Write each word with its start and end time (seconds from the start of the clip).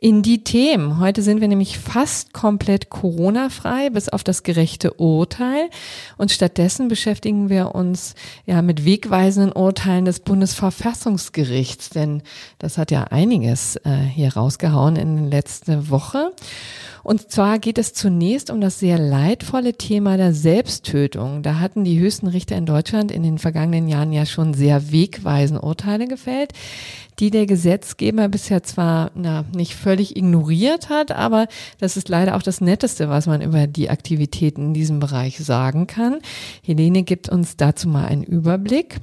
in 0.00 0.22
die 0.22 0.42
Themen. 0.42 0.98
Heute 0.98 1.20
sind 1.20 1.42
wir 1.42 1.48
nämlich 1.48 1.78
fast 1.78 2.32
komplett 2.32 2.88
Corona-frei, 2.88 3.90
bis 3.90 4.08
auf 4.08 4.24
das 4.24 4.42
gerechte 4.42 4.94
Urteil. 4.94 5.68
Und 6.16 6.32
stattdessen 6.32 6.88
beschäftigen 6.88 7.50
wir 7.50 7.74
uns 7.74 8.14
ja 8.46 8.62
mit 8.62 8.86
wegweisenden 8.86 9.52
Urteilen 9.52 10.06
des 10.06 10.20
Bundesverfassungsgerichts, 10.20 11.90
denn 11.90 12.22
das 12.58 12.78
hat 12.78 12.90
ja 12.90 13.04
einiges 13.04 13.76
äh, 13.76 13.90
hier 13.96 14.34
rausgehauen 14.34 14.96
in 14.96 15.16
der 15.16 15.26
letzten 15.26 15.90
Woche. 15.90 16.32
Und 17.02 17.30
zwar 17.30 17.58
geht 17.58 17.78
es 17.78 17.94
zunächst 17.94 18.50
um 18.50 18.60
das 18.60 18.78
sehr 18.78 18.98
leidvolle 18.98 19.74
Thema 19.74 20.16
der 20.16 20.34
Selbsttötung. 20.34 21.42
Da 21.42 21.58
hatten 21.58 21.84
die 21.84 21.98
höchsten 21.98 22.26
Richter 22.26 22.56
in 22.56 22.66
Deutschland 22.66 23.10
in 23.10 23.22
den 23.22 23.38
vergangenen 23.38 23.88
Jahren 23.88 24.12
ja 24.12 24.26
schon 24.26 24.54
sehr 24.54 24.92
wegweisende 24.92 25.62
Urteile 25.62 26.06
gefällt, 26.06 26.52
die 27.18 27.30
der 27.30 27.46
Gesetzgeber 27.46 28.28
bisher 28.28 28.62
zwar 28.62 29.10
na, 29.14 29.44
nicht 29.54 29.74
völlig 29.74 30.16
ignoriert 30.16 30.88
hat, 30.88 31.12
aber 31.12 31.48
das 31.78 31.96
ist 31.96 32.08
leider 32.08 32.36
auch 32.36 32.42
das 32.42 32.60
Netteste, 32.60 33.08
was 33.08 33.26
man 33.26 33.42
über 33.42 33.66
die 33.66 33.90
Aktivitäten 33.90 34.68
in 34.68 34.74
diesem 34.74 35.00
Bereich 35.00 35.38
sagen 35.38 35.86
kann. 35.86 36.20
Helene 36.62 37.02
gibt 37.02 37.28
uns 37.28 37.56
dazu 37.56 37.88
mal 37.88 38.06
einen 38.06 38.22
Überblick. 38.22 39.00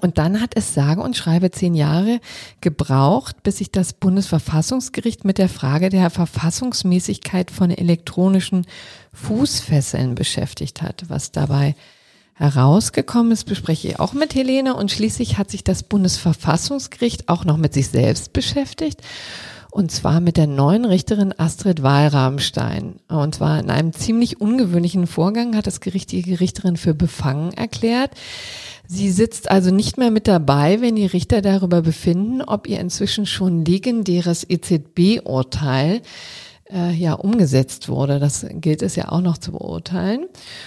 Und 0.00 0.18
dann 0.18 0.40
hat 0.40 0.56
es 0.56 0.74
sage 0.74 1.00
und 1.00 1.16
schreibe 1.16 1.50
zehn 1.50 1.74
Jahre 1.74 2.20
gebraucht, 2.60 3.42
bis 3.42 3.58
sich 3.58 3.70
das 3.70 3.92
Bundesverfassungsgericht 3.92 5.24
mit 5.24 5.38
der 5.38 5.48
Frage 5.48 5.88
der 5.88 6.10
Verfassungsmäßigkeit 6.10 7.50
von 7.50 7.70
elektronischen 7.70 8.66
Fußfesseln 9.12 10.14
beschäftigt 10.14 10.82
hat. 10.82 11.04
Was 11.08 11.32
dabei 11.32 11.74
herausgekommen 12.34 13.32
ist, 13.32 13.44
bespreche 13.44 13.88
ich 13.88 14.00
auch 14.00 14.14
mit 14.14 14.34
Helene. 14.34 14.74
Und 14.74 14.90
schließlich 14.90 15.36
hat 15.36 15.50
sich 15.50 15.62
das 15.62 15.82
Bundesverfassungsgericht 15.82 17.28
auch 17.28 17.44
noch 17.44 17.58
mit 17.58 17.74
sich 17.74 17.88
selbst 17.88 18.32
beschäftigt. 18.32 19.02
Und 19.70 19.92
zwar 19.92 20.20
mit 20.20 20.36
der 20.36 20.48
neuen 20.48 20.84
Richterin 20.84 21.34
Astrid 21.36 21.82
Wahlramstein. 21.82 22.96
Und 23.08 23.36
zwar 23.36 23.60
in 23.60 23.70
einem 23.70 23.92
ziemlich 23.92 24.40
ungewöhnlichen 24.40 25.06
Vorgang 25.06 25.54
hat 25.54 25.66
das 25.66 25.80
Gericht 25.80 26.10
die 26.10 26.34
Richterin 26.34 26.76
für 26.76 26.94
befangen 26.94 27.52
erklärt. 27.52 28.10
Sie 28.92 29.12
sitzt 29.12 29.48
also 29.48 29.70
nicht 29.70 29.98
mehr 29.98 30.10
mit 30.10 30.26
dabei, 30.26 30.80
wenn 30.80 30.96
die 30.96 31.06
Richter 31.06 31.42
darüber 31.42 31.80
befinden, 31.80 32.42
ob 32.42 32.66
ihr 32.66 32.80
inzwischen 32.80 33.24
schon 33.24 33.64
legendäres 33.64 34.44
EZB-Urteil 34.50 36.02
äh, 36.68 36.92
ja 36.92 37.12
umgesetzt 37.12 37.88
wurde. 37.88 38.18
Das 38.18 38.44
gilt 38.50 38.82
es 38.82 38.96
ja 38.96 39.10
auch 39.10 39.20
noch 39.20 39.38
zu 39.38 39.52
beurteilen. 39.52 40.26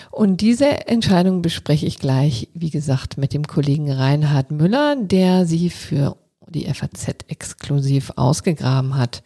Und 0.10 0.40
diese 0.40 0.88
Entscheidung 0.88 1.42
bespreche 1.42 1.86
ich 1.86 2.00
gleich, 2.00 2.48
wie 2.54 2.70
gesagt, 2.70 3.18
mit 3.18 3.34
dem 3.34 3.46
Kollegen 3.46 3.92
Reinhard 3.92 4.52
Müller, 4.52 4.96
der 4.96 5.46
sie 5.46 5.70
für 5.70 6.16
die 6.48 6.74
FAZ 6.74 7.26
exklusiv 7.28 8.14
ausgegraben 8.16 8.96
hat. 8.96 9.22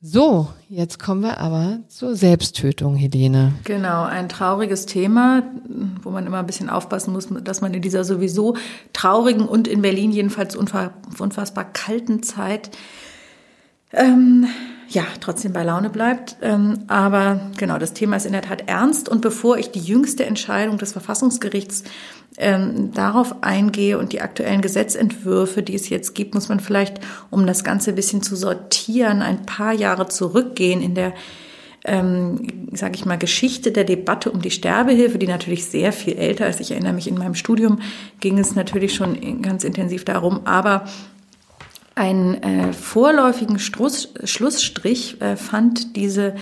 So, 0.00 0.46
jetzt 0.68 1.00
kommen 1.00 1.22
wir 1.22 1.38
aber 1.38 1.80
zur 1.88 2.14
Selbsttötung, 2.14 2.94
Helene. 2.94 3.52
Genau, 3.64 4.04
ein 4.04 4.28
trauriges 4.28 4.86
Thema, 4.86 5.42
wo 6.02 6.10
man 6.10 6.24
immer 6.24 6.38
ein 6.38 6.46
bisschen 6.46 6.70
aufpassen 6.70 7.12
muss, 7.12 7.26
dass 7.42 7.62
man 7.62 7.74
in 7.74 7.82
dieser 7.82 8.04
sowieso 8.04 8.54
traurigen 8.92 9.48
und 9.48 9.66
in 9.66 9.82
Berlin 9.82 10.12
jedenfalls 10.12 10.54
unfassbar 10.54 11.64
kalten 11.64 12.22
Zeit 12.22 12.70
ähm, 13.92 14.46
ja, 14.88 15.04
trotzdem 15.20 15.52
bei 15.52 15.64
Laune 15.64 15.90
bleibt. 15.90 16.36
Ähm, 16.40 16.84
aber 16.86 17.50
genau, 17.58 17.78
das 17.78 17.92
Thema 17.92 18.16
ist 18.16 18.26
in 18.26 18.32
der 18.32 18.42
Tat 18.42 18.64
ernst. 18.68 19.08
Und 19.08 19.20
bevor 19.20 19.58
ich 19.58 19.70
die 19.70 19.80
jüngste 19.80 20.24
Entscheidung 20.24 20.78
des 20.78 20.92
Verfassungsgerichts 20.92 21.84
ähm, 22.38 22.92
darauf 22.92 23.42
eingehe 23.42 23.98
und 23.98 24.12
die 24.12 24.20
aktuellen 24.20 24.60
Gesetzentwürfe, 24.60 25.62
die 25.62 25.74
es 25.74 25.88
jetzt 25.88 26.14
gibt, 26.14 26.34
muss 26.34 26.48
man 26.48 26.60
vielleicht, 26.60 27.00
um 27.30 27.46
das 27.46 27.64
Ganze 27.64 27.90
ein 27.90 27.96
bisschen 27.96 28.22
zu 28.22 28.36
sortieren, 28.36 29.22
ein 29.22 29.44
paar 29.44 29.72
Jahre 29.72 30.08
zurückgehen 30.08 30.80
in 30.80 30.94
der 30.94 31.12
ähm, 31.84 32.68
sage 32.72 32.96
ich 32.96 33.06
mal, 33.06 33.18
Geschichte 33.18 33.72
der 33.72 33.84
Debatte 33.84 34.30
um 34.30 34.42
die 34.42 34.50
Sterbehilfe, 34.50 35.18
die 35.18 35.28
natürlich 35.28 35.64
sehr 35.64 35.92
viel 35.92 36.14
älter 36.14 36.48
ist. 36.48 36.60
Ich 36.60 36.72
erinnere 36.72 36.92
mich, 36.92 37.08
in 37.08 37.16
meinem 37.16 37.34
Studium 37.34 37.78
ging 38.20 38.38
es 38.38 38.54
natürlich 38.54 38.94
schon 38.94 39.42
ganz 39.42 39.64
intensiv 39.64 40.04
darum, 40.04 40.40
aber 40.44 40.84
einen 41.94 42.42
äh, 42.42 42.72
vorläufigen 42.72 43.58
Struss, 43.58 44.12
Schlussstrich 44.24 45.20
äh, 45.20 45.36
fand 45.36 45.96
diese 45.96 46.34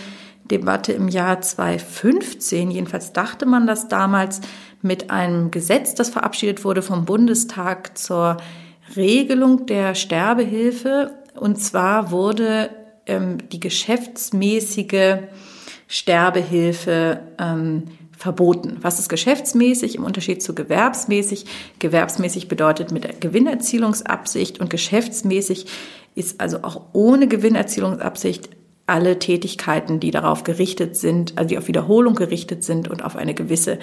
Debatte 0.50 0.92
im 0.92 1.08
Jahr 1.08 1.40
2015. 1.40 2.70
Jedenfalls 2.70 3.12
dachte 3.12 3.46
man 3.46 3.66
das 3.66 3.88
damals 3.88 4.40
mit 4.82 5.10
einem 5.10 5.50
Gesetz, 5.50 5.94
das 5.94 6.10
verabschiedet 6.10 6.64
wurde 6.64 6.82
vom 6.82 7.04
Bundestag 7.04 7.96
zur 7.98 8.36
Regelung 8.94 9.66
der 9.66 9.94
Sterbehilfe. 9.94 11.12
Und 11.34 11.56
zwar 11.56 12.10
wurde 12.10 12.70
ähm, 13.06 13.38
die 13.50 13.60
geschäftsmäßige 13.60 15.18
Sterbehilfe 15.88 17.20
ähm, 17.38 17.84
verboten. 18.16 18.78
Was 18.80 18.98
ist 18.98 19.08
geschäftsmäßig 19.08 19.96
im 19.96 20.04
Unterschied 20.04 20.42
zu 20.42 20.54
gewerbsmäßig? 20.54 21.46
Gewerbsmäßig 21.78 22.48
bedeutet 22.48 22.90
mit 22.90 23.20
Gewinnerzielungsabsicht 23.20 24.60
und 24.60 24.70
geschäftsmäßig 24.70 25.66
ist 26.14 26.40
also 26.40 26.58
auch 26.62 26.80
ohne 26.94 27.28
Gewinnerzielungsabsicht 27.28 28.48
alle 28.86 29.18
Tätigkeiten, 29.18 29.98
die 29.98 30.12
darauf 30.12 30.44
gerichtet 30.44 30.96
sind, 30.96 31.36
also 31.36 31.48
die 31.48 31.58
auf 31.58 31.66
Wiederholung 31.66 32.14
gerichtet 32.14 32.62
sind 32.62 32.88
und 32.88 33.04
auf 33.04 33.16
eine 33.16 33.34
gewisse 33.34 33.80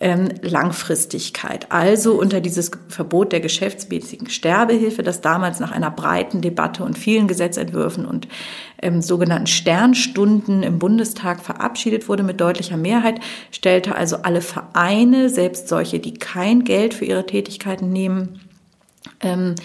ähm, 0.00 0.28
Langfristigkeit. 0.40 1.70
Also 1.70 2.18
unter 2.18 2.40
dieses 2.40 2.70
Verbot 2.88 3.32
der 3.32 3.40
geschäftsmäßigen 3.40 4.30
Sterbehilfe, 4.30 5.02
das 5.02 5.20
damals 5.20 5.60
nach 5.60 5.72
einer 5.72 5.90
breiten 5.90 6.40
Debatte 6.40 6.84
und 6.84 6.96
vielen 6.96 7.28
Gesetzentwürfen 7.28 8.06
und 8.06 8.28
ähm, 8.80 9.02
sogenannten 9.02 9.46
Sternstunden 9.46 10.62
im 10.62 10.78
Bundestag 10.78 11.40
verabschiedet 11.40 12.08
wurde 12.08 12.22
mit 12.22 12.40
deutlicher 12.40 12.78
Mehrheit, 12.78 13.20
stellte 13.50 13.94
also 13.94 14.16
alle 14.22 14.40
Vereine, 14.40 15.28
selbst 15.28 15.68
solche, 15.68 15.98
die 15.98 16.14
kein 16.14 16.64
Geld 16.64 16.94
für 16.94 17.04
ihre 17.04 17.26
Tätigkeiten 17.26 17.90
nehmen, 17.90 18.40
ähm, 19.20 19.54
äh, 19.54 19.62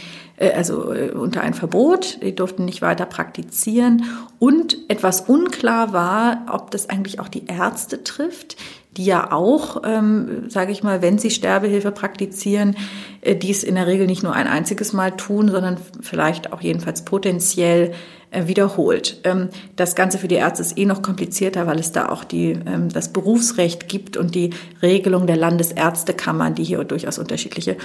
also 0.50 0.94
äh, 0.94 1.12
unter 1.12 1.42
ein 1.42 1.54
Verbot, 1.54 2.20
die 2.22 2.36
durften 2.36 2.66
nicht 2.66 2.82
weiter 2.82 3.06
praktizieren. 3.06 4.06
Und 4.40 4.78
etwas 4.88 5.22
unklar 5.22 5.94
war, 5.94 6.46
ob 6.52 6.72
das 6.72 6.90
eigentlich 6.90 7.20
auch 7.20 7.28
die 7.28 7.46
Ärzte 7.46 8.04
trifft, 8.04 8.58
die 8.98 9.06
ja 9.06 9.32
auch, 9.32 9.84
ähm, 9.86 10.50
sage 10.50 10.72
ich 10.72 10.84
mal, 10.84 11.02
wenn 11.02 11.18
sie 11.18 11.30
Sterbehilfe 11.30 11.92
praktizieren, 11.92 12.76
äh, 13.22 13.36
dies 13.36 13.64
in 13.64 13.76
der 13.76 13.88
Regel 13.88 14.08
nicht 14.08 14.24
nur 14.24 14.34
ein 14.34 14.48
einziges 14.48 14.92
Mal 14.92 15.12
tun, 15.12 15.50
sondern 15.50 15.78
vielleicht 16.02 16.52
auch 16.52 16.62
jedenfalls 16.62 17.06
potenziell 17.06 17.92
äh, 17.92 17.94
wiederholt. 18.32 19.20
Ähm, 19.24 19.50
das 19.76 19.96
Ganze 19.96 20.18
für 20.18 20.28
die 20.28 20.36
Ärzte 20.36 20.62
ist 20.62 20.78
eh 20.78 20.86
noch 20.86 21.02
komplizierter, 21.02 21.68
weil 21.68 21.80
es 21.80 21.92
da 21.92 22.10
auch 22.10 22.24
die, 22.24 22.52
ähm, 22.52 22.90
das 22.90 23.12
Berufsrecht 23.12 23.90
gibt 23.90 24.16
und 24.16 24.36
die 24.36 24.52
Regelung 24.82 25.28
der 25.28 25.36
Landesärztekammern, 25.36 26.56
die 26.56 26.64
hier 26.64 26.84
durchaus 26.84 27.20
unterschiedliche 27.20 27.76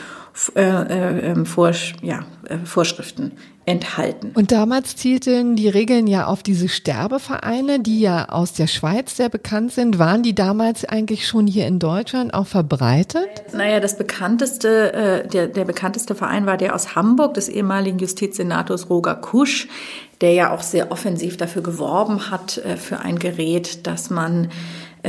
äh, 0.54 0.60
äh, 0.60 1.30
ähm, 1.30 1.46
Vorschriften 1.46 3.32
enthalten. 3.64 4.30
Und 4.34 4.52
damals 4.52 4.94
zielten 4.94 5.56
die 5.56 5.68
Regeln 5.68 6.06
ja 6.06 6.26
auf 6.26 6.44
diese 6.44 6.68
Sterbevereine, 6.68 7.80
die 7.80 7.98
ja 8.00 8.28
aus 8.28 8.52
der 8.52 8.68
Schweiz 8.68 9.16
sehr 9.16 9.28
bekannt 9.28 9.72
sind. 9.72 9.98
Waren 9.98 10.22
die 10.22 10.36
damals 10.36 10.84
eigentlich 10.84 11.26
schon 11.26 11.48
hier 11.48 11.66
in 11.66 11.80
Deutschland 11.80 12.32
auch 12.32 12.46
verbreitet? 12.46 13.26
Naja, 13.52 13.80
das 13.80 13.98
bekannteste, 13.98 15.24
der, 15.32 15.48
der 15.48 15.64
bekannteste 15.64 16.14
Verein 16.14 16.46
war 16.46 16.56
der 16.56 16.76
aus 16.76 16.94
Hamburg, 16.94 17.34
des 17.34 17.48
ehemaligen 17.48 17.98
Justizsenators 17.98 18.88
Roger 18.88 19.16
Kusch, 19.16 19.66
der 20.20 20.32
ja 20.32 20.54
auch 20.54 20.62
sehr 20.62 20.90
offensiv 20.90 21.36
dafür 21.36 21.62
geworben 21.62 22.30
hat, 22.30 22.58
äh, 22.58 22.76
für 22.76 23.00
ein 23.00 23.18
Gerät, 23.18 23.86
dass 23.86 24.10
man 24.10 24.50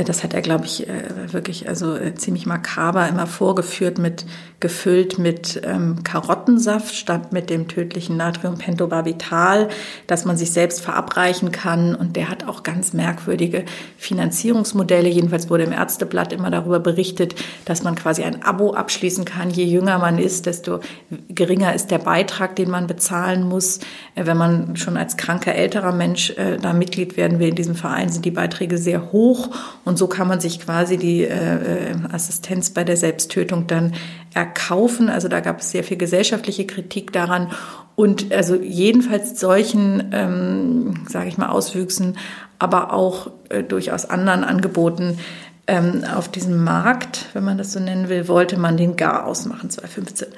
das 0.04 0.22
hat 0.22 0.34
er, 0.34 0.42
glaube 0.42 0.64
ich, 0.64 0.88
äh, 0.88 1.32
wirklich 1.32 1.68
also 1.68 1.96
äh, 1.96 2.14
ziemlich 2.14 2.46
makaber 2.46 3.08
immer 3.08 3.26
vorgeführt 3.26 3.98
mit 3.98 4.24
gefüllt 4.60 5.20
mit 5.20 5.60
ähm, 5.64 6.02
Karottensaft 6.02 6.92
statt 6.92 7.32
mit 7.32 7.48
dem 7.48 7.68
tödlichen 7.68 8.16
Natriumpentobarbital, 8.16 9.68
dass 10.08 10.24
man 10.24 10.36
sich 10.36 10.50
selbst 10.50 10.80
verabreichen 10.80 11.52
kann. 11.52 11.94
Und 11.94 12.16
der 12.16 12.28
hat 12.28 12.44
auch 12.48 12.64
ganz 12.64 12.92
merkwürdige 12.92 13.64
Finanzierungsmodelle. 13.98 15.08
Jedenfalls 15.08 15.48
wurde 15.48 15.62
im 15.62 15.72
Ärzteblatt 15.72 16.32
immer 16.32 16.50
darüber 16.50 16.80
berichtet, 16.80 17.36
dass 17.66 17.84
man 17.84 17.94
quasi 17.94 18.24
ein 18.24 18.42
Abo 18.42 18.74
abschließen 18.74 19.24
kann. 19.24 19.50
Je 19.50 19.64
jünger 19.64 19.98
man 20.00 20.18
ist, 20.18 20.46
desto 20.46 20.80
geringer 21.28 21.72
ist 21.72 21.92
der 21.92 21.98
Beitrag, 21.98 22.56
den 22.56 22.68
man 22.68 22.88
bezahlen 22.88 23.48
muss. 23.48 23.78
Wenn 24.16 24.36
man 24.36 24.76
schon 24.76 24.96
als 24.96 25.16
kranker 25.16 25.54
älterer 25.54 25.92
Mensch 25.92 26.34
da 26.60 26.72
Mitglied 26.72 27.16
werden 27.16 27.38
will 27.38 27.50
in 27.50 27.54
diesem 27.54 27.76
Verein, 27.76 28.08
sind 28.08 28.24
die 28.24 28.30
Beiträge 28.32 28.76
sehr 28.78 29.12
hoch. 29.12 29.50
Und 29.88 29.96
so 29.96 30.06
kann 30.06 30.28
man 30.28 30.38
sich 30.38 30.60
quasi 30.60 30.98
die 30.98 31.22
äh, 31.24 31.92
äh, 31.92 31.94
Assistenz 32.12 32.68
bei 32.68 32.84
der 32.84 32.98
Selbsttötung 32.98 33.66
dann 33.66 33.94
erkaufen. 34.34 35.08
Also 35.08 35.28
da 35.28 35.40
gab 35.40 35.60
es 35.60 35.70
sehr 35.70 35.82
viel 35.82 35.96
gesellschaftliche 35.96 36.66
Kritik 36.66 37.10
daran. 37.10 37.50
Und 37.96 38.30
also 38.30 38.54
jedenfalls 38.54 39.40
solchen, 39.40 40.10
ähm, 40.12 41.06
sage 41.08 41.28
ich 41.28 41.38
mal, 41.38 41.48
Auswüchsen, 41.48 42.18
aber 42.58 42.92
auch 42.92 43.30
äh, 43.48 43.62
durchaus 43.62 44.04
anderen 44.04 44.44
Angeboten 44.44 45.18
ähm, 45.66 46.04
auf 46.14 46.28
diesem 46.28 46.62
Markt, 46.62 47.24
wenn 47.32 47.44
man 47.44 47.56
das 47.56 47.72
so 47.72 47.80
nennen 47.80 48.10
will, 48.10 48.28
wollte 48.28 48.58
man 48.58 48.76
den 48.76 48.94
gar 48.94 49.24
ausmachen, 49.24 49.70
2015. 49.70 50.28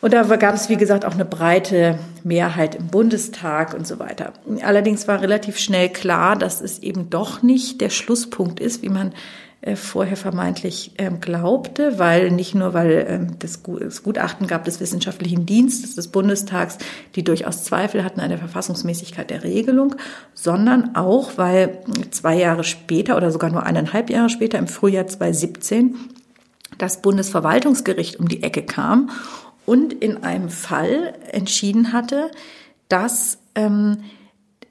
Und 0.00 0.14
da 0.14 0.22
gab 0.36 0.54
es, 0.54 0.68
wie 0.68 0.76
gesagt, 0.76 1.04
auch 1.04 1.12
eine 1.12 1.26
breite 1.26 1.98
Mehrheit 2.24 2.74
im 2.74 2.86
Bundestag 2.86 3.74
und 3.74 3.86
so 3.86 3.98
weiter. 3.98 4.32
Allerdings 4.62 5.06
war 5.06 5.20
relativ 5.20 5.58
schnell 5.58 5.90
klar, 5.90 6.36
dass 6.36 6.62
es 6.62 6.78
eben 6.78 7.10
doch 7.10 7.42
nicht 7.42 7.80
der 7.80 7.90
Schlusspunkt 7.90 8.60
ist, 8.60 8.82
wie 8.82 8.88
man 8.88 9.12
äh, 9.60 9.76
vorher 9.76 10.16
vermeintlich 10.16 10.92
ähm, 10.96 11.20
glaubte, 11.20 11.98
weil 11.98 12.30
nicht 12.30 12.54
nur, 12.54 12.72
weil 12.72 13.04
ähm, 13.06 13.38
das 13.40 13.62
Gutachten 13.62 14.46
gab 14.46 14.64
des 14.64 14.80
Wissenschaftlichen 14.80 15.44
Dienstes 15.44 15.96
des 15.96 16.08
Bundestags, 16.08 16.78
die 17.14 17.22
durchaus 17.22 17.62
Zweifel 17.64 18.02
hatten 18.02 18.20
an 18.20 18.30
der 18.30 18.38
Verfassungsmäßigkeit 18.38 19.28
der 19.28 19.44
Regelung, 19.44 19.96
sondern 20.32 20.96
auch, 20.96 21.32
weil 21.36 21.80
zwei 22.10 22.38
Jahre 22.38 22.64
später 22.64 23.18
oder 23.18 23.30
sogar 23.30 23.50
nur 23.50 23.64
eineinhalb 23.64 24.08
Jahre 24.08 24.30
später, 24.30 24.58
im 24.58 24.66
Frühjahr 24.66 25.06
2017, 25.06 25.94
das 26.78 27.02
Bundesverwaltungsgericht 27.02 28.18
um 28.18 28.28
die 28.28 28.42
Ecke 28.42 28.62
kam 28.62 29.10
und 29.70 29.92
in 29.92 30.24
einem 30.24 30.48
Fall 30.48 31.14
entschieden 31.30 31.92
hatte, 31.92 32.32
dass 32.88 33.38
ähm, 33.54 33.98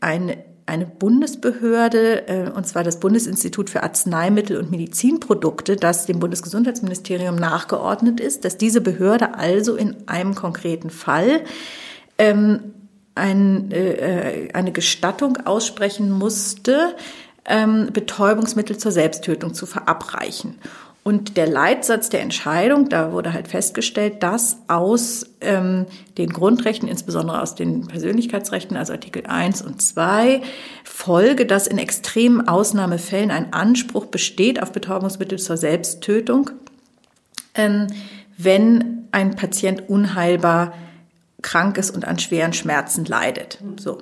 eine, 0.02 0.44
eine 0.66 0.86
Bundesbehörde, 0.86 2.28
äh, 2.28 2.50
und 2.50 2.68
zwar 2.68 2.84
das 2.84 3.00
Bundesinstitut 3.00 3.70
für 3.70 3.82
Arzneimittel 3.82 4.58
und 4.58 4.72
Medizinprodukte, 4.72 5.78
das 5.78 6.06
dem 6.06 6.20
Bundesgesundheitsministerium 6.20 7.38
nachgeordnet 7.38 8.20
ist, 8.20 8.44
dass 8.44 8.58
diese 8.58 8.82
Behörde 8.82 9.36
also 9.36 9.78
in 9.78 9.96
einem 10.10 10.36
konkreten 10.36 10.90
Fall 10.90 11.46
ähm, 12.18 12.74
ein, 13.16 13.72
äh, 13.72 14.50
eine 14.54 14.74
Gestattung 14.74 15.38
aussprechen 15.46 16.12
musste, 16.12 16.94
ähm, 17.46 17.88
Betäubungsmittel 17.94 18.78
zur 18.78 18.92
Selbsttötung 18.92 19.54
zu 19.54 19.66
verabreichen. 19.66 20.58
Und 21.04 21.38
der 21.38 21.48
Leitsatz 21.48 22.10
der 22.10 22.22
Entscheidung, 22.22 22.90
da 22.90 23.12
wurde 23.12 23.34
halt 23.34 23.48
festgestellt, 23.48 24.22
dass 24.22 24.58
aus 24.68 25.26
ähm, 25.42 25.86
den 26.18 26.30
Grundrechten, 26.30 26.90
insbesondere 26.90 27.42
aus 27.42 27.56
den 27.56 27.88
Persönlichkeitsrechten, 27.88 28.76
also 28.76 28.94
Artikel 28.94 29.26
1 29.26 29.62
und 29.62 29.82
2, 29.82 30.42
folge, 30.84 31.46
dass 31.46 31.68
in 31.68 31.78
extremen 31.78 32.48
Ausnahmefällen 32.48 33.32
ein 33.32 33.54
Anspruch 33.54 34.08
besteht 34.08 34.62
auf 34.62 34.72
Betäubungsmittel 34.72 35.40
zur 35.40 35.58
Selbsttötung, 35.58 36.52
ähm, 37.56 37.88
wenn 38.38 39.08
ein 39.12 39.36
Patient 39.36 39.90
unheilbar 39.90 40.74
krank 41.42 41.78
ist 41.78 41.92
und 41.92 42.06
an 42.06 42.20
schweren 42.20 42.54
Schmerzen 42.54 43.06
leidet. 43.06 43.60
So. 43.80 44.00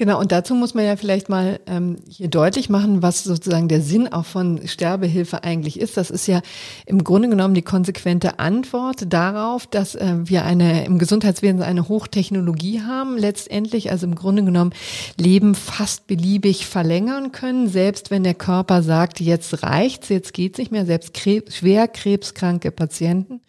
Genau, 0.00 0.18
und 0.18 0.32
dazu 0.32 0.54
muss 0.54 0.72
man 0.72 0.86
ja 0.86 0.96
vielleicht 0.96 1.28
mal 1.28 1.60
ähm, 1.66 1.98
hier 2.08 2.28
deutlich 2.28 2.70
machen, 2.70 3.02
was 3.02 3.22
sozusagen 3.22 3.68
der 3.68 3.82
Sinn 3.82 4.10
auch 4.10 4.24
von 4.24 4.66
Sterbehilfe 4.66 5.44
eigentlich 5.44 5.78
ist. 5.78 5.98
Das 5.98 6.10
ist 6.10 6.26
ja 6.26 6.40
im 6.86 7.04
Grunde 7.04 7.28
genommen 7.28 7.52
die 7.52 7.60
konsequente 7.60 8.38
Antwort 8.38 9.12
darauf, 9.12 9.66
dass 9.66 9.94
äh, 9.96 10.14
wir 10.24 10.46
eine 10.46 10.86
im 10.86 10.98
Gesundheitswesen 10.98 11.60
eine 11.60 11.86
Hochtechnologie 11.88 12.80
haben, 12.80 13.18
letztendlich 13.18 13.90
also 13.90 14.06
im 14.06 14.14
Grunde 14.14 14.42
genommen 14.42 14.72
Leben 15.18 15.54
fast 15.54 16.06
beliebig 16.06 16.64
verlängern 16.64 17.30
können, 17.30 17.68
selbst 17.68 18.10
wenn 18.10 18.24
der 18.24 18.32
Körper 18.32 18.82
sagt, 18.82 19.20
jetzt 19.20 19.62
reicht's, 19.62 20.08
jetzt 20.08 20.32
geht's 20.32 20.56
nicht 20.56 20.72
mehr. 20.72 20.86
Selbst 20.86 21.12
Krebs, 21.12 21.56
schwer 21.56 21.88
krebskranke 21.88 22.70
Patienten 22.70 23.42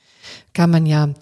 kann 0.54 0.70
man 0.70 0.86
ja 0.86 1.14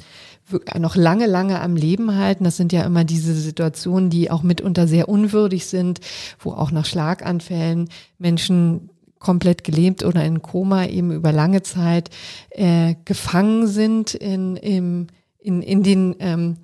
noch 0.78 0.96
lange, 0.96 1.28
lange 1.28 1.62
am 1.62 1.76
Leben 1.76 2.16
halten. 2.16 2.44
Das 2.44 2.58
sind 2.58 2.74
ja 2.74 2.84
immer 2.84 3.04
diese 3.04 3.34
Situationen, 3.34 4.10
die 4.10 4.32
auch 4.32 4.44
mitunter 4.44 4.88
sehr 4.88 5.10
unwürdig 5.10 5.66
sind, 5.66 6.00
wo 6.40 6.52
auch 6.52 6.72
nach 6.72 6.86
Schlaganfällen 6.86 7.90
Menschen 8.18 8.90
komplett 9.20 9.64
gelähmt 9.64 10.04
oder 10.04 10.24
in 10.24 10.42
Koma 10.42 10.86
eben 10.86 11.12
über 11.12 11.32
lange 11.32 11.62
Zeit 11.62 12.10
äh, 12.52 12.96
gefangen 13.06 13.68
sind 13.68 14.14
in, 14.14 14.56
im, 14.56 15.08
in, 15.40 15.62
in 15.62 15.84
den 15.84 16.16
ähm, 16.20 16.58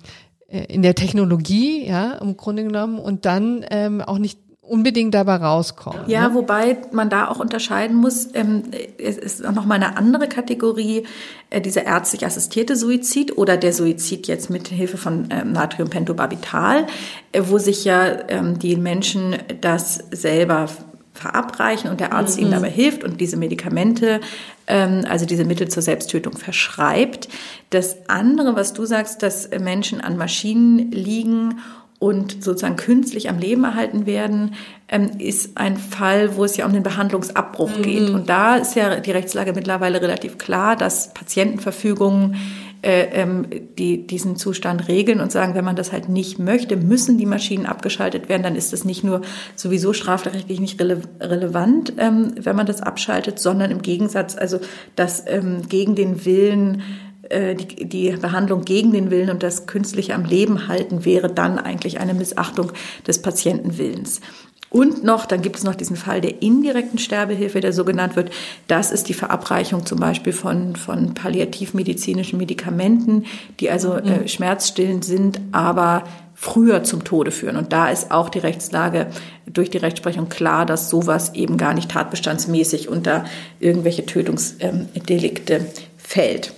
äh, 0.48 0.64
in 0.72 0.82
der 0.82 0.94
Technologie, 0.94 1.86
ja, 1.86 2.12
im 2.12 2.36
Grunde 2.36 2.64
genommen, 2.64 2.98
und 2.98 3.24
dann 3.24 3.64
ähm, 3.70 4.00
auch 4.00 4.18
nicht 4.18 4.38
unbedingt 4.68 5.14
dabei 5.14 5.36
rauskommen. 5.36 6.02
Ja, 6.08 6.28
ne? 6.28 6.34
wobei 6.34 6.76
man 6.92 7.08
da 7.08 7.28
auch 7.28 7.38
unterscheiden 7.38 7.96
muss, 7.96 8.28
ähm, 8.34 8.64
es 8.98 9.16
ist 9.16 9.46
auch 9.46 9.52
noch 9.52 9.64
mal 9.64 9.76
eine 9.76 9.96
andere 9.96 10.28
Kategorie, 10.28 11.04
äh, 11.50 11.60
dieser 11.60 11.84
ärztlich 11.84 12.26
assistierte 12.26 12.76
Suizid 12.76 13.36
oder 13.36 13.56
der 13.56 13.72
Suizid 13.72 14.26
jetzt 14.26 14.50
mit 14.50 14.68
Hilfe 14.68 14.96
von 14.96 15.28
ähm, 15.30 15.52
Natriumpentobarbital, 15.52 16.86
äh, 17.32 17.42
wo 17.46 17.58
sich 17.58 17.84
ja 17.84 18.28
ähm, 18.28 18.58
die 18.58 18.76
Menschen 18.76 19.36
das 19.60 20.04
selber 20.10 20.68
verabreichen 21.12 21.90
und 21.90 22.00
der 22.00 22.12
Arzt 22.12 22.36
mhm. 22.36 22.42
ihnen 22.42 22.52
dabei 22.52 22.70
hilft 22.70 23.02
und 23.02 23.20
diese 23.20 23.36
Medikamente, 23.36 24.20
ähm, 24.66 25.04
also 25.08 25.26
diese 25.26 25.44
Mittel 25.44 25.68
zur 25.68 25.82
Selbsttötung 25.82 26.36
verschreibt. 26.36 27.28
Das 27.70 28.08
andere, 28.08 28.54
was 28.54 28.72
du 28.72 28.84
sagst, 28.84 29.22
dass 29.22 29.48
Menschen 29.50 30.00
an 30.00 30.16
Maschinen 30.16 30.90
liegen 30.92 31.60
und 31.98 32.44
sozusagen 32.44 32.76
künstlich 32.76 33.30
am 33.30 33.38
Leben 33.38 33.64
erhalten 33.64 34.06
werden, 34.06 34.54
ähm, 34.88 35.10
ist 35.18 35.56
ein 35.56 35.76
Fall, 35.78 36.36
wo 36.36 36.44
es 36.44 36.56
ja 36.56 36.66
um 36.66 36.72
den 36.72 36.82
Behandlungsabbruch 36.82 37.78
mhm. 37.78 37.82
geht. 37.82 38.10
Und 38.10 38.28
da 38.28 38.56
ist 38.56 38.76
ja 38.76 39.00
die 39.00 39.10
Rechtslage 39.10 39.52
mittlerweile 39.54 40.02
relativ 40.02 40.36
klar, 40.38 40.76
dass 40.76 41.14
Patientenverfügungen 41.14 42.36
äh, 42.82 43.08
ähm, 43.22 43.46
die 43.78 44.06
diesen 44.06 44.36
Zustand 44.36 44.86
regeln 44.86 45.20
und 45.20 45.32
sagen, 45.32 45.54
wenn 45.54 45.64
man 45.64 45.76
das 45.76 45.90
halt 45.90 46.08
nicht 46.08 46.38
möchte, 46.38 46.76
müssen 46.76 47.18
die 47.18 47.26
Maschinen 47.26 47.66
abgeschaltet 47.66 48.28
werden. 48.28 48.42
Dann 48.42 48.54
ist 48.54 48.72
das 48.72 48.84
nicht 48.84 49.02
nur 49.02 49.22
sowieso 49.56 49.92
strafrechtlich 49.92 50.60
nicht 50.60 50.78
rele 50.80 51.00
relevant, 51.18 51.94
ähm, 51.96 52.34
wenn 52.38 52.54
man 52.54 52.66
das 52.66 52.82
abschaltet, 52.82 53.38
sondern 53.38 53.70
im 53.70 53.80
Gegensatz, 53.80 54.36
also 54.36 54.60
dass 54.94 55.24
ähm, 55.26 55.62
gegen 55.68 55.94
den 55.94 56.24
Willen 56.26 56.82
die, 57.30 57.88
die 57.88 58.10
Behandlung 58.12 58.64
gegen 58.64 58.92
den 58.92 59.10
Willen 59.10 59.30
und 59.30 59.42
das 59.42 59.66
künstliche 59.66 60.14
am 60.14 60.24
Leben 60.24 60.68
halten 60.68 61.04
wäre 61.04 61.28
dann 61.28 61.58
eigentlich 61.58 61.98
eine 61.98 62.14
Missachtung 62.14 62.72
des 63.06 63.22
Patientenwillens. 63.22 64.20
Und 64.68 65.04
noch, 65.04 65.26
dann 65.26 65.42
gibt 65.42 65.56
es 65.56 65.64
noch 65.64 65.76
diesen 65.76 65.96
Fall 65.96 66.20
der 66.20 66.42
indirekten 66.42 66.98
Sterbehilfe, 66.98 67.60
der 67.60 67.72
so 67.72 67.84
genannt 67.84 68.16
wird. 68.16 68.30
Das 68.66 68.90
ist 68.90 69.08
die 69.08 69.14
Verabreichung 69.14 69.86
zum 69.86 69.98
Beispiel 69.98 70.32
von, 70.32 70.74
von 70.76 71.14
palliativmedizinischen 71.14 72.38
Medikamenten, 72.38 73.24
die 73.60 73.70
also 73.70 73.94
mhm. 73.94 74.06
äh, 74.06 74.28
schmerzstillend 74.28 75.04
sind, 75.04 75.40
aber 75.52 76.02
früher 76.34 76.82
zum 76.84 77.04
Tode 77.04 77.30
führen. 77.30 77.56
Und 77.56 77.72
da 77.72 77.88
ist 77.88 78.10
auch 78.10 78.28
die 78.28 78.40
Rechtslage 78.40 79.06
durch 79.46 79.70
die 79.70 79.78
Rechtsprechung 79.78 80.28
klar, 80.28 80.66
dass 80.66 80.90
sowas 80.90 81.34
eben 81.34 81.56
gar 81.56 81.72
nicht 81.72 81.90
tatbestandsmäßig 81.90 82.88
unter 82.88 83.24
irgendwelche 83.60 84.04
Tötungsdelikte 84.04 85.64
fällt. 85.96 86.52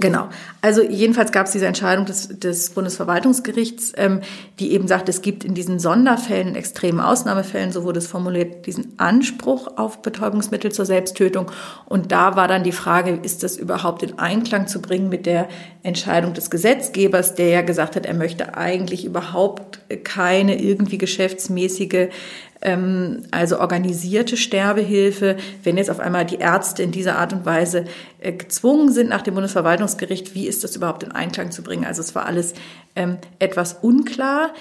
Genau. 0.00 0.28
Also 0.60 0.82
jedenfalls 0.82 1.30
gab 1.30 1.46
es 1.46 1.52
diese 1.52 1.66
Entscheidung 1.66 2.04
des, 2.04 2.28
des 2.40 2.70
Bundesverwaltungsgerichts, 2.70 3.92
ähm, 3.96 4.22
die 4.58 4.72
eben 4.72 4.88
sagt, 4.88 5.08
es 5.08 5.22
gibt 5.22 5.44
in 5.44 5.54
diesen 5.54 5.78
Sonderfällen, 5.78 6.48
in 6.48 6.54
extremen 6.56 6.98
Ausnahmefällen, 6.98 7.70
so 7.70 7.84
wurde 7.84 8.00
es 8.00 8.08
formuliert, 8.08 8.66
diesen 8.66 8.98
Anspruch 8.98 9.68
auf 9.76 10.02
Betäubungsmittel 10.02 10.72
zur 10.72 10.84
Selbsttötung. 10.84 11.48
Und 11.86 12.10
da 12.10 12.34
war 12.34 12.48
dann 12.48 12.64
die 12.64 12.72
Frage, 12.72 13.20
ist 13.22 13.44
das 13.44 13.56
überhaupt 13.56 14.02
in 14.02 14.18
Einklang 14.18 14.66
zu 14.66 14.82
bringen 14.82 15.08
mit 15.08 15.26
der 15.26 15.48
Entscheidung 15.84 16.34
des 16.34 16.50
Gesetzgebers, 16.50 17.36
der 17.36 17.50
ja 17.50 17.62
gesagt 17.62 17.94
hat, 17.94 18.04
er 18.04 18.14
möchte 18.14 18.56
eigentlich 18.56 19.04
überhaupt 19.04 19.78
keine 20.02 20.60
irgendwie 20.60 20.98
geschäftsmäßige 20.98 22.08
ähm, 22.64 23.22
also 23.30 23.60
organisierte 23.60 24.36
Sterbehilfe, 24.36 25.36
wenn 25.62 25.76
jetzt 25.76 25.90
auf 25.90 26.00
einmal 26.00 26.24
die 26.24 26.36
Ärzte 26.38 26.82
in 26.82 26.90
dieser 26.90 27.18
Art 27.18 27.32
und 27.32 27.46
Weise 27.46 27.84
äh, 28.18 28.32
gezwungen 28.32 28.90
sind, 28.90 29.10
nach 29.10 29.22
dem 29.22 29.34
Bundesverwaltungsgericht, 29.34 30.34
wie 30.34 30.48
ist 30.48 30.64
das 30.64 30.74
überhaupt 30.74 31.02
in 31.02 31.12
Einklang 31.12 31.52
zu 31.52 31.62
bringen? 31.62 31.84
Also 31.84 32.00
es 32.00 32.14
war 32.14 32.26
alles 32.26 32.54
ähm, 32.96 33.18
etwas 33.38 33.74
unklar. 33.82 34.54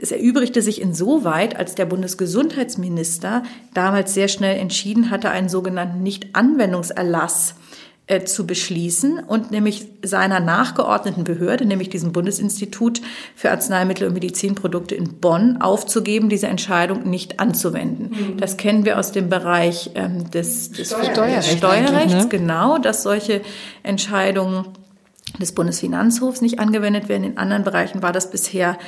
Es 0.00 0.12
erübrigte 0.12 0.62
sich 0.62 0.80
insoweit, 0.80 1.56
als 1.56 1.74
der 1.74 1.86
Bundesgesundheitsminister 1.86 3.42
damals 3.74 4.14
sehr 4.14 4.28
schnell 4.28 4.56
entschieden 4.58 5.10
hatte, 5.10 5.30
einen 5.30 5.48
sogenannten 5.48 6.02
Nichtanwendungserlass 6.04 7.56
äh, 8.08 8.24
zu 8.24 8.46
beschließen 8.46 9.20
und 9.20 9.52
nämlich 9.52 9.86
seiner 10.02 10.40
nachgeordneten 10.40 11.22
Behörde, 11.22 11.64
nämlich 11.64 11.88
diesem 11.88 12.12
Bundesinstitut 12.12 13.00
für 13.36 13.50
Arzneimittel 13.52 14.08
und 14.08 14.14
Medizinprodukte 14.14 14.96
in 14.96 15.20
Bonn, 15.20 15.62
aufzugeben, 15.62 16.28
diese 16.28 16.48
Entscheidung 16.48 17.08
nicht 17.08 17.38
anzuwenden. 17.38 18.10
Mhm. 18.10 18.36
Das 18.38 18.56
kennen 18.56 18.84
wir 18.84 18.98
aus 18.98 19.12
dem 19.12 19.28
Bereich 19.28 19.92
ähm, 19.94 20.30
des, 20.30 20.72
des 20.72 20.88
Steuerrecht 20.88 21.58
Steuerrechts, 21.58 22.24
ne? 22.24 22.28
genau, 22.28 22.78
dass 22.78 23.04
solche 23.04 23.40
Entscheidungen 23.84 24.66
des 25.40 25.52
Bundesfinanzhofs 25.52 26.40
nicht 26.40 26.58
angewendet 26.58 27.08
werden. 27.08 27.24
In 27.24 27.38
anderen 27.38 27.62
Bereichen 27.62 28.02
war 28.02 28.12
das 28.12 28.30
bisher 28.30 28.78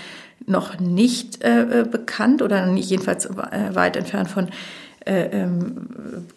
noch 0.46 0.80
nicht 0.80 1.42
äh, 1.44 1.80
äh 1.80 1.84
bekannt 1.84 2.42
oder 2.42 2.66
nicht 2.66 2.90
jedenfalls 2.90 3.26
äh, 3.26 3.74
weit 3.74 3.96
entfernt 3.96 4.28
von 4.28 4.48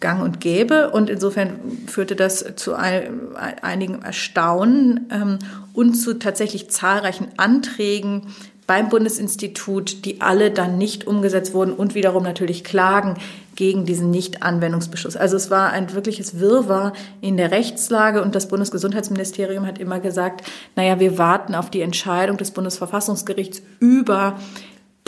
gang 0.00 0.22
und 0.22 0.40
gäbe. 0.40 0.90
Und 0.90 1.10
insofern 1.10 1.58
führte 1.86 2.16
das 2.16 2.44
zu 2.56 2.74
ein, 2.74 3.36
einigem 3.62 4.02
Erstaunen 4.02 5.06
ähm, 5.10 5.38
und 5.72 5.94
zu 5.94 6.18
tatsächlich 6.18 6.70
zahlreichen 6.70 7.28
Anträgen 7.36 8.22
beim 8.68 8.90
Bundesinstitut, 8.90 10.04
die 10.04 10.20
alle 10.20 10.50
dann 10.50 10.76
nicht 10.76 11.06
umgesetzt 11.06 11.54
wurden 11.54 11.72
und 11.72 11.94
wiederum 11.94 12.22
natürlich 12.22 12.64
Klagen 12.64 13.16
gegen 13.56 13.86
diesen 13.86 14.10
Nicht-Anwendungsbeschluss. 14.10 15.16
Also 15.16 15.36
es 15.36 15.50
war 15.50 15.72
ein 15.72 15.92
wirkliches 15.94 16.38
Wirrwarr 16.38 16.92
in 17.22 17.38
der 17.38 17.50
Rechtslage 17.50 18.22
und 18.22 18.34
das 18.34 18.46
Bundesgesundheitsministerium 18.46 19.66
hat 19.66 19.78
immer 19.78 20.00
gesagt, 20.00 20.42
naja, 20.76 21.00
wir 21.00 21.16
warten 21.16 21.54
auf 21.54 21.70
die 21.70 21.80
Entscheidung 21.80 22.36
des 22.36 22.50
Bundesverfassungsgerichts 22.50 23.62
über 23.80 24.38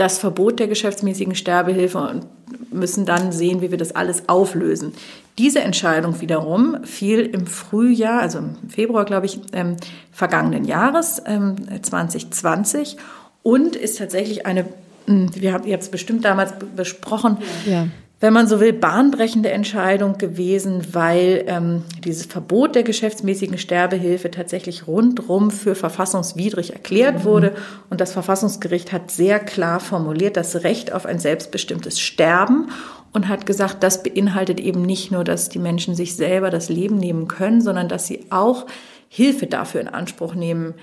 das 0.01 0.19
Verbot 0.19 0.59
der 0.59 0.67
geschäftsmäßigen 0.67 1.35
Sterbehilfe 1.35 1.99
und 1.99 2.27
müssen 2.73 3.05
dann 3.05 3.33
sehen, 3.33 3.61
wie 3.61 3.71
wir 3.71 3.79
das 3.79 3.95
alles 3.95 4.29
auflösen. 4.29 4.95
Diese 5.37 5.61
Entscheidung 5.61 6.21
wiederum 6.21 6.85
fiel 6.85 7.21
im 7.21 7.47
Frühjahr, 7.47 8.23
also 8.23 8.39
im 8.39 8.57
Februar, 8.69 9.05
glaube 9.05 9.27
ich, 9.27 9.41
ähm, 9.53 9.77
vergangenen 10.11 10.65
Jahres, 10.65 11.23
ähm, 11.27 11.57
2020 11.83 12.97
und 13.43 13.77
ist 13.77 13.99
tatsächlich 13.99 14.47
eine, 14.47 14.67
hm, 15.07 15.31
wir 15.35 15.53
haben 15.53 15.71
es 15.71 15.91
bestimmt 15.91 16.25
damals 16.25 16.55
besprochen, 16.75 17.37
ja 17.67 17.87
wenn 18.21 18.35
man 18.35 18.47
so 18.47 18.61
will, 18.61 18.75
bahnbrechende 18.75 19.51
Entscheidung 19.51 20.19
gewesen, 20.19 20.89
weil 20.93 21.45
ähm, 21.47 21.85
dieses 22.05 22.27
Verbot 22.27 22.75
der 22.75 22.83
geschäftsmäßigen 22.83 23.57
Sterbehilfe 23.57 24.31
tatsächlich 24.31 24.87
rundrum 24.87 25.51
für 25.51 25.75
verfassungswidrig 25.75 26.75
erklärt 26.75 27.21
mhm. 27.21 27.25
wurde. 27.25 27.55
Und 27.89 28.03
das 28.03 28.13
Verfassungsgericht 28.13 28.93
hat 28.93 29.11
sehr 29.11 29.41
klar 29.41 29.81
formuliert 29.81 30.37
das 30.37 30.65
Recht 30.65 30.93
auf 30.93 31.07
ein 31.07 31.19
selbstbestimmtes 31.19 31.99
Sterben 31.99 32.69
und 33.13 33.27
hat 33.27 33.47
gesagt, 33.47 33.83
das 33.83 34.03
beinhaltet 34.03 34.61
eben 34.61 34.83
nicht 34.83 35.11
nur, 35.11 35.25
dass 35.25 35.49
die 35.49 35.59
Menschen 35.59 35.95
sich 35.95 36.15
selber 36.15 36.51
das 36.51 36.69
Leben 36.69 36.99
nehmen 36.99 37.27
können, 37.27 37.63
sondern 37.63 37.89
dass 37.89 38.07
sie 38.07 38.27
auch 38.29 38.67
Hilfe 39.09 39.47
dafür 39.47 39.81
in 39.81 39.89
Anspruch 39.89 40.35
nehmen 40.35 40.75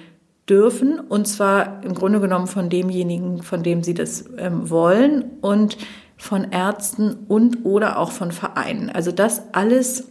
dürfen. 0.50 1.00
Und 1.00 1.28
zwar 1.28 1.84
im 1.84 1.94
Grunde 1.94 2.20
genommen 2.20 2.48
von 2.48 2.70
demjenigen, 2.70 3.44
von 3.44 3.62
dem 3.62 3.84
sie 3.84 3.94
das 3.94 4.26
ähm, 4.40 4.72
wollen. 4.72 5.26
Und 5.42 5.78
von 6.18 6.52
Ärzten 6.52 7.26
und 7.28 7.66
oder 7.66 8.00
auch 8.00 8.12
von 8.12 8.32
Vereinen. 8.32 8.90
Also 8.90 9.12
das 9.12 9.44
alles 9.54 10.06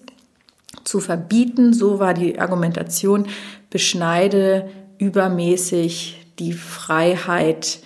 zu 0.85 1.01
verbieten, 1.01 1.73
so 1.75 1.99
war 1.99 2.15
die 2.15 2.39
Argumentation, 2.39 3.27
beschneide 3.71 4.71
übermäßig 4.99 6.27
die 6.39 6.53
Freiheit 6.53 7.81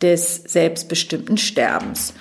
des 0.00 0.36
selbstbestimmten 0.36 1.36
Sterbens. 1.36 2.14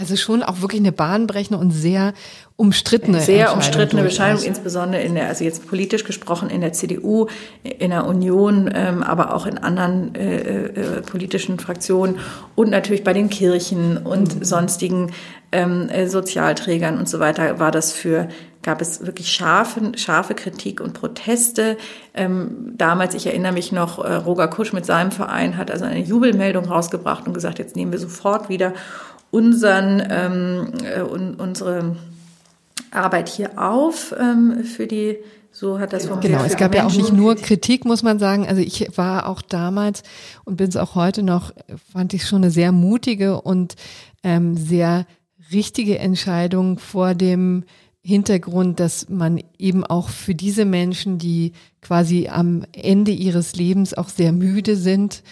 Also 0.00 0.16
schon 0.16 0.42
auch 0.42 0.62
wirklich 0.62 0.80
eine 0.80 0.92
bahnbrechende 0.92 1.60
und 1.60 1.72
sehr 1.72 2.14
umstrittene 2.56 3.20
Sehr 3.20 3.52
umstrittene 3.52 4.02
Entscheidung, 4.02 4.42
insbesondere 4.42 5.02
in 5.02 5.14
der, 5.14 5.28
also 5.28 5.44
jetzt 5.44 5.66
politisch 5.66 6.04
gesprochen 6.04 6.48
in 6.48 6.62
der 6.62 6.72
CDU, 6.72 7.26
in 7.62 7.90
der 7.90 8.06
Union, 8.06 8.70
ähm, 8.74 9.02
aber 9.02 9.34
auch 9.34 9.44
in 9.44 9.58
anderen 9.58 10.14
äh, 10.14 10.64
äh, 10.66 11.02
politischen 11.02 11.58
Fraktionen 11.58 12.18
und 12.54 12.70
natürlich 12.70 13.04
bei 13.04 13.12
den 13.12 13.28
Kirchen 13.28 13.98
und 13.98 14.36
mhm. 14.36 14.44
sonstigen 14.44 15.12
ähm, 15.52 15.90
äh, 15.90 16.06
Sozialträgern 16.06 16.98
und 16.98 17.08
so 17.08 17.20
weiter 17.20 17.58
war 17.58 17.70
das 17.70 17.92
für 17.92 18.28
gab 18.62 18.82
es 18.82 19.06
wirklich 19.06 19.30
scharfe, 19.30 19.92
scharfe 19.96 20.34
Kritik 20.34 20.80
und 20.80 20.92
Proteste. 20.92 21.78
Ähm, 22.12 22.74
damals, 22.76 23.14
ich 23.14 23.26
erinnere 23.26 23.52
mich 23.52 23.72
noch, 23.72 24.04
äh, 24.04 24.14
Roger 24.14 24.48
Kusch 24.48 24.72
mit 24.72 24.84
seinem 24.84 25.12
Verein 25.12 25.56
hat 25.56 25.70
also 25.70 25.86
eine 25.86 26.00
Jubelmeldung 26.00 26.66
rausgebracht 26.66 27.26
und 27.26 27.32
gesagt, 27.32 27.58
jetzt 27.58 27.74
nehmen 27.74 27.92
wir 27.92 27.98
sofort 27.98 28.48
wieder 28.48 28.74
unseren, 29.30 30.02
ähm, 30.08 30.72
äh, 30.84 31.02
un, 31.02 31.34
unsere 31.34 31.96
Arbeit 32.90 33.28
hier 33.28 33.58
auf 33.58 34.14
ähm, 34.18 34.64
für 34.64 34.86
die 34.86 35.18
so 35.52 35.80
hat 35.80 35.92
das 35.92 36.06
vom 36.06 36.20
Genau, 36.20 36.44
es 36.44 36.56
gab 36.56 36.74
ja 36.74 36.86
auch 36.86 36.94
nicht 36.94 37.12
nur 37.12 37.34
Kritik, 37.34 37.84
muss 37.84 38.02
man 38.02 38.18
sagen. 38.20 38.46
Also 38.46 38.62
ich 38.62 38.96
war 38.96 39.28
auch 39.28 39.42
damals 39.42 40.04
und 40.44 40.56
bin 40.56 40.68
es 40.68 40.76
auch 40.76 40.94
heute 40.94 41.22
noch, 41.22 41.52
fand 41.92 42.14
ich 42.14 42.26
schon 42.26 42.42
eine 42.42 42.52
sehr 42.52 42.70
mutige 42.70 43.40
und 43.40 43.74
ähm, 44.22 44.56
sehr 44.56 45.06
richtige 45.52 45.98
Entscheidung 45.98 46.78
vor 46.78 47.14
dem 47.14 47.64
Hintergrund, 48.02 48.80
dass 48.80 49.08
man 49.08 49.42
eben 49.58 49.84
auch 49.84 50.08
für 50.08 50.34
diese 50.34 50.64
Menschen, 50.64 51.18
die 51.18 51.52
quasi 51.82 52.28
am 52.28 52.64
Ende 52.72 53.10
ihres 53.10 53.56
Lebens 53.56 53.92
auch 53.92 54.08
sehr 54.08 54.32
müde 54.32 54.76
sind 54.76 55.22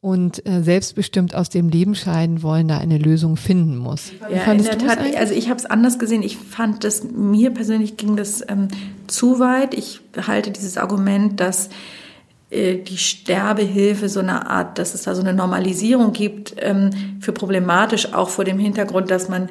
und 0.00 0.46
äh, 0.46 0.62
selbstbestimmt 0.62 1.34
aus 1.34 1.48
dem 1.48 1.68
Leben 1.68 1.94
scheiden 1.94 2.42
wollen, 2.42 2.68
da 2.68 2.78
eine 2.78 2.98
Lösung 2.98 3.36
finden 3.36 3.76
muss. 3.76 4.12
Ja, 4.30 4.52
in 4.52 4.62
der 4.62 4.78
Tat, 4.78 4.98
also 5.16 5.34
ich 5.34 5.48
habe 5.48 5.58
es 5.58 5.66
anders 5.66 5.98
gesehen. 5.98 6.22
Ich 6.22 6.36
fand 6.36 6.84
das, 6.84 7.02
mir 7.02 7.50
persönlich 7.50 7.96
ging 7.96 8.16
das 8.16 8.44
ähm, 8.48 8.68
zu 9.08 9.40
weit. 9.40 9.74
Ich 9.74 10.00
halte 10.26 10.52
dieses 10.52 10.78
Argument, 10.78 11.40
dass 11.40 11.70
äh, 12.50 12.76
die 12.76 12.96
Sterbehilfe 12.96 14.08
so 14.08 14.20
eine 14.20 14.48
Art, 14.48 14.78
dass 14.78 14.94
es 14.94 15.02
da 15.02 15.16
so 15.16 15.20
eine 15.20 15.34
Normalisierung 15.34 16.12
gibt, 16.12 16.54
ähm, 16.58 16.90
für 17.20 17.32
problematisch, 17.32 18.14
auch 18.14 18.28
vor 18.28 18.44
dem 18.44 18.58
Hintergrund, 18.60 19.10
dass 19.10 19.28
man 19.28 19.48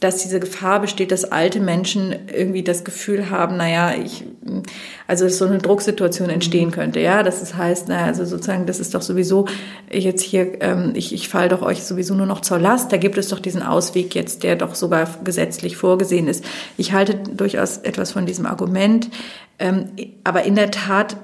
dass 0.00 0.18
diese 0.18 0.38
Gefahr 0.38 0.80
besteht, 0.80 1.10
dass 1.10 1.24
alte 1.24 1.58
Menschen 1.58 2.14
irgendwie 2.32 2.62
das 2.62 2.84
Gefühl 2.84 3.30
haben, 3.30 3.56
naja, 3.56 3.94
ich, 3.94 4.24
also 5.08 5.24
dass 5.24 5.38
so 5.38 5.44
eine 5.44 5.58
Drucksituation 5.58 6.30
entstehen 6.30 6.70
könnte, 6.70 7.00
ja, 7.00 7.24
dass 7.24 7.42
es 7.42 7.56
heißt, 7.56 7.88
naja, 7.88 8.06
also 8.06 8.24
sozusagen, 8.24 8.66
das 8.66 8.78
ist 8.78 8.94
doch 8.94 9.02
sowieso 9.02 9.46
jetzt 9.90 10.22
hier, 10.22 10.62
ähm, 10.62 10.92
ich, 10.94 11.12
ich 11.12 11.28
fall 11.28 11.48
doch 11.48 11.62
euch 11.62 11.82
sowieso 11.82 12.14
nur 12.14 12.26
noch 12.26 12.42
zur 12.42 12.60
Last, 12.60 12.92
da 12.92 12.96
gibt 12.96 13.18
es 13.18 13.28
doch 13.28 13.40
diesen 13.40 13.62
Ausweg 13.62 14.14
jetzt, 14.14 14.44
der 14.44 14.54
doch 14.54 14.76
sogar 14.76 15.08
gesetzlich 15.24 15.76
vorgesehen 15.76 16.28
ist. 16.28 16.44
Ich 16.76 16.92
halte 16.92 17.14
durchaus 17.14 17.78
etwas 17.78 18.12
von 18.12 18.24
diesem 18.24 18.46
Argument, 18.46 19.10
ähm, 19.58 19.86
aber 20.22 20.44
in 20.44 20.54
der 20.54 20.70
Tat 20.70 21.16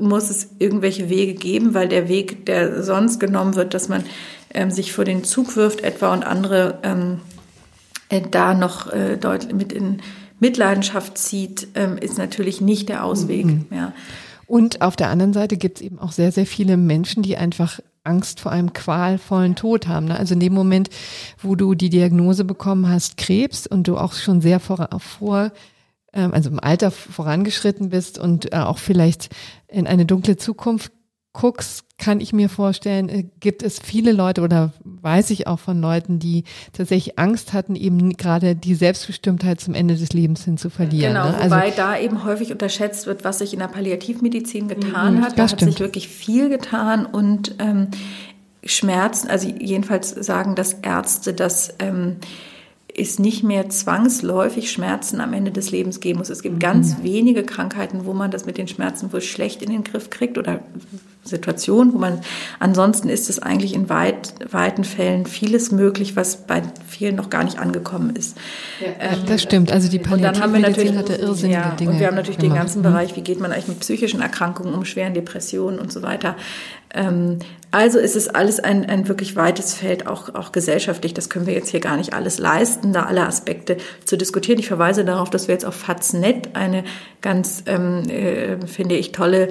muss 0.00 0.30
es 0.30 0.48
irgendwelche 0.58 1.10
Wege 1.10 1.34
geben, 1.34 1.74
weil 1.74 1.88
der 1.88 2.08
Weg, 2.08 2.46
der 2.46 2.82
sonst 2.82 3.20
genommen 3.20 3.54
wird, 3.54 3.74
dass 3.74 3.88
man 3.88 4.04
ähm, 4.52 4.70
sich 4.70 4.92
vor 4.94 5.04
den 5.04 5.24
Zug 5.24 5.56
wirft 5.56 5.82
etwa 5.82 6.12
und 6.12 6.24
andere 6.24 6.78
ähm, 6.82 7.20
äh, 7.20 7.33
da 8.30 8.54
noch 8.54 8.92
äh, 8.92 9.16
deutlich 9.16 9.54
mit 9.54 9.72
in 9.72 10.00
Mitleidenschaft 10.40 11.16
zieht, 11.16 11.68
ähm, 11.74 11.96
ist 11.96 12.18
natürlich 12.18 12.60
nicht 12.60 12.88
der 12.88 13.04
Ausweg. 13.04 13.46
Mhm. 13.46 13.66
Ja. 13.70 13.92
Und 14.46 14.82
auf 14.82 14.96
der 14.96 15.08
anderen 15.08 15.32
Seite 15.32 15.56
gibt 15.56 15.78
es 15.78 15.82
eben 15.82 15.98
auch 15.98 16.12
sehr, 16.12 16.32
sehr 16.32 16.46
viele 16.46 16.76
Menschen, 16.76 17.22
die 17.22 17.36
einfach 17.36 17.80
Angst 18.02 18.40
vor 18.40 18.52
einem 18.52 18.72
qualvollen 18.72 19.56
Tod 19.56 19.88
haben. 19.88 20.06
Ne? 20.06 20.18
Also 20.18 20.34
in 20.34 20.40
dem 20.40 20.52
Moment, 20.52 20.90
wo 21.40 21.54
du 21.54 21.74
die 21.74 21.88
Diagnose 21.88 22.44
bekommen 22.44 22.88
hast, 22.88 23.16
Krebs 23.16 23.66
und 23.66 23.88
du 23.88 23.96
auch 23.96 24.12
schon 24.12 24.42
sehr 24.42 24.60
vor, 24.60 24.88
vor 24.98 25.52
ähm, 26.12 26.34
also 26.34 26.50
im 26.50 26.60
Alter 26.60 26.90
vorangeschritten 26.90 27.88
bist 27.88 28.18
und 28.18 28.52
äh, 28.52 28.58
auch 28.58 28.78
vielleicht 28.78 29.34
in 29.68 29.86
eine 29.86 30.04
dunkle 30.04 30.36
Zukunft 30.36 30.92
guckst, 31.32 31.83
kann 31.96 32.20
ich 32.20 32.32
mir 32.32 32.48
vorstellen, 32.48 33.08
äh, 33.08 33.24
gibt 33.40 33.62
es 33.62 33.78
viele 33.78 34.12
Leute 34.12 34.42
oder 34.42 34.72
weiß 34.84 35.30
ich 35.30 35.46
auch 35.46 35.58
von 35.58 35.80
Leuten, 35.80 36.18
die 36.18 36.44
tatsächlich 36.72 37.18
Angst 37.18 37.52
hatten, 37.52 37.76
eben 37.76 38.16
gerade 38.16 38.56
die 38.56 38.74
Selbstbestimmtheit 38.74 39.60
zum 39.60 39.74
Ende 39.74 39.94
des 39.94 40.12
Lebens 40.12 40.44
hin 40.44 40.58
zu 40.58 40.70
verlieren. 40.70 41.14
Genau, 41.14 41.28
ne? 41.28 41.36
wobei 41.40 41.64
also, 41.64 41.76
da 41.76 41.98
eben 41.98 42.24
häufig 42.24 42.50
unterschätzt 42.50 43.06
wird, 43.06 43.24
was 43.24 43.38
sich 43.38 43.52
in 43.52 43.60
der 43.60 43.68
Palliativmedizin 43.68 44.68
getan 44.68 45.16
mhm, 45.16 45.24
hat. 45.24 45.38
Da 45.38 45.44
hat 45.44 45.52
stimmt. 45.52 45.72
sich 45.72 45.80
wirklich 45.80 46.08
viel 46.08 46.48
getan 46.48 47.06
und 47.06 47.54
ähm, 47.58 47.88
Schmerzen, 48.64 49.28
also 49.28 49.48
jedenfalls 49.48 50.10
sagen 50.10 50.54
das 50.54 50.74
Ärzte, 50.74 51.32
dass 51.32 51.74
ähm, 51.78 52.16
es 52.96 53.18
nicht 53.18 53.42
mehr 53.42 53.68
zwangsläufig 53.68 54.70
Schmerzen 54.70 55.20
am 55.20 55.32
Ende 55.32 55.50
des 55.50 55.70
Lebens 55.70 55.98
geben 56.00 56.20
muss. 56.20 56.30
Es 56.30 56.42
gibt 56.42 56.60
ganz 56.60 56.98
mhm. 56.98 57.02
wenige 57.02 57.42
Krankheiten, 57.42 58.06
wo 58.06 58.12
man 58.12 58.30
das 58.30 58.46
mit 58.46 58.56
den 58.56 58.68
Schmerzen 58.68 59.12
wohl 59.12 59.20
schlecht 59.20 59.62
in 59.62 59.70
den 59.70 59.82
Griff 59.82 60.10
kriegt 60.10 60.38
oder 60.38 60.60
Situationen, 61.24 61.92
wo 61.92 61.98
man, 61.98 62.20
ansonsten 62.60 63.08
ist 63.08 63.30
es 63.30 63.40
eigentlich 63.40 63.74
in 63.74 63.88
weit, 63.88 64.34
weiten 64.52 64.84
Fällen 64.84 65.26
vieles 65.26 65.72
möglich, 65.72 66.14
was 66.14 66.46
bei 66.46 66.62
vielen 66.86 67.16
noch 67.16 67.30
gar 67.30 67.42
nicht 67.42 67.58
angekommen 67.58 68.14
ist. 68.14 68.36
Ja, 68.80 69.12
ähm, 69.12 69.18
das 69.26 69.42
stimmt. 69.42 69.72
Also 69.72 69.88
die 69.88 69.98
Palliativmedizin 69.98 70.96
hatte 70.96 71.14
irrsinnige 71.14 71.58
ja, 71.58 71.74
Dinge. 71.74 71.92
Und 71.92 71.98
wir 71.98 72.06
haben 72.06 72.14
natürlich 72.14 72.38
gemacht. 72.38 72.54
den 72.54 72.58
ganzen 72.58 72.78
mhm. 72.80 72.84
Bereich, 72.84 73.16
wie 73.16 73.22
geht 73.22 73.40
man 73.40 73.50
eigentlich 73.50 73.68
mit 73.68 73.80
psychischen 73.80 74.20
Erkrankungen 74.20 74.72
um, 74.74 74.84
schweren 74.84 75.14
Depressionen 75.14 75.80
und 75.80 75.90
so 75.90 76.02
weiter. 76.02 76.36
Ähm, 76.94 77.40
also 77.74 77.98
ist 77.98 78.14
es 78.14 78.28
alles 78.28 78.60
ein, 78.60 78.88
ein 78.88 79.08
wirklich 79.08 79.34
weites 79.34 79.74
Feld, 79.74 80.06
auch, 80.06 80.32
auch 80.36 80.52
gesellschaftlich. 80.52 81.12
Das 81.12 81.28
können 81.28 81.48
wir 81.48 81.54
jetzt 81.54 81.70
hier 81.70 81.80
gar 81.80 81.96
nicht 81.96 82.14
alles 82.14 82.38
leisten, 82.38 82.92
da 82.92 83.02
alle 83.02 83.26
Aspekte 83.26 83.78
zu 84.04 84.16
diskutieren. 84.16 84.60
Ich 84.60 84.68
verweise 84.68 85.04
darauf, 85.04 85.28
dass 85.28 85.48
wir 85.48 85.54
jetzt 85.54 85.64
auf 85.64 85.74
Faznet 85.74 86.54
eine 86.54 86.84
ganz, 87.20 87.64
ähm, 87.66 88.08
äh, 88.08 88.64
finde 88.68 88.94
ich, 88.94 89.10
tolle 89.10 89.48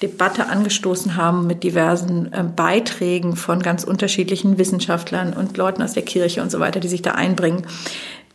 Debatte 0.00 0.46
angestoßen 0.48 1.16
haben 1.16 1.46
mit 1.46 1.64
diversen 1.64 2.32
äh, 2.32 2.44
Beiträgen 2.44 3.36
von 3.36 3.60
ganz 3.60 3.84
unterschiedlichen 3.84 4.56
Wissenschaftlern 4.56 5.34
und 5.34 5.58
Leuten 5.58 5.82
aus 5.82 5.92
der 5.92 6.02
Kirche 6.02 6.40
und 6.40 6.50
so 6.50 6.60
weiter, 6.60 6.80
die 6.80 6.88
sich 6.88 7.02
da 7.02 7.10
einbringen. 7.10 7.66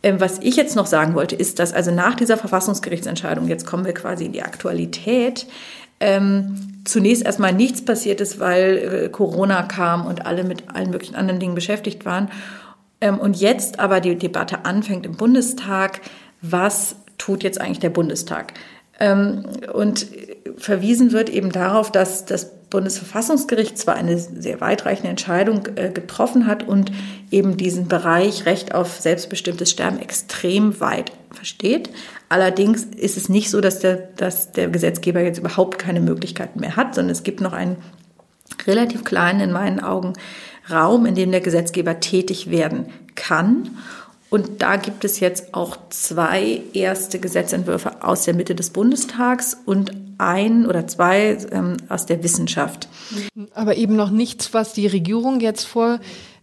Ähm, 0.04 0.20
was 0.20 0.38
ich 0.38 0.54
jetzt 0.54 0.76
noch 0.76 0.86
sagen 0.86 1.14
wollte, 1.14 1.34
ist, 1.34 1.58
dass 1.58 1.72
also 1.72 1.90
nach 1.90 2.14
dieser 2.14 2.36
Verfassungsgerichtsentscheidung, 2.36 3.48
jetzt 3.48 3.66
kommen 3.66 3.84
wir 3.84 3.94
quasi 3.94 4.24
in 4.26 4.32
die 4.32 4.42
Aktualität, 4.42 5.46
ähm, 6.02 6.82
zunächst 6.84 7.24
erstmal 7.24 7.52
nichts 7.52 7.84
passiert 7.84 8.20
ist, 8.20 8.40
weil 8.40 9.04
äh, 9.04 9.08
Corona 9.08 9.62
kam 9.62 10.04
und 10.04 10.26
alle 10.26 10.42
mit 10.42 10.74
allen 10.74 10.90
möglichen 10.90 11.14
anderen 11.14 11.38
Dingen 11.38 11.54
beschäftigt 11.54 12.04
waren. 12.04 12.28
Ähm, 13.00 13.18
und 13.18 13.36
jetzt 13.36 13.78
aber 13.78 14.00
die 14.00 14.18
Debatte 14.18 14.64
anfängt 14.64 15.06
im 15.06 15.16
Bundestag, 15.16 16.00
was 16.40 16.96
tut 17.18 17.44
jetzt 17.44 17.60
eigentlich 17.60 17.78
der 17.78 17.90
Bundestag? 17.90 18.52
Ähm, 18.98 19.44
und 19.72 20.08
verwiesen 20.58 21.12
wird 21.12 21.30
eben 21.30 21.52
darauf, 21.52 21.92
dass 21.92 22.24
das 22.24 22.50
Bundesverfassungsgericht 22.68 23.78
zwar 23.78 23.94
eine 23.94 24.18
sehr 24.18 24.60
weitreichende 24.60 25.10
Entscheidung 25.10 25.68
äh, 25.76 25.90
getroffen 25.90 26.46
hat 26.46 26.66
und 26.66 26.90
eben 27.30 27.56
diesen 27.56 27.86
Bereich 27.86 28.44
Recht 28.46 28.74
auf 28.74 28.98
selbstbestimmtes 28.98 29.70
Sterben 29.70 30.00
extrem 30.00 30.80
weit 30.80 31.12
versteht. 31.30 31.90
Allerdings 32.32 32.84
ist 32.84 33.18
es 33.18 33.28
nicht 33.28 33.50
so, 33.50 33.60
dass 33.60 33.80
der, 33.80 34.08
dass 34.16 34.52
der 34.52 34.68
Gesetzgeber 34.68 35.20
jetzt 35.20 35.36
überhaupt 35.36 35.78
keine 35.78 36.00
Möglichkeiten 36.00 36.60
mehr 36.60 36.76
hat, 36.76 36.94
sondern 36.94 37.12
es 37.12 37.24
gibt 37.24 37.42
noch 37.42 37.52
einen 37.52 37.76
relativ 38.66 39.04
kleinen, 39.04 39.40
in 39.40 39.52
meinen 39.52 39.80
Augen, 39.80 40.14
Raum, 40.70 41.04
in 41.04 41.14
dem 41.14 41.30
der 41.30 41.42
Gesetzgeber 41.42 42.00
tätig 42.00 42.50
werden 42.50 42.86
kann. 43.16 43.76
Und 44.30 44.62
da 44.62 44.76
gibt 44.76 45.04
es 45.04 45.20
jetzt 45.20 45.52
auch 45.52 45.76
zwei 45.90 46.62
erste 46.72 47.20
Gesetzentwürfe 47.20 48.02
aus 48.02 48.24
der 48.24 48.32
Mitte 48.32 48.54
des 48.54 48.70
Bundestags 48.70 49.54
und 49.66 49.92
ein 50.16 50.64
oder 50.64 50.86
zwei 50.86 51.36
ähm, 51.50 51.76
aus 51.90 52.06
der 52.06 52.22
Wissenschaft. 52.22 52.88
Aber 53.52 53.76
eben 53.76 53.94
noch 53.94 54.10
nichts, 54.10 54.54
was 54.54 54.72
die 54.72 54.86
Regierung 54.86 55.40
jetzt 55.40 55.64
vor 55.64 56.00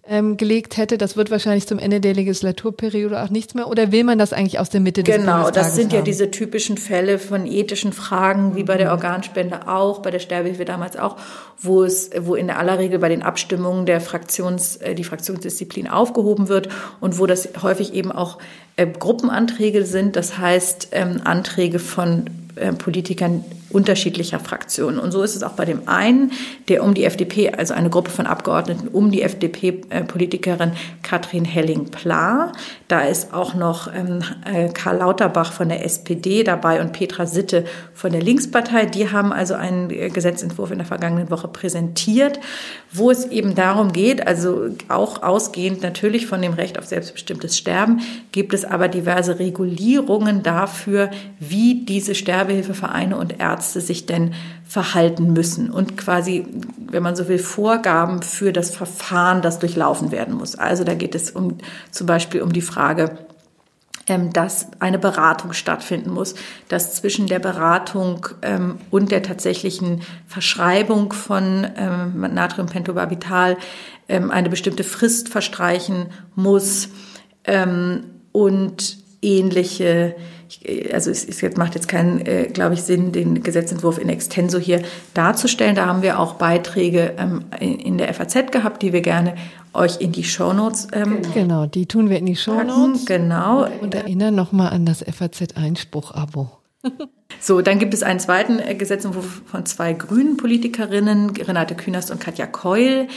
ähm, 0.09 0.37
gelegt 0.37 0.77
hätte. 0.77 0.97
Das 0.97 1.15
wird 1.15 1.29
wahrscheinlich 1.29 1.67
zum 1.67 1.77
Ende 1.77 2.01
der 2.01 2.15
Legislaturperiode 2.15 3.21
auch 3.21 3.29
nichts 3.29 3.53
mehr. 3.53 3.67
Oder 3.67 3.91
will 3.91 4.03
man 4.03 4.17
das 4.17 4.33
eigentlich 4.33 4.59
aus 4.59 4.69
der 4.69 4.81
Mitte 4.81 5.03
des 5.03 5.15
Genau, 5.15 5.51
das 5.51 5.75
sind 5.75 5.91
haben? 5.91 5.99
ja 5.99 6.01
diese 6.01 6.31
typischen 6.31 6.77
Fälle 6.77 7.19
von 7.19 7.45
ethischen 7.45 7.93
Fragen, 7.93 8.55
wie 8.55 8.63
bei 8.63 8.77
der 8.77 8.91
Organspende 8.91 9.67
auch, 9.67 9.99
bei 9.99 10.09
der 10.09 10.19
Sterbehilfe 10.19 10.65
damals 10.65 10.97
auch, 10.97 11.17
wo 11.61 11.83
es, 11.83 12.09
wo 12.19 12.35
in 12.35 12.49
aller 12.49 12.79
Regel 12.79 12.99
bei 12.99 13.09
den 13.09 13.21
Abstimmungen 13.21 13.85
der 13.85 14.01
Fraktions, 14.01 14.77
äh, 14.77 14.95
die 14.95 15.03
Fraktionsdisziplin 15.03 15.87
aufgehoben 15.87 16.49
wird 16.49 16.69
und 16.99 17.19
wo 17.19 17.27
das 17.27 17.47
häufig 17.61 17.93
eben 17.93 18.11
auch 18.11 18.39
äh, 18.77 18.87
Gruppenanträge 18.87 19.85
sind. 19.85 20.15
Das 20.15 20.39
heißt, 20.39 20.89
ähm, 20.91 21.21
Anträge 21.23 21.77
von 21.77 22.25
äh, 22.55 22.73
Politikern 22.73 23.43
unterschiedlicher 23.71 24.39
Fraktionen. 24.39 24.99
Und 24.99 25.11
so 25.11 25.21
ist 25.23 25.35
es 25.35 25.43
auch 25.43 25.53
bei 25.53 25.65
dem 25.65 25.87
einen, 25.87 26.31
der 26.67 26.83
um 26.83 26.93
die 26.93 27.05
FDP, 27.05 27.51
also 27.51 27.73
eine 27.73 27.89
Gruppe 27.89 28.09
von 28.11 28.25
Abgeordneten 28.25 28.87
um 28.87 29.11
die 29.11 29.21
FDP-Politikerin 29.21 30.71
Katrin 31.03 31.45
Helling-Pla. 31.45 32.51
Da 32.87 33.01
ist 33.01 33.33
auch 33.33 33.53
noch 33.53 33.93
ähm, 33.93 34.21
äh, 34.45 34.69
Karl 34.69 34.97
Lauterbach 34.97 35.53
von 35.53 35.69
der 35.69 35.85
SPD 35.85 36.43
dabei 36.43 36.81
und 36.81 36.93
Petra 36.93 37.25
Sitte 37.25 37.65
von 37.93 38.11
der 38.11 38.21
Linkspartei. 38.21 38.85
Die 38.85 39.11
haben 39.11 39.31
also 39.31 39.53
einen 39.53 39.89
äh, 39.91 40.09
Gesetzentwurf 40.09 40.71
in 40.71 40.79
der 40.79 40.87
vergangenen 40.87 41.29
Woche 41.29 41.47
präsentiert, 41.47 42.39
wo 42.91 43.11
es 43.11 43.25
eben 43.25 43.55
darum 43.55 43.91
geht, 43.91 44.25
also 44.25 44.69
auch 44.87 45.21
ausgehend 45.21 45.83
natürlich 45.83 46.25
von 46.25 46.41
dem 46.41 46.53
Recht 46.53 46.79
auf 46.79 46.85
selbstbestimmtes 46.85 47.57
Sterben, 47.57 48.01
gibt 48.31 48.53
es 48.53 48.65
aber 48.65 48.87
diverse 48.87 49.37
Regulierungen 49.37 50.41
dafür, 50.41 51.11
wie 51.39 51.85
diese 51.85 52.15
Sterbehilfevereine 52.15 53.15
und 53.15 53.39
Ärzte 53.39 53.58
Ärzte 53.59 53.81
sich 53.81 54.05
denn 54.05 54.33
verhalten 54.65 55.33
müssen 55.33 55.69
und 55.69 55.97
quasi, 55.97 56.45
wenn 56.89 57.03
man 57.03 57.17
so 57.17 57.27
will, 57.27 57.39
Vorgaben 57.39 58.21
für 58.21 58.53
das 58.53 58.73
Verfahren, 58.73 59.41
das 59.41 59.59
durchlaufen 59.59 60.11
werden 60.11 60.35
muss. 60.35 60.55
Also 60.55 60.85
da 60.85 60.93
geht 60.93 61.13
es 61.13 61.31
um 61.31 61.57
zum 61.91 62.07
Beispiel 62.07 62.41
um 62.41 62.53
die 62.53 62.61
Frage, 62.61 63.17
ähm, 64.07 64.31
dass 64.31 64.67
eine 64.79 64.97
Beratung 64.97 65.51
stattfinden 65.51 66.09
muss, 66.09 66.35
dass 66.69 66.95
zwischen 66.95 67.27
der 67.27 67.39
Beratung 67.39 68.27
ähm, 68.43 68.77
und 68.91 69.11
der 69.11 69.23
tatsächlichen 69.23 70.03
Verschreibung 70.25 71.11
von 71.11 71.67
ähm, 71.75 72.21
Natriumpentobarbital 72.21 73.57
eine 74.07 74.49
bestimmte 74.49 74.83
Frist 74.83 75.29
verstreichen 75.29 76.07
muss 76.33 76.89
und 78.31 78.97
ähnliche 79.21 80.15
also 80.91 81.11
es, 81.11 81.25
es 81.25 81.57
macht 81.57 81.75
jetzt 81.75 81.87
keinen, 81.87 82.25
äh, 82.25 82.47
glaube 82.51 82.73
ich, 82.73 82.83
Sinn, 82.83 83.11
den 83.11 83.43
Gesetzentwurf 83.43 83.97
in 83.97 84.09
extenso 84.09 84.57
hier 84.57 84.81
darzustellen. 85.13 85.75
Da 85.75 85.85
haben 85.85 86.01
wir 86.01 86.19
auch 86.19 86.35
Beiträge 86.35 87.13
ähm, 87.17 87.45
in 87.59 87.97
der 87.97 88.13
FAZ 88.13 88.51
gehabt, 88.51 88.81
die 88.81 88.93
wir 88.93 89.01
gerne 89.01 89.35
euch 89.73 90.01
in 90.01 90.11
die 90.11 90.23
Shownotes. 90.23 90.87
Ähm, 90.93 91.21
genau, 91.33 91.65
die 91.65 91.85
tun 91.85 92.09
wir 92.09 92.17
in 92.17 92.25
die 92.25 92.35
Shownotes. 92.35 93.05
Genau. 93.05 93.67
Und 93.81 93.93
erinnern 93.93 94.35
nochmal 94.35 94.71
an 94.71 94.85
das 94.85 95.03
FAZ-Einspruch-Abo. 95.03 96.51
So, 97.41 97.61
dann 97.61 97.79
gibt 97.79 97.93
es 97.93 98.03
einen 98.03 98.19
zweiten 98.19 98.59
äh, 98.59 98.75
Gesetzentwurf 98.75 99.43
von 99.45 99.65
zwei 99.65 99.93
grünen 99.93 100.35
Politikerinnen, 100.35 101.29
Renate 101.29 101.75
Künast 101.75 102.11
und 102.11 102.19
Katja 102.19 102.47
Keul, 102.47 103.07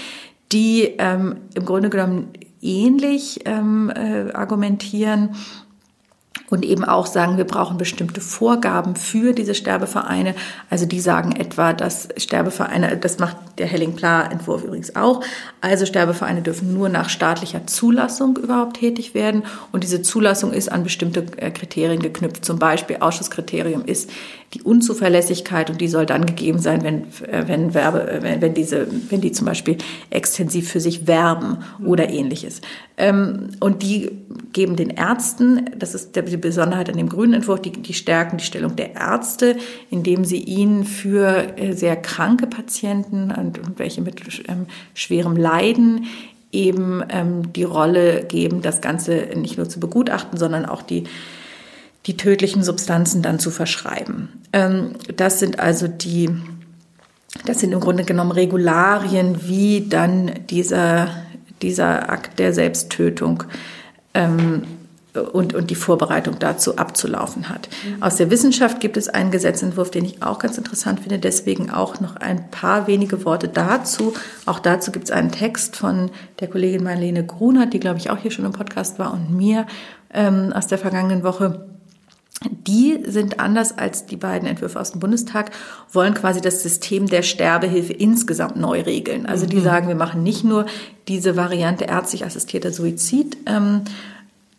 die 0.52 0.94
ähm, 0.98 1.38
im 1.54 1.64
Grunde 1.64 1.88
genommen 1.88 2.28
ähnlich 2.60 3.40
ähm, 3.46 3.90
äh, 3.90 4.30
argumentieren 4.32 5.30
und 6.52 6.66
eben 6.66 6.84
auch 6.84 7.06
sagen, 7.06 7.38
wir 7.38 7.46
brauchen 7.46 7.78
bestimmte 7.78 8.20
Vorgaben 8.20 8.94
für 8.94 9.32
diese 9.32 9.54
Sterbevereine. 9.54 10.34
Also 10.68 10.84
die 10.84 11.00
sagen 11.00 11.32
etwa, 11.32 11.72
dass 11.72 12.10
Sterbevereine, 12.18 12.98
das 12.98 13.18
macht 13.18 13.38
der 13.56 13.66
Helling-Pla-Entwurf 13.66 14.62
übrigens 14.62 14.94
auch, 14.94 15.24
also 15.62 15.86
Sterbevereine 15.86 16.42
dürfen 16.42 16.74
nur 16.74 16.90
nach 16.90 17.08
staatlicher 17.08 17.66
Zulassung 17.66 18.36
überhaupt 18.36 18.76
tätig 18.76 19.14
werden 19.14 19.44
und 19.72 19.82
diese 19.82 20.02
Zulassung 20.02 20.52
ist 20.52 20.70
an 20.70 20.84
bestimmte 20.84 21.24
äh, 21.38 21.50
Kriterien 21.50 22.00
geknüpft. 22.00 22.44
Zum 22.44 22.58
Beispiel 22.58 22.98
Ausschusskriterium 23.00 23.86
ist 23.86 24.10
die 24.54 24.62
Unzuverlässigkeit 24.62 25.70
und 25.70 25.80
die 25.80 25.88
soll 25.88 26.04
dann 26.04 26.26
gegeben 26.26 26.58
sein, 26.58 26.82
wenn, 26.82 27.04
äh, 27.26 27.44
wenn, 27.46 27.72
Werbe, 27.72 28.10
äh, 28.10 28.22
wenn, 28.22 28.42
wenn, 28.42 28.54
diese, 28.54 28.86
wenn 29.08 29.20
die 29.20 29.32
zum 29.32 29.46
Beispiel 29.46 29.78
extensiv 30.10 30.68
für 30.68 30.80
sich 30.80 31.06
werben 31.06 31.58
oder 31.84 32.10
ähnliches. 32.10 32.60
Ähm, 32.98 33.48
und 33.60 33.82
die 33.82 34.10
geben 34.52 34.76
den 34.76 34.90
Ärzten, 34.90 35.70
das 35.78 35.94
ist 35.94 36.14
die 36.14 36.36
Besonderheit 36.36 36.90
an 36.90 36.98
dem 36.98 37.08
grünen 37.08 37.32
Entwurf, 37.34 37.62
die, 37.62 37.72
die 37.72 37.94
stärken 37.94 38.36
die 38.36 38.44
Stellung 38.44 38.76
der 38.76 38.94
Ärzte, 38.94 39.56
indem 39.90 40.24
sie 40.24 40.38
ihnen 40.38 40.84
für 40.84 41.56
äh, 41.56 41.72
sehr 41.72 41.96
kranke 41.96 42.46
Patienten 42.46 43.30
und, 43.30 43.58
und 43.58 43.78
welche 43.78 44.02
mit 44.02 44.20
ähm, 44.48 44.66
schwerem 44.92 45.36
Leiden 45.36 46.06
eben 46.52 47.02
ähm, 47.08 47.54
die 47.54 47.64
Rolle 47.64 48.24
geben, 48.24 48.60
das 48.60 48.82
Ganze 48.82 49.30
nicht 49.34 49.56
nur 49.56 49.68
zu 49.68 49.80
begutachten, 49.80 50.38
sondern 50.38 50.66
auch 50.66 50.82
die 50.82 51.04
die 52.06 52.16
tödlichen 52.16 52.62
Substanzen 52.62 53.22
dann 53.22 53.38
zu 53.38 53.50
verschreiben. 53.50 54.28
Ähm, 54.52 54.92
das 55.16 55.38
sind 55.38 55.60
also 55.60 55.88
die, 55.88 56.30
das 57.46 57.60
sind 57.60 57.72
im 57.72 57.80
Grunde 57.80 58.04
genommen 58.04 58.32
Regularien, 58.32 59.46
wie 59.46 59.88
dann 59.88 60.32
dieser, 60.50 61.08
dieser 61.62 62.10
Akt 62.10 62.38
der 62.38 62.52
Selbsttötung 62.52 63.44
ähm, 64.14 64.62
und, 65.14 65.54
und 65.54 65.70
die 65.70 65.74
Vorbereitung 65.74 66.38
dazu 66.38 66.78
abzulaufen 66.78 67.50
hat. 67.50 67.68
Mhm. 67.68 68.02
Aus 68.02 68.16
der 68.16 68.30
Wissenschaft 68.30 68.80
gibt 68.80 68.96
es 68.96 69.08
einen 69.08 69.30
Gesetzentwurf, 69.30 69.90
den 69.90 70.06
ich 70.06 70.22
auch 70.22 70.38
ganz 70.38 70.56
interessant 70.56 71.00
finde, 71.00 71.18
deswegen 71.18 71.70
auch 71.70 72.00
noch 72.00 72.16
ein 72.16 72.50
paar 72.50 72.86
wenige 72.86 73.24
Worte 73.24 73.48
dazu. 73.48 74.14
Auch 74.46 74.58
dazu 74.58 74.90
gibt 74.90 75.04
es 75.04 75.10
einen 75.10 75.30
Text 75.30 75.76
von 75.76 76.10
der 76.40 76.48
Kollegin 76.48 76.82
Marlene 76.82 77.26
Grunert, 77.26 77.74
die, 77.74 77.80
glaube 77.80 77.98
ich, 77.98 78.10
auch 78.10 78.18
hier 78.18 78.30
schon 78.30 78.46
im 78.46 78.52
Podcast 78.52 78.98
war, 78.98 79.12
und 79.12 79.36
mir 79.36 79.66
ähm, 80.14 80.52
aus 80.54 80.66
der 80.66 80.78
vergangenen 80.78 81.22
Woche. 81.22 81.71
Die 82.50 82.98
sind 83.06 83.40
anders 83.40 83.76
als 83.76 84.06
die 84.06 84.16
beiden 84.16 84.48
Entwürfe 84.48 84.80
aus 84.80 84.92
dem 84.92 85.00
Bundestag, 85.00 85.50
wollen 85.92 86.14
quasi 86.14 86.40
das 86.40 86.62
System 86.62 87.06
der 87.06 87.22
Sterbehilfe 87.22 87.92
insgesamt 87.92 88.56
neu 88.56 88.80
regeln. 88.80 89.26
Also 89.26 89.46
die 89.46 89.56
mhm. 89.56 89.64
sagen, 89.64 89.88
wir 89.88 89.94
machen 89.94 90.22
nicht 90.22 90.44
nur 90.44 90.66
diese 91.08 91.36
Variante 91.36 91.84
ärztlich 91.84 92.24
assistierter 92.24 92.72
Suizid, 92.72 93.36
ähm, 93.46 93.82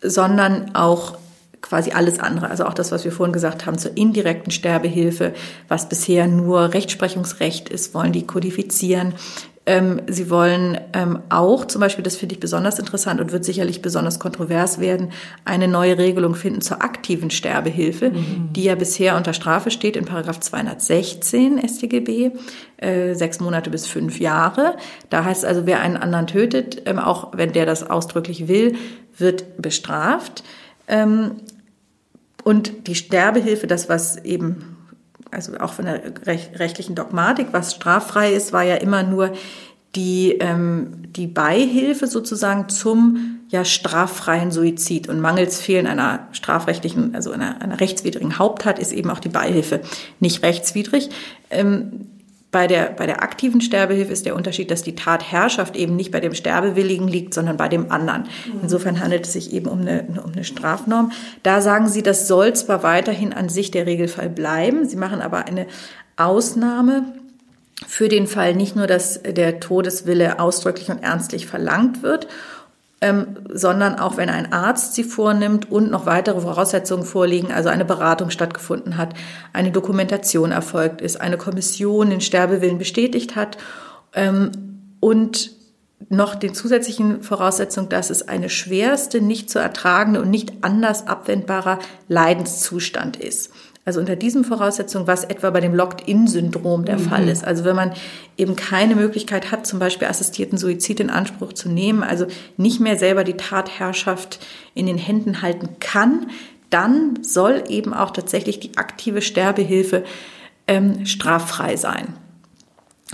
sondern 0.02 0.76
auch 0.76 1.18
quasi 1.62 1.92
alles 1.92 2.20
andere, 2.20 2.50
also 2.50 2.66
auch 2.66 2.74
das, 2.74 2.92
was 2.92 3.06
wir 3.06 3.12
vorhin 3.12 3.34
gesagt 3.34 3.66
haben 3.66 3.78
zur 3.78 3.96
indirekten 3.98 4.52
Sterbehilfe, 4.52 5.34
was 5.70 5.88
bisher 5.88 6.28
nur 6.28 6.74
Rechtsprechungsrecht 6.74 7.70
ist, 7.70 7.94
wollen 7.94 8.12
die 8.12 8.28
kodifizieren. 8.28 9.14
Ähm, 9.66 10.02
sie 10.08 10.30
wollen 10.30 10.78
ähm, 10.92 11.20
auch, 11.30 11.66
zum 11.66 11.80
Beispiel, 11.80 12.04
das 12.04 12.18
finde 12.18 12.36
ich 12.36 12.42
besonders 12.42 12.80
interessant 12.80 13.22
und 13.22 13.32
wird 13.32 13.46
sicherlich 13.46 13.82
besonders 13.82 14.20
kontrovers 14.20 14.80
werden, 14.80 15.14
eine 15.46 15.70
neue 15.70 15.98
Regelung 15.98 16.36
finden 16.36 16.60
zur 16.60 16.84
aktiven 16.84 17.32
Sterbehilfe, 17.32 18.10
mhm. 18.10 18.50
die 18.52 18.66
ja 18.66 18.76
bisher 18.76 19.16
unter 19.16 19.34
Strafe 19.34 19.72
steht 19.72 19.96
in 19.96 20.04
Paragraph 20.04 20.42
216 20.42 21.66
StGB, 21.66 22.32
äh, 22.78 23.14
sechs 23.14 23.40
Monate 23.40 23.70
bis 23.70 23.88
fünf 23.88 24.20
Jahre. 24.20 24.76
Da 25.10 25.24
heißt 25.24 25.46
also, 25.46 25.66
wer 25.66 25.80
einen 25.80 25.96
anderen 25.96 26.28
tötet, 26.28 26.82
ähm, 26.86 27.00
auch 27.00 27.30
wenn 27.34 27.54
der 27.54 27.66
das 27.66 27.90
ausdrücklich 27.90 28.50
will, 28.50 28.76
wird 29.18 29.62
bestraft. 29.62 30.44
Ähm, 30.90 31.36
und 32.44 32.88
die 32.88 32.96
Sterbehilfe, 32.96 33.68
das 33.68 33.88
was 33.88 34.18
eben, 34.26 34.73
also 35.34 35.58
auch 35.58 35.74
von 35.74 35.86
der 35.86 36.02
rechtlichen 36.26 36.96
Dogmatik, 36.96 37.48
was 37.52 37.74
straffrei 37.74 38.34
ist, 38.34 38.54
war 38.54 38.64
ja 38.64 38.76
immer 38.76 39.04
nur 39.04 39.34
die, 39.96 40.38
ähm, 40.40 41.04
die 41.12 41.28
Beihilfe 41.28 42.08
sozusagen 42.08 42.70
zum 42.70 43.42
ja 43.50 43.64
straffreien 43.64 44.52
Suizid. 44.52 45.08
Und 45.08 45.20
mangels 45.20 45.62
Fehlen 45.62 45.86
einer 45.86 46.28
strafrechtlichen, 46.32 47.14
also 47.14 47.32
einer, 47.32 47.62
einer 47.62 47.80
rechtswidrigen 47.80 48.40
Haupttat 48.40 48.80
ist 48.80 48.92
eben 48.92 49.12
auch 49.12 49.20
die 49.20 49.30
Beihilfe 49.30 49.82
nicht 50.20 50.42
rechtswidrig. 50.42 51.10
Ähm, 51.52 52.08
bei 52.54 52.68
der, 52.68 52.92
bei 52.92 53.08
der 53.08 53.24
aktiven 53.24 53.60
Sterbehilfe 53.60 54.14
ist 54.14 54.28
der 54.28 54.36
Unterschied, 54.36 54.70
dass 54.72 54.84
die 54.84 54.96
Tatherrschaft 54.96 55.76
eben 55.76 55.96
nicht 55.98 56.12
bei 56.12 56.20
dem 56.20 56.36
Sterbewilligen 56.36 57.08
liegt, 57.08 57.34
sondern 57.34 57.58
bei 57.58 57.68
dem 57.68 57.92
anderen. 57.92 58.22
Mhm. 58.22 58.60
Insofern 58.62 59.02
handelt 59.02 59.26
es 59.26 59.34
sich 59.34 59.52
eben 59.52 59.68
um 59.68 59.82
eine, 59.82 60.06
um 60.24 60.32
eine 60.32 60.44
Strafnorm. 60.44 61.12
Da 61.42 61.62
sagen 61.62 61.90
Sie, 61.90 62.04
das 62.04 62.28
soll 62.28 62.54
zwar 62.54 62.84
weiterhin 62.84 63.34
an 63.34 63.50
sich 63.50 63.72
der 63.72 63.88
Regelfall 63.88 64.30
bleiben, 64.30 64.86
Sie 64.88 64.96
machen 64.96 65.20
aber 65.20 65.46
eine 65.48 65.66
Ausnahme 66.16 67.06
für 67.88 68.08
den 68.08 68.28
Fall 68.28 68.54
nicht 68.56 68.76
nur, 68.76 68.86
dass 68.86 69.22
der 69.24 69.60
Todeswille 69.60 70.40
ausdrücklich 70.40 70.90
und 70.90 71.04
ernstlich 71.04 71.48
verlangt 71.48 72.04
wird 72.04 72.28
ähm, 73.04 73.36
sondern 73.52 74.00
auch 74.00 74.16
wenn 74.16 74.30
ein 74.30 74.54
Arzt 74.54 74.96
sie 74.96 75.04
vornimmt 75.04 75.70
und 75.70 75.92
noch 75.92 76.06
weitere 76.06 76.40
Voraussetzungen 76.40 77.04
vorliegen, 77.04 77.52
also 77.52 77.68
eine 77.68 77.84
Beratung 77.84 78.30
stattgefunden 78.30 78.96
hat, 78.96 79.14
eine 79.52 79.72
Dokumentation 79.72 80.54
erfolgt 80.54 81.02
ist, 81.02 81.20
eine 81.20 81.38
Kommission 81.38 82.10
den 82.10 82.22
Sterbewillen 82.22 82.78
bestätigt 82.78 83.36
hat 83.36 83.58
ähm, 84.14 84.52
und 85.02 85.52
noch 86.08 86.36
den 86.36 86.54
zusätzlichen 86.54 87.24
Voraussetzung, 87.24 87.90
dass 87.90 88.10
es 88.10 88.26
eine 88.30 88.50
schwerste, 88.50 89.20
nicht 89.20 89.50
zu 89.50 89.60
ertragende 89.60 90.22
und 90.22 90.30
nicht 90.30 90.54
anders 90.62 91.06
abwendbarer 91.06 91.80
Leidenszustand 92.08 93.18
ist. 93.18 93.53
Also 93.86 94.00
unter 94.00 94.16
diesen 94.16 94.46
Voraussetzungen, 94.46 95.08
was 95.08 95.26
etwa 95.26 95.50
bei 95.50 95.60
dem 95.60 95.76
Locked-in-Syndrom 95.76 96.86
der 96.86 97.00
mhm. 97.00 97.10
Fall 97.10 97.28
ist. 97.28 97.44
Also 97.44 97.66
wenn 97.66 97.76
man 97.76 97.92
eben 98.38 98.56
keine 98.56 98.96
Möglichkeit 98.96 99.52
hat, 99.52 99.68
zum 99.68 99.80
Beispiel 99.80 100.08
assistierten 100.08 100.58
Suizid 100.58 101.02
in 101.02 101.10
Anspruch 101.10 101.54
zu 101.54 101.70
nehmen, 101.70 102.02
also 102.02 102.26
nicht 102.56 102.80
mehr 102.80 102.98
selber 102.98 103.24
die 103.24 103.36
Tatherrschaft 103.36 104.40
in 104.74 104.86
den 104.86 104.98
Händen 104.98 105.42
halten 105.42 105.70
kann, 105.80 106.28
dann 106.70 107.20
soll 107.22 107.66
eben 107.68 107.94
auch 107.94 108.12
tatsächlich 108.12 108.60
die 108.60 108.78
aktive 108.78 109.22
Sterbehilfe 109.22 110.04
ähm, 110.68 111.06
straffrei 111.06 111.76
sein 111.76 112.16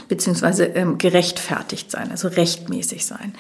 beziehungsweise 0.08 0.66
ähm, 0.66 0.98
gerechtfertigt 0.98 1.92
sein, 1.92 2.12
also 2.12 2.30
rechtmäßig 2.30 3.06
sein. 3.06 3.34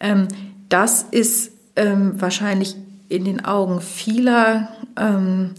Ähm, 0.00 0.28
das 0.68 1.02
ist 1.10 1.52
ähm, 1.76 2.20
wahrscheinlich 2.20 2.76
in 3.08 3.24
den 3.24 3.44
Augen 3.44 3.80
vieler 3.80 4.68
ähm, 4.96 5.54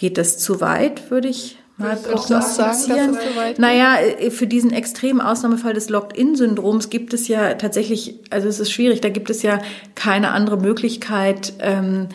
geht 0.00 0.16
das 0.16 0.38
zu 0.38 0.62
weit, 0.62 1.10
würde 1.10 1.28
ich 1.28 1.58
mal 1.76 1.94
prognostizieren. 1.94 3.18
Naja, 3.58 3.96
äh, 4.00 4.30
für 4.30 4.46
diesen 4.46 4.72
extremen 4.72 5.20
Ausnahmefall 5.20 5.74
des 5.74 5.90
Locked-in-Syndroms 5.90 6.88
gibt 6.88 7.12
es 7.12 7.28
ja 7.28 7.52
tatsächlich, 7.54 8.14
also 8.30 8.48
es 8.48 8.60
ist 8.60 8.72
schwierig, 8.72 9.02
da 9.02 9.10
gibt 9.10 9.28
es 9.28 9.42
ja 9.42 9.60
keine 9.94 10.30
andere 10.30 10.56
Möglichkeit, 10.56 11.52
ähm, 11.60 12.08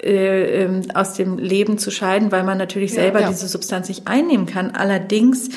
äh, 0.00 0.62
ähm, 0.62 0.82
aus 0.94 1.14
dem 1.14 1.38
Leben 1.38 1.76
zu 1.76 1.90
scheiden, 1.90 2.30
weil 2.30 2.44
man 2.44 2.56
natürlich 2.56 2.92
selber 2.92 3.18
ja, 3.18 3.26
ja. 3.26 3.32
diese 3.32 3.48
Substanz 3.48 3.88
nicht 3.88 4.06
einnehmen 4.06 4.46
kann. 4.46 4.70
Allerdings 4.70 5.48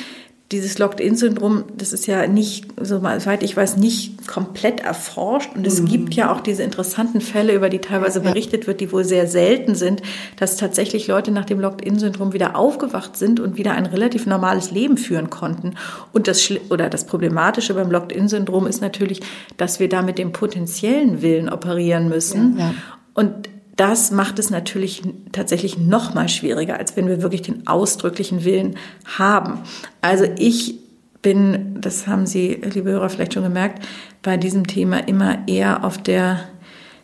dieses 0.50 0.78
Locked-in-Syndrom, 0.78 1.64
das 1.76 1.92
ist 1.92 2.06
ja 2.06 2.26
nicht, 2.26 2.68
soweit 2.80 3.42
ich 3.42 3.54
weiß, 3.54 3.76
nicht 3.76 4.26
komplett 4.26 4.80
erforscht. 4.80 5.50
Und 5.54 5.66
es 5.66 5.82
mhm. 5.82 5.86
gibt 5.86 6.14
ja 6.14 6.32
auch 6.32 6.40
diese 6.40 6.62
interessanten 6.62 7.20
Fälle, 7.20 7.52
über 7.52 7.68
die 7.68 7.80
teilweise 7.80 8.20
berichtet 8.20 8.66
wird, 8.66 8.80
die 8.80 8.90
wohl 8.90 9.04
sehr 9.04 9.26
selten 9.26 9.74
sind, 9.74 10.00
dass 10.36 10.56
tatsächlich 10.56 11.06
Leute 11.06 11.32
nach 11.32 11.44
dem 11.44 11.60
Locked-in-Syndrom 11.60 12.32
wieder 12.32 12.56
aufgewacht 12.56 13.18
sind 13.18 13.40
und 13.40 13.58
wieder 13.58 13.72
ein 13.72 13.84
relativ 13.84 14.24
normales 14.24 14.70
Leben 14.70 14.96
führen 14.96 15.28
konnten. 15.28 15.74
Und 16.14 16.28
das, 16.28 16.50
oder 16.70 16.88
das 16.88 17.04
Problematische 17.04 17.74
beim 17.74 17.90
Locked-in-Syndrom 17.90 18.66
ist 18.66 18.80
natürlich, 18.80 19.20
dass 19.58 19.80
wir 19.80 19.90
da 19.90 20.00
mit 20.00 20.16
dem 20.16 20.32
potenziellen 20.32 21.20
Willen 21.20 21.50
operieren 21.50 22.08
müssen. 22.08 22.56
Ja, 22.56 22.64
ja. 22.64 22.74
Und 23.12 23.50
das 23.78 24.10
macht 24.10 24.40
es 24.40 24.50
natürlich 24.50 25.02
tatsächlich 25.30 25.78
noch 25.78 26.12
mal 26.12 26.28
schwieriger, 26.28 26.78
als 26.78 26.96
wenn 26.96 27.06
wir 27.06 27.22
wirklich 27.22 27.42
den 27.42 27.66
ausdrücklichen 27.68 28.44
Willen 28.44 28.76
haben. 29.06 29.60
Also 30.02 30.24
ich 30.36 30.74
bin, 31.22 31.80
das 31.80 32.08
haben 32.08 32.26
Sie, 32.26 32.54
liebe 32.54 32.90
Hörer, 32.90 33.08
vielleicht 33.08 33.34
schon 33.34 33.44
gemerkt, 33.44 33.86
bei 34.22 34.36
diesem 34.36 34.66
Thema 34.66 34.98
immer 35.06 35.46
eher 35.46 35.84
auf 35.84 35.96
der, 35.96 36.40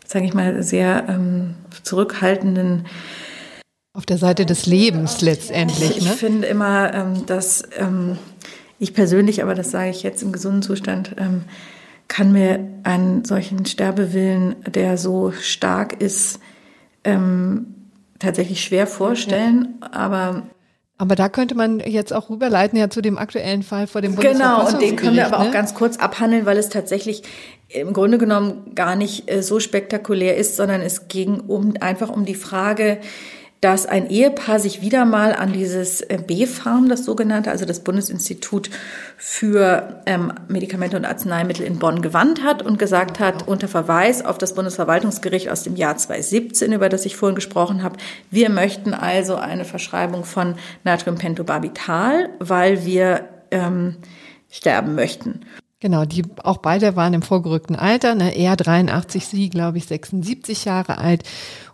sage 0.05 0.25
ich 0.25 0.33
mal, 0.33 0.61
sehr 0.63 1.05
ähm, 1.07 1.55
zurückhaltenden 1.81 2.85
auf 3.93 4.05
der 4.05 4.17
Seite 4.17 4.45
des 4.45 4.65
Lebens 4.65 5.21
letztendlich. 5.21 6.01
Ne? 6.01 6.09
Ich 6.11 6.19
finde 6.19 6.47
immer, 6.47 6.93
ähm, 6.93 7.25
dass 7.25 7.63
ähm, 7.77 8.17
ich 8.77 8.93
persönlich, 8.93 9.41
aber 9.41 9.55
das 9.55 9.71
sage 9.71 9.89
ich 9.89 10.03
jetzt 10.03 10.21
im 10.21 10.33
gesunden 10.33 10.61
Zustand, 10.61 11.15
ähm, 11.17 11.45
kann 12.09 12.33
mir 12.33 12.59
einen 12.83 13.23
solchen 13.23 13.65
Sterbewillen, 13.65 14.57
der 14.67 14.97
so 14.97 15.31
stark 15.31 16.01
ist, 16.01 16.41
ähm, 17.05 17.67
tatsächlich 18.19 18.61
schwer 18.61 18.87
vorstellen, 18.87 19.79
ja. 19.81 19.93
aber 19.93 20.43
aber 20.97 21.15
da 21.15 21.27
könnte 21.27 21.55
man 21.55 21.81
jetzt 21.81 22.13
auch 22.13 22.29
rüberleiten 22.29 22.79
ja 22.79 22.89
zu 22.89 23.01
dem 23.01 23.17
aktuellen 23.17 23.63
Fall 23.63 23.85
vor 23.85 24.01
dem 24.01 24.15
Genau, 24.15 24.65
und 24.65 24.81
den 24.81 24.95
können 24.95 25.17
wir 25.17 25.25
aber 25.25 25.43
ne? 25.43 25.49
auch 25.49 25.51
ganz 25.51 25.73
kurz 25.73 25.97
abhandeln, 25.97 26.45
weil 26.45 26.57
es 26.57 26.69
tatsächlich 26.69 27.23
im 27.67 27.91
Grunde 27.91 28.17
genommen 28.17 28.73
gar 28.75 28.95
nicht 28.95 29.29
äh, 29.29 29.43
so 29.43 29.59
spektakulär 29.59 30.37
ist, 30.37 30.55
sondern 30.55 30.79
es 30.79 31.09
ging 31.09 31.41
um 31.41 31.73
einfach 31.81 32.09
um 32.09 32.23
die 32.23 32.35
Frage, 32.35 32.99
dass 33.65 33.87
ein 33.87 34.11
Ehepaar 34.11 34.59
sich 34.59 34.83
wieder 34.83 35.05
mal 35.05 35.33
an 35.33 35.51
dieses 35.51 36.01
äh, 36.01 36.19
B-Farm, 36.23 36.87
das 36.87 37.03
sogenannte, 37.03 37.49
also 37.49 37.65
das 37.65 37.79
Bundesinstitut 37.79 38.69
für 39.17 40.03
ähm, 40.05 40.31
Medikamente 40.47 40.95
und 40.95 41.03
Arzneimittel 41.03 41.65
in 41.65 41.79
Bonn 41.79 42.03
gewandt 42.03 42.43
hat 42.43 42.61
und 42.61 42.77
gesagt 42.77 43.19
hat, 43.19 43.47
unter 43.47 43.67
Verweis 43.67 44.23
auf 44.23 44.37
das 44.37 44.53
Bundesverwaltungsgericht 44.53 45.49
aus 45.49 45.63
dem 45.63 45.75
Jahr 45.75 45.97
2017, 45.97 46.73
über 46.73 46.89
das 46.89 47.07
ich 47.07 47.15
vorhin 47.15 47.33
gesprochen 47.33 47.81
habe, 47.81 47.97
wir 48.29 48.51
möchten 48.51 48.93
also 48.93 49.33
eine 49.33 49.65
Verschreibung 49.65 50.25
von 50.25 50.53
Natriumpentobarbital, 50.83 52.29
weil 52.37 52.85
wir 52.85 53.27
ähm, 53.49 53.95
sterben 54.51 54.93
möchten. 54.93 55.41
Genau, 55.85 56.03
die 56.03 56.23
auch 56.41 56.57
beide 56.57 56.95
waren 56.95 57.13
im 57.13 57.21
vorgerückten 57.21 57.75
Alter, 57.75 58.15
ne, 58.15 58.35
er 58.35 58.55
83, 58.55 59.27
sie 59.27 59.51
glaube 59.51 59.77
ich 59.77 59.85
76 59.85 60.65
Jahre 60.65 60.97
alt 60.97 61.21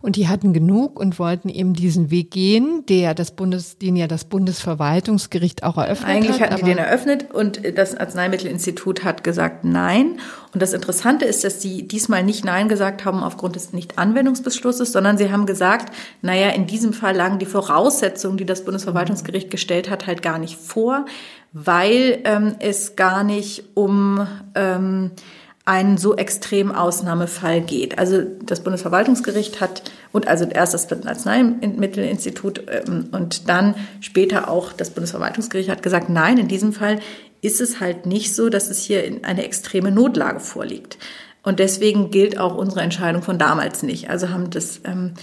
und 0.02 0.18
die 0.18 0.28
hatten 0.28 0.52
genug 0.52 1.00
und 1.00 1.18
wollten 1.18 1.48
eben 1.48 1.74
diesen 1.74 2.12
Weg 2.12 2.32
gehen, 2.32 2.84
der 2.90 3.14
das 3.14 3.32
Bundes, 3.32 3.78
den 3.78 3.96
ja 3.96 4.08
das 4.08 4.26
Bundesverwaltungsgericht 4.26 5.64
auch 5.64 5.78
eröffnet 5.78 6.10
Eigentlich 6.10 6.42
hat. 6.42 6.42
Eigentlich 6.42 6.52
hatten 6.52 6.66
die 6.66 6.72
den 6.72 6.78
eröffnet 6.78 7.34
und 7.34 7.62
das 7.78 7.96
Arzneimittelinstitut 7.96 9.06
hat 9.06 9.24
gesagt 9.24 9.64
Nein. 9.64 10.20
Und 10.54 10.62
das 10.62 10.74
Interessante 10.74 11.24
ist, 11.24 11.46
dass 11.46 11.62
sie 11.62 11.88
diesmal 11.88 12.26
nicht 12.26 12.44
Nein 12.44 12.68
gesagt 12.68 13.06
haben 13.06 13.24
aufgrund 13.24 13.56
des 13.56 13.72
Nicht-Anwendungsbeschlusses, 13.72 14.92
sondern 14.92 15.18
sie 15.18 15.32
haben 15.32 15.46
gesagt, 15.46 15.96
naja, 16.22 16.50
in 16.50 16.68
diesem 16.68 16.92
Fall 16.92 17.16
lagen 17.16 17.40
die 17.40 17.46
Voraussetzungen, 17.46 18.36
die 18.36 18.46
das 18.46 18.66
Bundesverwaltungsgericht 18.66 19.50
gestellt 19.50 19.90
hat, 19.90 20.06
halt 20.06 20.22
gar 20.22 20.38
nicht 20.38 20.58
vor 20.58 21.06
weil 21.54 22.20
ähm, 22.24 22.56
es 22.60 22.96
gar 22.96 23.24
nicht 23.24 23.64
um 23.74 24.26
ähm, 24.56 25.12
einen 25.66 25.98
so 25.98 26.16
extremen 26.16 26.74
Ausnahmefall 26.74 27.62
geht. 27.62 28.00
Also 28.00 28.24
das 28.46 28.62
Bundesverwaltungsgericht 28.62 29.62
hat 29.62 29.84
und 30.12 30.28
also 30.28 30.46
erst 30.46 30.74
das 30.74 30.92
Arzneimittelinstitut 30.92 32.64
ähm, 32.68 33.10
und 33.12 33.48
dann 33.48 33.76
später 34.00 34.50
auch 34.50 34.74
das 34.74 34.90
Bundesverwaltungsgericht 34.90 35.70
hat 35.70 35.84
gesagt, 35.84 36.10
nein, 36.10 36.38
in 36.38 36.48
diesem 36.48 36.74
Fall 36.74 37.00
ist 37.42 37.62
es 37.62 37.80
halt 37.80 38.06
nicht 38.06 38.36
so, 38.36 38.50
dass 38.50 38.70
es 38.70 38.82
hier 38.82 39.04
eine 39.24 39.44
extreme 39.46 39.92
Notlage 39.92 40.40
vorliegt. 40.40 40.98
Und 41.44 41.60
deswegen 41.60 42.12
gilt 42.12 42.38
auch 42.38 42.56
unsere 42.56 42.82
Entscheidung 42.82 43.24
von 43.24 43.40
damals 43.40 43.82
nicht. 43.82 44.10
Also 44.10 44.30
haben 44.30 44.52
das 44.52 44.82
ähm, 44.84 45.14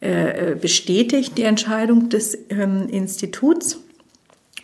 äh, 0.00 0.54
bestätigt, 0.54 1.36
die 1.36 1.42
Entscheidung 1.42 2.08
des 2.08 2.38
ähm, 2.50 2.88
Instituts. 2.88 3.80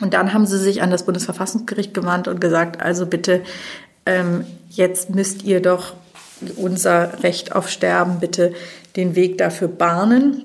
Und 0.00 0.14
dann 0.14 0.32
haben 0.32 0.46
sie 0.46 0.58
sich 0.58 0.82
an 0.82 0.90
das 0.90 1.04
Bundesverfassungsgericht 1.04 1.94
gewandt 1.94 2.28
und 2.28 2.40
gesagt, 2.40 2.80
also 2.80 3.06
bitte, 3.06 3.42
ähm, 4.06 4.44
jetzt 4.70 5.10
müsst 5.10 5.44
ihr 5.44 5.60
doch 5.60 5.94
unser 6.56 7.22
Recht 7.22 7.54
auf 7.54 7.68
Sterben 7.68 8.18
bitte 8.20 8.52
den 8.96 9.14
Weg 9.14 9.38
dafür 9.38 9.68
bahnen. 9.68 10.44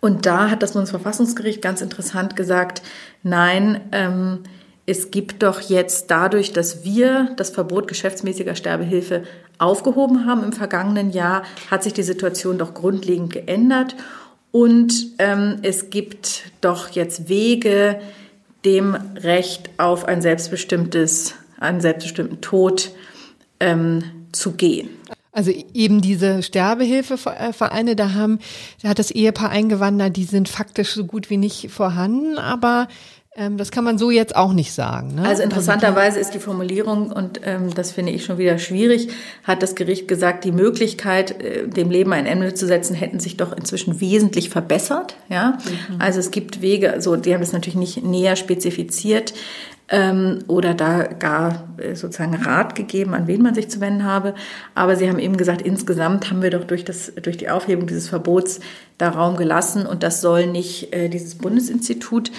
Und 0.00 0.26
da 0.26 0.50
hat 0.50 0.62
das 0.62 0.72
Bundesverfassungsgericht 0.72 1.62
ganz 1.62 1.80
interessant 1.80 2.36
gesagt, 2.36 2.82
nein, 3.22 3.80
ähm, 3.92 4.40
es 4.86 5.10
gibt 5.10 5.42
doch 5.42 5.60
jetzt 5.62 6.10
dadurch, 6.12 6.52
dass 6.52 6.84
wir 6.84 7.30
das 7.36 7.50
Verbot 7.50 7.88
geschäftsmäßiger 7.88 8.54
Sterbehilfe 8.54 9.24
aufgehoben 9.58 10.26
haben 10.26 10.44
im 10.44 10.52
vergangenen 10.52 11.10
Jahr, 11.10 11.42
hat 11.70 11.82
sich 11.82 11.92
die 11.92 12.04
Situation 12.04 12.58
doch 12.58 12.72
grundlegend 12.72 13.32
geändert. 13.32 13.96
Und 14.52 14.94
ähm, 15.18 15.58
es 15.62 15.90
gibt 15.90 16.44
doch 16.60 16.90
jetzt 16.90 17.28
Wege, 17.28 17.98
dem 18.66 18.96
Recht 19.16 19.70
auf 19.78 20.04
ein 20.04 20.20
selbstbestimmtes, 20.20 21.34
einen 21.58 21.80
selbstbestimmten 21.80 22.40
Tod 22.42 22.90
ähm, 23.60 24.02
zu 24.32 24.52
gehen. 24.52 24.90
Also 25.32 25.52
eben 25.74 26.00
diese 26.00 26.42
Sterbehilfevereine, 26.42 27.94
da 27.94 28.14
haben, 28.14 28.38
da 28.82 28.88
hat 28.88 28.98
das 28.98 29.10
Ehepaar 29.10 29.50
eingewandert, 29.50 30.16
die 30.16 30.24
sind 30.24 30.48
faktisch 30.48 30.94
so 30.94 31.04
gut 31.04 31.28
wie 31.28 31.36
nicht 31.36 31.70
vorhanden, 31.70 32.38
aber 32.38 32.88
das 33.58 33.70
kann 33.70 33.84
man 33.84 33.98
so 33.98 34.10
jetzt 34.10 34.34
auch 34.34 34.54
nicht 34.54 34.72
sagen. 34.72 35.16
Ne? 35.16 35.22
Also 35.28 35.42
interessanterweise 35.42 36.18
ist 36.18 36.32
die 36.32 36.38
Formulierung, 36.38 37.12
und 37.12 37.40
ähm, 37.44 37.74
das 37.74 37.92
finde 37.92 38.12
ich 38.12 38.24
schon 38.24 38.38
wieder 38.38 38.58
schwierig, 38.58 39.08
hat 39.44 39.62
das 39.62 39.74
Gericht 39.74 40.08
gesagt, 40.08 40.44
die 40.44 40.52
Möglichkeit, 40.52 41.42
äh, 41.42 41.68
dem 41.68 41.90
Leben 41.90 42.14
ein 42.14 42.24
Ende 42.24 42.54
zu 42.54 42.66
setzen, 42.66 42.94
hätten 42.94 43.20
sich 43.20 43.36
doch 43.36 43.54
inzwischen 43.54 44.00
wesentlich 44.00 44.48
verbessert. 44.48 45.16
Ja? 45.28 45.58
Mhm. 45.90 45.96
Also 45.98 46.18
es 46.18 46.30
gibt 46.30 46.62
Wege, 46.62 46.92
also 46.92 47.16
die 47.16 47.34
haben 47.34 47.42
es 47.42 47.52
natürlich 47.52 47.76
nicht 47.76 48.02
näher 48.02 48.36
spezifiziert 48.36 49.34
ähm, 49.88 50.40
oder 50.48 50.74
da 50.74 51.02
gar 51.04 51.68
äh, 51.76 51.94
sozusagen 51.94 52.34
Rat 52.34 52.74
gegeben, 52.74 53.14
an 53.14 53.26
wen 53.26 53.42
man 53.42 53.54
sich 53.54 53.68
zu 53.68 53.80
wenden 53.80 54.04
habe. 54.04 54.34
Aber 54.74 54.96
sie 54.96 55.08
haben 55.08 55.18
eben 55.18 55.36
gesagt, 55.36 55.62
insgesamt 55.62 56.30
haben 56.30 56.42
wir 56.42 56.50
doch 56.50 56.64
durch, 56.64 56.84
das, 56.84 57.12
durch 57.22 57.36
die 57.36 57.50
Aufhebung 57.50 57.86
dieses 57.86 58.08
Verbots 58.08 58.60
da 58.98 59.10
Raum 59.10 59.36
gelassen 59.36 59.86
und 59.86 60.02
das 60.02 60.20
soll 60.20 60.46
nicht 60.46 60.94
äh, 60.94 61.08
dieses 61.08 61.36
Bundesinstitut 61.36 62.32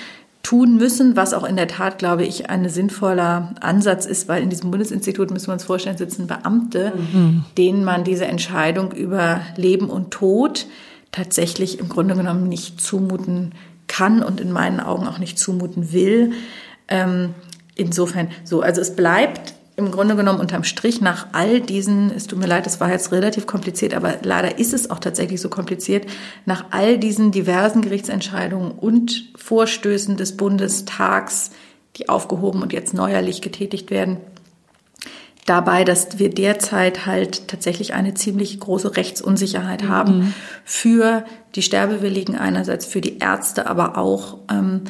tun 0.47 0.77
müssen, 0.77 1.17
was 1.17 1.33
auch 1.33 1.43
in 1.43 1.57
der 1.57 1.67
Tat, 1.67 1.99
glaube 1.99 2.23
ich, 2.23 2.49
ein 2.49 2.69
sinnvoller 2.69 3.53
Ansatz 3.59 4.05
ist, 4.05 4.29
weil 4.29 4.41
in 4.41 4.49
diesem 4.49 4.71
Bundesinstitut, 4.71 5.29
müssen 5.29 5.47
wir 5.47 5.53
uns 5.53 5.65
vorstellen, 5.65 5.97
sitzen 5.97 6.25
Beamte, 6.25 6.93
mhm. 6.95 7.43
denen 7.57 7.83
man 7.83 8.05
diese 8.05 8.27
Entscheidung 8.27 8.93
über 8.93 9.41
Leben 9.57 9.89
und 9.89 10.11
Tod 10.11 10.67
tatsächlich 11.11 11.79
im 11.79 11.89
Grunde 11.89 12.15
genommen 12.15 12.47
nicht 12.47 12.79
zumuten 12.79 13.55
kann 13.87 14.23
und 14.23 14.39
in 14.39 14.53
meinen 14.53 14.79
Augen 14.79 15.05
auch 15.05 15.17
nicht 15.17 15.37
zumuten 15.37 15.91
will. 15.91 16.31
Ähm, 16.87 17.33
insofern 17.75 18.29
so, 18.45 18.61
also 18.61 18.79
es 18.79 18.95
bleibt 18.95 19.53
im 19.77 19.91
Grunde 19.91 20.15
genommen 20.15 20.39
unterm 20.39 20.63
Strich 20.63 21.01
nach 21.01 21.27
all 21.33 21.61
diesen, 21.61 22.11
es 22.11 22.25
tut 22.25 22.39
mir 22.39 22.47
leid, 22.47 22.65
das 22.65 22.79
war 22.79 22.89
jetzt 22.89 23.11
relativ 23.11 23.45
kompliziert, 23.45 23.93
aber 23.93 24.15
leider 24.23 24.57
ist 24.57 24.73
es 24.73 24.89
auch 24.89 24.99
tatsächlich 24.99 25.39
so 25.39 25.49
kompliziert, 25.49 26.07
nach 26.45 26.65
all 26.71 26.97
diesen 26.97 27.31
diversen 27.31 27.83
Gerichtsentscheidungen 27.83 28.71
und 28.71 29.31
Vorstößen 29.35 30.17
des 30.17 30.35
Bundestags, 30.35 31.51
die 31.95 32.09
aufgehoben 32.09 32.63
und 32.63 32.73
jetzt 32.73 32.95
neuerlich 32.95 33.43
getätigt 33.43 33.91
werden, 33.91 34.17
dabei, 35.45 35.83
dass 35.83 36.17
wir 36.17 36.31
derzeit 36.31 37.05
halt 37.05 37.47
tatsächlich 37.47 37.93
eine 37.93 38.15
ziemlich 38.15 38.59
große 38.59 38.97
Rechtsunsicherheit 38.97 39.83
mhm. 39.83 39.89
haben 39.89 40.33
für 40.65 41.23
die 41.53 41.61
Sterbewilligen 41.61 42.35
einerseits, 42.35 42.87
für 42.87 42.99
die 42.99 43.19
Ärzte, 43.19 43.67
aber 43.67 43.97
auch 43.97 44.39
ähm, 44.51 44.81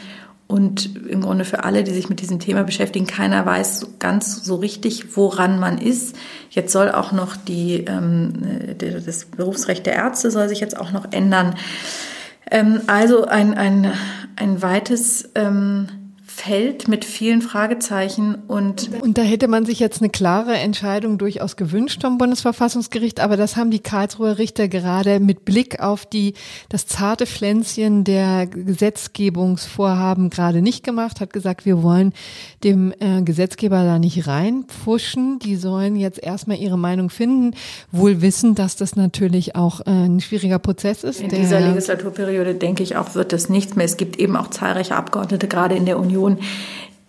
und 0.47 0.95
im 1.07 1.21
Grunde 1.21 1.43
für 1.43 1.65
alle, 1.65 1.83
die 1.83 1.91
sich 1.91 2.07
mit 2.07 2.21
diesem 2.21 2.39
Thema 2.39 2.63
beschäftigen, 2.63 3.05
keiner 3.05 3.45
weiß 3.45 3.99
ganz 3.99 4.45
so 4.45 4.55
richtig, 4.55 5.17
woran 5.17 5.59
man 5.59 5.77
ist. 5.77 6.15
Jetzt 6.49 6.71
soll 6.71 6.89
auch 6.89 7.11
noch 7.11 7.35
die, 7.35 7.83
ähm, 7.85 8.33
das 8.77 9.25
Berufsrecht 9.25 9.85
der 9.85 9.95
Ärzte 9.95 10.31
soll 10.31 10.47
sich 10.47 10.61
jetzt 10.61 10.77
auch 10.77 10.91
noch 10.91 11.11
ändern. 11.11 11.55
Ähm, 12.49 12.79
also 12.87 13.25
ein, 13.25 13.55
ein, 13.55 13.91
ein 14.37 14.61
weites 14.61 15.29
ähm, 15.35 15.87
Feld 16.37 16.87
mit 16.87 17.03
vielen 17.03 17.41
Fragezeichen 17.41 18.35
und 18.47 18.91
und 19.01 19.17
da 19.17 19.23
hätte 19.23 19.47
man 19.47 19.65
sich 19.65 19.79
jetzt 19.79 20.03
eine 20.03 20.11
klare 20.11 20.53
Entscheidung 20.53 21.17
durchaus 21.17 21.55
gewünscht 21.55 22.01
vom 22.01 22.19
Bundesverfassungsgericht, 22.19 23.19
aber 23.21 23.37
das 23.37 23.55
haben 23.55 23.71
die 23.71 23.79
Karlsruher 23.79 24.37
Richter 24.37 24.67
gerade 24.67 25.19
mit 25.19 25.45
Blick 25.45 25.79
auf 25.79 26.05
die 26.05 26.35
das 26.69 26.85
zarte 26.85 27.25
Pflänzchen 27.25 28.03
der 28.03 28.45
Gesetzgebungsvorhaben 28.45 30.29
gerade 30.29 30.61
nicht 30.61 30.83
gemacht, 30.83 31.21
hat 31.21 31.33
gesagt, 31.33 31.65
wir 31.65 31.81
wollen 31.81 32.13
dem 32.63 32.93
äh, 32.99 33.23
Gesetzgeber 33.23 33.83
da 33.83 33.97
nicht 33.97 34.27
reinpfuschen, 34.27 35.39
die 35.39 35.55
sollen 35.55 35.95
jetzt 35.95 36.21
erstmal 36.21 36.57
ihre 36.57 36.77
Meinung 36.77 37.09
finden, 37.09 37.55
wohl 37.91 38.21
wissen, 38.21 38.53
dass 38.53 38.75
das 38.75 38.95
natürlich 38.95 39.55
auch 39.55 39.81
äh, 39.81 39.89
ein 39.89 40.19
schwieriger 40.19 40.59
Prozess 40.59 41.03
ist. 41.03 41.19
In 41.19 41.29
dieser 41.29 41.59
Legislaturperiode 41.61 42.53
denke 42.53 42.83
ich 42.83 42.95
auch 42.95 43.15
wird 43.15 43.33
das 43.33 43.49
nichts 43.49 43.75
mehr. 43.75 43.85
Es 43.85 43.97
gibt 43.97 44.19
eben 44.19 44.37
auch 44.37 44.51
zahlreiche 44.51 44.95
Abgeordnete 44.95 45.47
gerade 45.47 45.73
in 45.73 45.87
der 45.87 45.97
Union 45.97 46.26
Diskussion, 46.35 46.39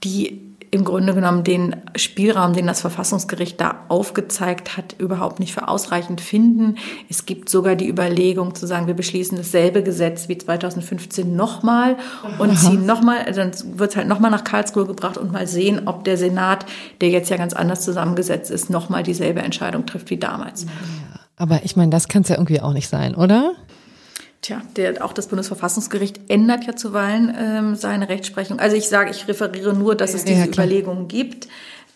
die 0.04 0.44
im 0.70 0.84
Grunde 0.84 1.14
genommen 1.14 1.44
den 1.44 1.76
Spielraum, 1.96 2.52
den 2.52 2.66
das 2.66 2.82
Verfassungsgericht 2.82 3.58
da 3.58 3.86
aufgezeigt 3.88 4.76
hat, 4.76 4.94
überhaupt 4.98 5.40
nicht 5.40 5.54
für 5.54 5.66
ausreichend 5.66 6.20
finden. 6.20 6.76
Es 7.08 7.24
gibt 7.24 7.48
sogar 7.48 7.74
die 7.74 7.88
Überlegung 7.88 8.54
zu 8.54 8.66
sagen, 8.66 8.86
wir 8.86 8.92
beschließen 8.92 9.38
dasselbe 9.38 9.82
Gesetz 9.82 10.28
wie 10.28 10.36
2015 10.36 11.34
nochmal 11.34 11.96
und 12.38 12.54
ziehen 12.58 12.84
nochmal, 12.84 13.22
also 13.24 13.40
dann 13.40 13.52
wird 13.78 13.92
es 13.92 13.96
halt 13.96 14.08
nochmal 14.08 14.30
nach 14.30 14.44
Karlsruhe 14.44 14.84
gebracht 14.84 15.16
und 15.16 15.32
mal 15.32 15.46
sehen, 15.46 15.88
ob 15.88 16.04
der 16.04 16.18
Senat, 16.18 16.66
der 17.00 17.08
jetzt 17.08 17.30
ja 17.30 17.38
ganz 17.38 17.54
anders 17.54 17.80
zusammengesetzt 17.80 18.50
ist, 18.50 18.68
nochmal 18.68 19.02
dieselbe 19.02 19.40
Entscheidung 19.40 19.86
trifft 19.86 20.10
wie 20.10 20.18
damals. 20.18 20.64
Ja, 20.64 21.20
aber 21.36 21.64
ich 21.64 21.76
meine, 21.76 21.90
das 21.90 22.08
kann 22.08 22.22
es 22.22 22.28
ja 22.28 22.36
irgendwie 22.36 22.60
auch 22.60 22.74
nicht 22.74 22.90
sein, 22.90 23.14
oder? 23.14 23.54
Tja, 24.48 24.62
der, 24.76 25.04
auch 25.04 25.12
das 25.12 25.26
Bundesverfassungsgericht 25.26 26.30
ändert 26.30 26.64
ja 26.64 26.74
zuweilen 26.74 27.30
ähm, 27.38 27.74
seine 27.74 28.08
Rechtsprechung. 28.08 28.58
Also 28.58 28.76
ich 28.76 28.88
sage, 28.88 29.10
ich 29.10 29.28
referiere 29.28 29.74
nur, 29.74 29.94
dass 29.94 30.14
es 30.14 30.24
diese 30.24 30.40
ja, 30.40 30.46
Überlegungen 30.46 31.06
gibt. 31.06 31.48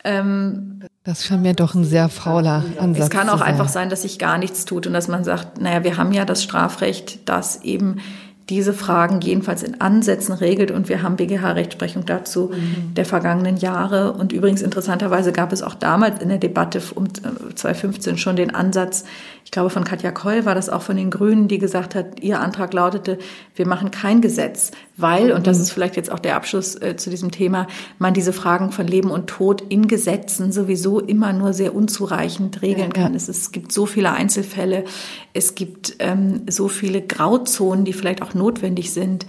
Ähm, 0.05 0.83
das 1.03 1.25
scheint 1.25 1.41
mir 1.41 1.55
doch 1.55 1.75
ein 1.75 1.85
sehr 1.85 2.11
fauler 2.11 2.63
Ansatz. 2.79 3.05
Es 3.05 3.11
kann 3.11 3.31
auch 3.31 3.41
einfach 3.41 3.71
sein, 3.71 3.89
dass 3.89 4.03
sich 4.03 4.19
gar 4.19 4.37
nichts 4.37 4.67
tut 4.67 4.87
und 4.87 4.93
dass 4.93 5.09
man 5.09 5.25
sagt, 5.25 5.63
naja, 5.63 5.83
wir 5.83 5.97
haben 5.97 6.13
ja 6.13 6.27
das 6.27 6.43
Strafrecht, 6.43 7.27
das 7.27 7.63
eben 7.63 8.03
diese 8.51 8.75
Fragen 8.75 9.23
jedenfalls 9.23 9.63
in 9.63 9.81
Ansätzen 9.81 10.35
regelt 10.35 10.73
und 10.73 10.91
wir 10.91 11.03
haben 11.03 11.17
BGH-Rechtsprechung 11.17 12.05
dazu 12.05 12.51
mhm. 12.53 12.93
der 12.93 13.07
vergangenen 13.07 13.57
Jahre. 13.57 14.13
Und 14.13 14.33
übrigens 14.33 14.61
interessanterweise 14.61 15.33
gab 15.33 15.55
es 15.55 15.63
auch 15.63 15.75
damals 15.75 16.21
in 16.21 16.29
der 16.29 16.37
Debatte 16.37 16.83
um 16.95 17.07
2015 17.15 18.19
schon 18.19 18.37
den 18.37 18.55
Ansatz, 18.55 19.05
ich 19.45 19.51
glaube 19.51 19.71
von 19.71 19.85
Katja 19.85 20.11
Koll 20.11 20.45
war 20.45 20.55
das 20.55 20.69
auch 20.69 20.83
von 20.83 20.97
den 20.97 21.11
Grünen, 21.11 21.49
die 21.49 21.59
gesagt 21.59 21.95
hat, 21.95 22.21
ihr 22.21 22.41
Antrag 22.41 22.73
lautete, 22.73 23.19
wir 23.55 23.67
machen 23.67 23.91
kein 23.91 24.21
Gesetz, 24.21 24.71
weil, 24.97 25.33
und 25.33 25.47
das 25.47 25.59
mhm. 25.59 25.63
ist 25.65 25.71
vielleicht 25.73 25.97
jetzt 25.97 26.11
auch 26.11 26.19
der 26.19 26.37
Abschluss 26.37 26.75
äh, 26.77 26.97
zu 26.97 27.11
diesem 27.11 27.31
Thema, 27.31 27.67
man 27.99 28.15
diese 28.15 28.33
Fragen 28.33 28.73
von 28.73 28.87
Leben 28.87 29.11
und 29.11 29.29
Tod 29.29 29.63
in 29.69 29.89
Gesetzen 29.89 30.53
sowieso 30.53 31.01
immer 31.01 31.33
nur 31.33 31.53
sehr 31.53 31.75
unzureichend 31.75 32.63
regeln 32.63 32.93
kann. 32.93 33.15
Es, 33.15 33.29
es 33.29 33.53
gibt 33.53 33.73
so 33.73 33.87
viele 33.87 34.13
Einzelfälle, 34.13 34.85
es 35.33 35.55
gibt 35.55 35.97
ähm, 35.99 36.43
so 36.49 36.69
viele 36.69 37.03
Grauzonen, 37.03 37.85
die 37.85 37.93
vielleicht 37.93 38.23
auch 38.23 38.35
notwendig 38.35 38.93
sind, 38.93 39.27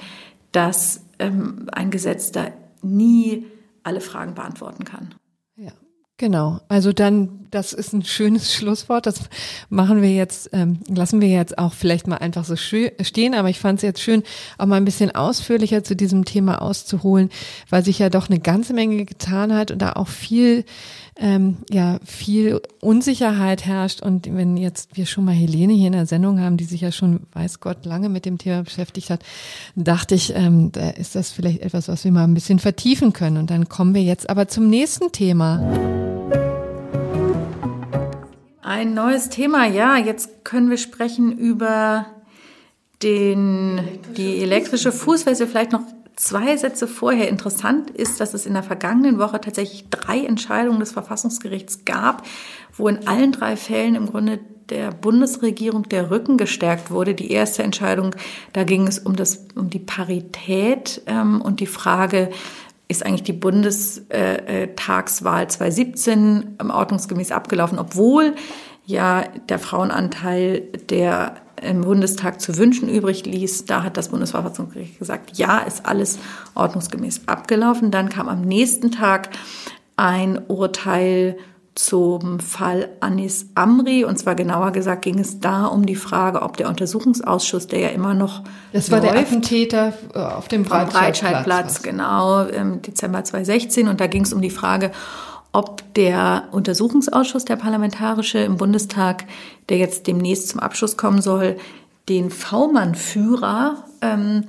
dass 0.52 1.02
ähm, 1.20 1.68
ein 1.72 1.92
Gesetz 1.92 2.32
da 2.32 2.48
nie 2.82 3.46
alle 3.84 4.02
Fragen 4.02 4.34
beantworten 4.36 4.86
kann. 4.86 5.16
Genau. 6.24 6.62
Also 6.70 6.94
dann, 6.94 7.48
das 7.52 7.74
ist 7.74 7.92
ein 7.92 8.06
schönes 8.06 8.54
Schlusswort. 8.56 9.08
Das 9.08 9.24
machen 9.68 10.02
wir 10.02 10.14
jetzt, 10.14 10.52
ähm, 10.54 10.80
lassen 10.88 11.20
wir 11.20 11.28
jetzt 11.28 11.58
auch 11.58 11.74
vielleicht 11.74 12.08
mal 12.08 12.16
einfach 12.16 12.46
so 12.46 12.56
stehen. 12.56 13.34
Aber 13.34 13.50
ich 13.50 13.60
fand 13.60 13.80
es 13.80 13.84
jetzt 13.84 14.00
schön, 14.00 14.24
auch 14.58 14.66
mal 14.66 14.78
ein 14.78 14.86
bisschen 14.86 15.14
ausführlicher 15.14 15.84
zu 15.84 15.98
diesem 15.98 16.24
Thema 16.24 16.62
auszuholen, 16.62 17.30
weil 17.70 17.84
sich 17.84 18.00
ja 18.00 18.08
doch 18.08 18.30
eine 18.30 18.40
ganze 18.40 18.74
Menge 18.74 19.04
getan 19.04 19.54
hat 19.54 19.70
und 19.70 19.82
da 19.82 19.92
auch 19.92 20.08
viel 20.08 20.64
ähm, 21.16 21.58
ja 21.70 22.00
viel 22.06 22.62
Unsicherheit 22.82 23.66
herrscht. 23.66 24.02
Und 24.02 24.34
wenn 24.34 24.58
jetzt 24.58 24.96
wir 24.98 25.06
schon 25.06 25.26
mal 25.26 25.34
Helene 25.34 25.74
hier 25.74 25.88
in 25.88 25.94
der 25.94 26.06
Sendung 26.06 26.40
haben, 26.40 26.58
die 26.58 26.64
sich 26.64 26.82
ja 26.82 26.92
schon, 26.92 27.22
weiß 27.34 27.60
Gott, 27.60 27.86
lange 27.86 28.10
mit 28.10 28.26
dem 28.26 28.38
Thema 28.38 28.64
beschäftigt 28.64 29.10
hat, 29.10 29.24
dachte 29.76 30.16
ich, 30.16 30.36
ähm, 30.36 30.72
da 30.72 30.90
ist 30.92 31.16
das 31.16 31.32
vielleicht 31.32 31.62
etwas, 31.62 31.88
was 31.88 32.04
wir 32.04 32.12
mal 32.12 32.24
ein 32.24 32.34
bisschen 32.34 32.60
vertiefen 32.60 33.14
können. 33.14 33.38
Und 33.38 33.50
dann 33.50 33.70
kommen 33.70 33.94
wir 33.94 34.04
jetzt 34.04 34.30
aber 34.30 34.48
zum 34.48 34.70
nächsten 34.70 35.12
Thema. 35.12 35.60
Ein 38.62 38.94
neues 38.94 39.30
Thema, 39.30 39.68
ja. 39.68 39.98
Jetzt 39.98 40.44
können 40.44 40.70
wir 40.70 40.78
sprechen 40.78 41.38
über 41.38 42.06
den, 43.04 43.82
die 44.18 44.40
elektrische 44.40 44.92
Fußfessel. 44.92 45.48
Vielleicht 45.48 45.74
noch 45.74 45.82
zwei 46.16 46.58
Sätze 46.58 46.88
vorher. 46.88 47.30
Interessant 47.30 47.90
ist, 47.90 48.20
dass 48.20 48.34
es 48.34 48.46
in 48.46 48.54
der 48.54 48.64
vergangenen 48.64 49.20
Woche 49.20 49.42
tatsächlich 49.42 49.90
drei 49.90 50.26
Entscheidungen 50.26 50.80
des 50.80 50.92
Verfassungsgerichts 50.92 51.86
gab, 51.86 52.24
wo 52.76 52.88
in 52.88 53.08
allen 53.08 53.32
drei 53.32 53.56
Fällen 53.56 53.96
im 53.96 54.08
Grunde 54.08 54.40
der 54.70 54.92
Bundesregierung 54.92 55.84
der 55.84 56.10
Rücken 56.10 56.38
gestärkt 56.38 56.90
wurde. 56.90 57.14
Die 57.14 57.32
erste 57.32 57.64
Entscheidung, 57.64 58.16
da 58.54 58.64
ging 58.64 58.88
es 58.88 59.00
um, 59.00 59.16
das, 59.16 59.46
um 59.56 59.70
die 59.70 59.80
Parität 59.80 61.02
ähm, 61.06 61.42
und 61.42 61.60
die 61.60 61.68
Frage, 61.68 62.30
ist 62.88 63.06
eigentlich 63.06 63.24
die 63.24 63.34
Bundestagswahl 63.34 65.50
2017 65.50 66.58
ordnungsgemäß 66.60 67.32
abgelaufen, 67.32 67.80
obwohl 67.80 68.36
ja 68.86 69.24
der 69.50 69.60
Frauenanteil, 69.60 70.62
der 70.90 71.36
im 71.64 71.82
Bundestag 71.82 72.42
zu 72.42 72.58
wünschen 72.58 72.90
übrig 72.90 73.26
ließ, 73.26 73.66
da 73.66 73.84
hat 73.84 73.98
das 73.98 74.10
Bundesverfassungsgericht 74.10 75.00
gesagt, 75.00 75.38
ja, 75.38 75.60
ist 75.60 75.86
alles 75.86 76.20
ordnungsgemäß 76.56 77.22
abgelaufen. 77.28 77.92
Dann 77.92 78.10
kam 78.10 78.30
am 78.30 78.42
nächsten 78.42 78.92
Tag 78.92 79.30
ein 79.96 80.42
Urteil 80.48 81.38
zum 81.76 82.40
Fall 82.40 82.90
Anis 83.00 83.48
Amri. 83.56 84.04
Und 84.06 84.18
zwar 84.18 84.36
genauer 84.36 84.72
gesagt 84.72 85.02
ging 85.04 85.20
es 85.20 85.40
da 85.40 85.66
um 85.66 85.86
die 85.86 85.96
Frage, 85.96 86.42
ob 86.42 86.58
der 86.58 86.70
Untersuchungsausschuss, 86.70 87.68
der 87.68 87.80
ja 87.80 87.90
immer 87.90 88.14
noch 88.14 88.44
Das 88.74 88.92
war 88.92 89.00
läuft, 89.00 89.14
der 89.14 89.22
Attentäter 89.22 89.94
äh, 90.14 90.20
auf 90.20 90.48
dem 90.48 90.64
Breitscheidplatz. 90.64 90.94
Breitscheidplatz, 90.94 91.82
genau, 91.82 92.44
im 92.44 92.82
Dezember 92.82 93.24
2016. 93.24 93.88
Und 93.88 94.00
da 94.02 94.08
ging 94.08 94.24
es 94.24 94.34
um 94.34 94.42
die 94.42 94.52
Frage, 94.52 94.92
ob 95.54 95.94
der 95.94 96.50
Untersuchungsausschuss, 96.52 97.46
der 97.46 97.56
parlamentarische 97.56 98.40
im 98.40 98.58
Bundestag, 98.58 99.26
der 99.70 99.78
jetzt 99.78 100.08
demnächst 100.08 100.50
zum 100.50 100.60
Abschluss 100.60 100.98
kommen 100.98 101.22
soll, 101.22 101.58
den 102.10 102.32
V-Mann-Führer 102.32 103.86
ähm, 104.02 104.46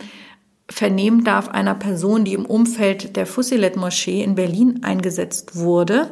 vernehmen 0.68 1.22
darf 1.24 1.48
einer 1.48 1.74
Person, 1.74 2.24
die 2.24 2.32
im 2.32 2.46
Umfeld 2.46 3.16
der 3.16 3.26
Fussilet-Moschee 3.26 4.22
in 4.22 4.34
Berlin 4.34 4.80
eingesetzt 4.82 5.56
wurde. 5.56 6.10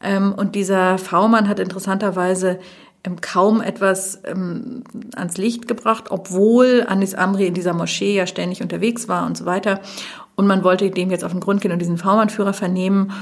Ähm, 0.00 0.32
und 0.32 0.54
dieser 0.54 0.98
V-Mann 0.98 1.48
hat 1.48 1.58
interessanterweise 1.58 2.60
ähm, 3.04 3.20
kaum 3.20 3.60
etwas 3.60 4.20
ähm, 4.24 4.84
ans 5.16 5.36
Licht 5.36 5.66
gebracht, 5.66 6.06
obwohl 6.10 6.84
Anis 6.86 7.14
Amri 7.14 7.48
in 7.48 7.54
dieser 7.54 7.74
Moschee 7.74 8.14
ja 8.14 8.26
ständig 8.26 8.62
unterwegs 8.62 9.08
war 9.08 9.26
und 9.26 9.36
so 9.36 9.46
weiter. 9.46 9.80
Und 10.36 10.46
man 10.46 10.62
wollte 10.62 10.88
dem 10.90 11.10
jetzt 11.10 11.24
auf 11.24 11.32
den 11.32 11.40
Grund 11.40 11.60
gehen 11.60 11.72
und 11.72 11.80
diesen 11.80 11.98
V-Mann-Führer 11.98 12.52
vernehmen. 12.52 13.12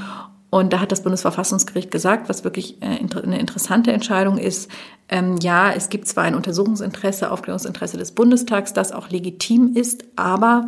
Und 0.49 0.71
da 0.71 0.79
hat 0.79 0.91
das 0.91 1.03
Bundesverfassungsgericht 1.03 1.91
gesagt, 1.91 2.29
was 2.29 2.43
wirklich 2.43 2.81
äh, 2.81 2.85
eine 2.85 3.39
interessante 3.39 3.91
Entscheidung 3.91 4.37
ist, 4.37 4.71
ähm, 5.09 5.37
ja, 5.41 5.71
es 5.71 5.89
gibt 5.89 6.07
zwar 6.07 6.23
ein 6.23 6.35
Untersuchungsinteresse, 6.35 7.31
Aufklärungsinteresse 7.31 7.97
des 7.97 8.11
Bundestags, 8.11 8.73
das 8.73 8.91
auch 8.91 9.09
legitim 9.09 9.73
ist, 9.75 10.05
aber 10.15 10.67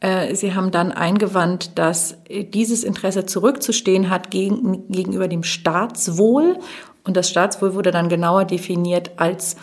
äh, 0.00 0.34
Sie 0.34 0.54
haben 0.54 0.70
dann 0.70 0.92
eingewandt, 0.92 1.78
dass 1.78 2.16
dieses 2.28 2.84
Interesse 2.84 3.24
zurückzustehen 3.24 4.10
hat 4.10 4.30
gegen, 4.30 4.90
gegenüber 4.90 5.28
dem 5.28 5.42
Staatswohl. 5.42 6.58
Und 7.04 7.16
das 7.16 7.28
Staatswohl 7.28 7.74
wurde 7.74 7.90
dann 7.90 8.08
genauer 8.08 8.44
definiert 8.44 9.12
als 9.16 9.56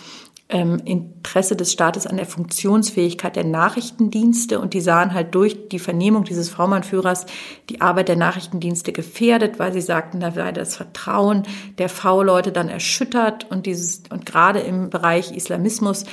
ähm, 0.52 0.80
Interesse 0.86 1.56
des 1.56 1.72
Staates 1.72 2.06
an 2.06 2.18
der 2.18 2.26
Funktionsfähigkeit 2.26 3.36
der 3.36 3.46
Nachrichtendienste. 3.46 4.60
Und 4.60 4.74
die 4.74 4.82
sahen 4.82 5.14
halt 5.14 5.34
durch 5.34 5.70
die 5.70 5.80
Vernehmung 5.80 6.24
dieses 6.24 6.50
V-Mann-Führers 6.50 7.26
die 7.70 7.82
Arbeit 7.82 8.10
der 8.10 8.18
Nachrichtendienste 8.18 8.92
gefährdet, 8.92 9.58
weil 9.58 9.74
sie 9.74 9.82
sagten, 9.82 10.20
da 10.20 10.32
sei 10.32 10.52
das 10.52 10.76
Vertrauen 10.76 11.44
der 11.78 11.90
V-Leute 11.90 12.52
dann 12.52 12.70
erschüttert. 12.70 13.50
Und 13.50 13.66
dieses, 13.66 14.04
und 14.10 14.26
gerade 14.26 14.60
im 14.60 14.90
Bereich 14.90 15.32
Islamismus 15.36 16.06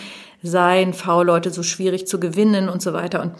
seien 0.43 0.95
V-Leute 0.95 1.51
so 1.51 1.63
schwierig 1.63 2.07
zu 2.07 2.21
gewinnen 2.21 2.69
und 2.69 2.81
so 2.81 2.93
weiter. 2.93 3.21
Und 3.21 3.33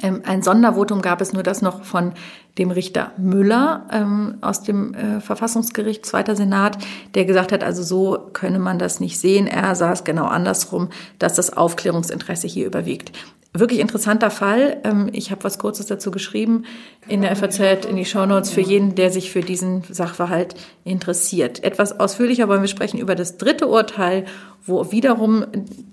ein 0.00 0.42
Sondervotum 0.42 1.02
gab 1.02 1.20
es 1.20 1.34
nur 1.34 1.42
das 1.42 1.60
noch 1.60 1.84
von 1.84 2.12
dem 2.56 2.70
Richter 2.70 3.12
Müller 3.18 3.86
ähm, 3.92 4.38
aus 4.40 4.62
dem 4.62 4.94
äh, 4.94 5.20
Verfassungsgericht, 5.20 6.06
zweiter 6.06 6.36
Senat, 6.36 6.78
der 7.14 7.26
gesagt 7.26 7.52
hat, 7.52 7.62
also 7.62 7.82
so 7.82 8.30
könne 8.32 8.58
man 8.58 8.78
das 8.78 8.98
nicht 8.98 9.18
sehen. 9.18 9.46
Er 9.46 9.74
sah 9.74 9.92
es 9.92 10.04
genau 10.04 10.24
andersrum, 10.24 10.88
dass 11.18 11.34
das 11.34 11.54
Aufklärungsinteresse 11.54 12.46
hier 12.46 12.66
überwiegt. 12.66 13.12
Wirklich 13.52 13.78
interessanter 13.78 14.30
Fall. 14.30 14.78
Ähm, 14.84 15.10
ich 15.12 15.30
habe 15.30 15.44
was 15.44 15.58
Kurzes 15.58 15.84
dazu 15.86 16.10
geschrieben 16.10 16.64
in 17.06 17.20
der 17.20 17.36
FAZ, 17.36 17.84
in 17.84 17.96
die 17.96 18.06
Shownotes 18.06 18.50
für 18.50 18.62
jeden, 18.62 18.94
der 18.94 19.10
sich 19.10 19.30
für 19.30 19.42
diesen 19.42 19.84
Sachverhalt 19.90 20.54
interessiert. 20.84 21.62
Etwas 21.62 22.00
ausführlicher 22.00 22.48
wollen 22.48 22.62
wir 22.62 22.68
sprechen 22.68 22.98
über 22.98 23.14
das 23.14 23.36
dritte 23.36 23.68
Urteil, 23.68 24.24
wo 24.64 24.90
wiederum 24.92 25.44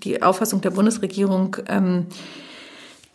die 0.02 0.22
Auffassung 0.22 0.62
der 0.62 0.70
Bundesregierung 0.70 1.58
ähm, 1.68 2.06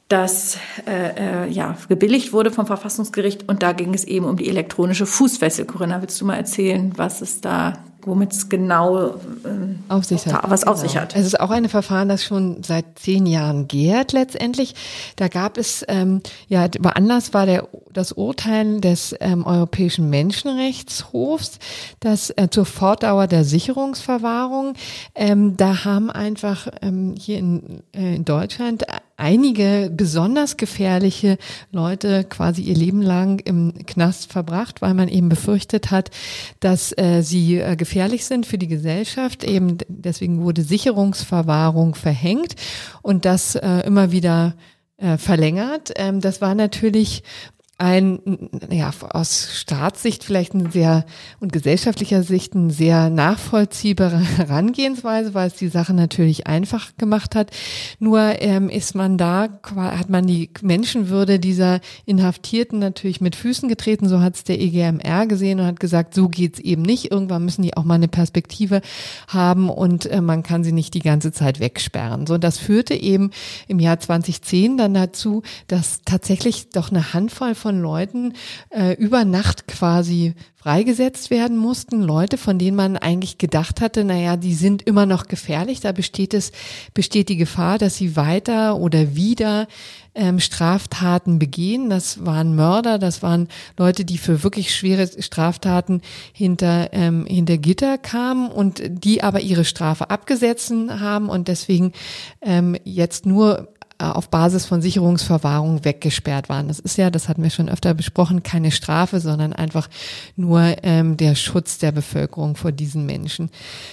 das 0.08 0.58
äh, 0.86 1.46
äh, 1.46 1.50
ja, 1.50 1.78
gebilligt 1.90 2.32
wurde 2.32 2.52
vom 2.52 2.66
Verfassungsgericht. 2.66 3.50
Und 3.50 3.62
da 3.62 3.74
ging 3.74 3.94
es 3.94 4.06
eben 4.06 4.26
um 4.26 4.38
die 4.38 4.50
elektronische 4.50 5.06
Fußfessel. 5.06 5.66
Corinna, 5.66 6.02
willst 6.02 6.20
du 6.22 6.26
mal 6.26 6.36
erzählen, 6.36 6.94
was 6.96 7.22
es 7.22 7.42
da 7.42 7.74
womit 8.08 8.32
es 8.32 8.50
genau 8.50 9.16
ähm, 9.46 9.80
auf 9.90 10.06
sich 10.06 10.26
hat. 10.26 10.50
was 10.50 10.64
auf 10.64 10.78
sich 10.78 10.94
genau. 10.94 11.04
hat. 11.04 11.16
Es 11.16 11.26
ist 11.26 11.40
auch 11.40 11.50
ein 11.50 11.68
Verfahren, 11.70 12.10
das 12.10 12.24
schon 12.24 12.64
seit 12.64 12.98
zehn 12.98 13.26
Jahren 13.26 13.68
gärt 13.68 14.14
letztendlich. 14.14 14.76
Da 15.18 15.28
gab 15.28 15.58
es, 15.58 15.86
ähm, 15.88 16.22
ja, 16.48 16.68
Anlass 16.84 17.34
war 17.34 17.46
der, 17.46 17.68
das 17.92 18.14
Urteil 18.14 18.80
des 18.80 19.14
ähm, 19.20 19.46
Europäischen 19.46 20.10
Menschenrechtshofs, 20.10 21.60
das 22.00 22.30
äh, 22.38 22.48
zur 22.50 22.66
Fortdauer 22.66 23.28
der 23.28 23.44
Sicherungsverwahrung. 23.44 24.76
Ähm, 25.14 25.58
da 25.58 25.84
haben 25.84 26.10
einfach 26.10 26.68
ähm, 26.82 27.14
hier 27.20 27.38
in, 27.40 27.84
äh, 27.94 28.16
in 28.16 28.26
Deutschland 28.26 28.86
einige 29.18 29.92
besonders 29.94 30.58
gefährliche 30.58 31.38
Leute 31.72 32.24
quasi 32.24 32.62
ihr 32.62 32.76
Leben 32.76 33.02
lang 33.02 33.40
im 33.40 33.74
Knast 33.86 34.32
verbracht, 34.32 34.82
weil 34.82 34.94
man 34.94 35.10
eben 35.10 35.28
befürchtet 35.28 35.92
hat, 35.92 36.12
dass 36.60 36.96
äh, 36.98 37.22
sie 37.24 37.58
äh, 37.58 37.76
gefährlich 37.76 38.26
sind 38.26 38.46
für 38.46 38.58
die 38.58 38.68
Gesellschaft. 38.68 39.44
Eben 39.44 39.80
deswegen 39.88 40.44
wurde 40.44 40.62
Sicherungsverwahrung 40.62 41.96
verhängt 41.96 42.56
und 43.02 43.26
das 43.26 43.56
äh, 43.56 43.80
immer 43.86 44.12
wieder 44.12 44.56
äh, 44.98 45.18
verlängert. 45.18 45.92
Ähm, 45.96 46.22
das 46.22 46.40
war 46.40 46.56
natürlich 46.56 47.24
ein, 47.80 48.50
ja, 48.72 48.92
aus 49.12 49.50
Staatssicht 49.54 50.24
vielleicht 50.24 50.56
ein 50.56 50.72
sehr 50.72 51.06
und 51.40 51.54
gesellschaftlicher 51.54 52.24
Sicht 52.24 52.56
ein 52.56 52.72
sehr 52.72 53.12
nachvollziehbare 53.12 54.20
Herangehensweise, 54.38 55.36
weil 55.36 55.48
es 55.48 55.56
die 55.56 55.68
Sache 55.68 55.94
natürlich 55.94 56.48
einfach 56.48 56.98
gemacht 56.98 57.36
hat. 57.36 57.52
Nur 58.00 58.42
ähm, 58.42 58.70
ist 58.70 58.96
man 58.96 59.20
da, 59.20 59.50
hat 59.76 60.10
man 60.10 60.26
die 60.26 60.50
Menschenwürde 60.62 61.38
dieser 61.40 61.80
Inhaftierten 62.06 62.80
natürlich 62.80 63.22
mit 63.22 63.36
Füßen 63.36 63.70
getreten, 63.70 64.10
so 64.10 64.22
hat 64.22 64.36
es 64.36 64.44
der 64.44 64.60
EGMR 64.60 65.28
gesehen 65.28 65.60
und 65.60 65.68
hat 65.68 65.80
gesagt, 65.80 66.16
so 66.16 66.30
geht's 66.30 66.60
eben 66.60 66.82
nicht. 66.82 67.12
Irgendwann 67.12 67.46
müssen 67.46 67.62
die 67.62 67.78
auch 67.78 67.84
mal 67.84 67.96
eine 67.96 68.08
Perspektive 68.08 68.82
haben 69.28 69.70
und 69.70 70.08
äh, 70.08 70.22
man 70.22 70.42
kann 70.42 70.64
sie 70.64 70.72
nicht 70.72 70.96
die 70.96 71.02
ganze 71.02 71.32
Zeit 71.32 71.60
wegsperren. 71.60 72.26
So, 72.26 72.40
das 72.40 72.58
führte 72.58 72.96
eben 72.96 73.30
im 73.68 73.80
Jahr 73.80 74.00
2010 74.00 74.78
dann 74.78 74.96
dazu, 74.96 75.44
dass 75.68 76.00
tatsächlich 76.06 76.70
doch 76.70 76.90
eine 76.90 77.14
Handvoll 77.14 77.54
von 77.54 77.67
von 77.68 77.82
Leuten 77.82 78.32
äh, 78.70 78.94
über 78.94 79.26
Nacht 79.26 79.68
quasi 79.68 80.36
freigesetzt 80.56 81.30
werden 81.32 81.58
mussten. 81.58 82.02
Leute, 82.02 82.38
von 82.38 82.58
denen 82.58 82.78
man 82.78 82.96
eigentlich 82.96 83.38
gedacht 83.38 83.82
hatte, 83.82 84.06
naja, 84.06 84.38
die 84.38 84.54
sind 84.54 84.84
immer 84.84 85.06
noch 85.06 85.28
gefährlich. 85.28 85.82
Da 85.82 85.92
besteht 85.92 86.34
es, 86.34 86.54
besteht 86.94 87.28
die 87.28 87.36
Gefahr, 87.36 87.78
dass 87.78 87.98
sie 87.98 88.16
weiter 88.16 88.78
oder 88.78 89.18
wieder 89.18 89.68
ähm, 90.16 90.40
Straftaten 90.40 91.40
begehen. 91.40 91.90
Das 91.90 92.26
waren 92.26 92.56
Mörder, 92.56 93.00
das 93.00 93.22
waren 93.22 93.50
Leute, 93.78 94.06
die 94.06 94.18
für 94.18 94.44
wirklich 94.44 94.74
schwere 94.74 95.10
Straftaten 95.22 96.02
hinter, 96.32 96.94
ähm, 96.94 97.26
hinter 97.26 97.58
Gitter 97.58 97.98
kamen 97.98 98.50
und 98.50 98.82
die 98.88 99.24
aber 99.24 99.42
ihre 99.42 99.66
Strafe 99.66 100.10
abgesetzt 100.10 100.72
haben 100.72 101.28
und 101.28 101.50
deswegen 101.50 101.92
ähm, 102.42 102.78
jetzt 102.86 103.26
nur 103.26 103.74
auf 104.00 104.30
Basis 104.30 104.66
von 104.66 104.82
Sicherungsverwahrung 104.82 105.84
weggesperrt 105.84 106.50
waren. 106.50 106.68
Das 106.68 106.80
ist 106.80 106.98
ja, 106.98 107.10
das 107.10 107.30
hatten 107.30 107.42
wir 107.42 107.50
schon 107.50 107.70
öfter 107.70 107.94
besprochen, 107.94 108.44
keine 108.44 108.72
Strafe, 108.72 109.20
sondern 109.20 109.54
einfach 109.54 109.90
nur 110.36 110.76
ähm, 110.84 111.18
der 111.18 111.36
Schutz 111.36 111.80
der 111.80 111.92
Bevölkerung 111.92 112.56
vor 112.56 112.72
diesen 112.72 113.06
Menschen. 113.06 113.50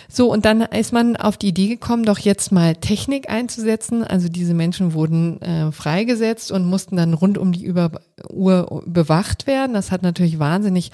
So, 0.08 0.30
und 0.30 0.44
dann 0.44 0.60
ist 0.60 0.92
man 0.92 1.16
auf 1.16 1.36
die 1.38 1.48
Idee 1.48 1.68
gekommen, 1.68 2.04
doch 2.04 2.18
jetzt 2.18 2.52
mal 2.52 2.76
Technik 2.76 3.30
einzusetzen. 3.30 4.04
Also 4.04 4.28
diese 4.28 4.54
Menschen 4.54 4.92
wurden 4.92 5.40
äh, 5.40 5.72
freigesetzt 5.72 6.52
und 6.52 6.66
mussten 6.66 6.96
dann 6.96 7.14
rund 7.14 7.38
um 7.38 7.52
die 7.52 7.64
Über 7.64 7.92
Uhr 8.28 8.82
bewacht 8.86 9.46
werden. 9.46 9.74
Das 9.74 9.90
hat 9.90 10.02
natürlich 10.02 10.38
wahnsinnig 10.38 10.90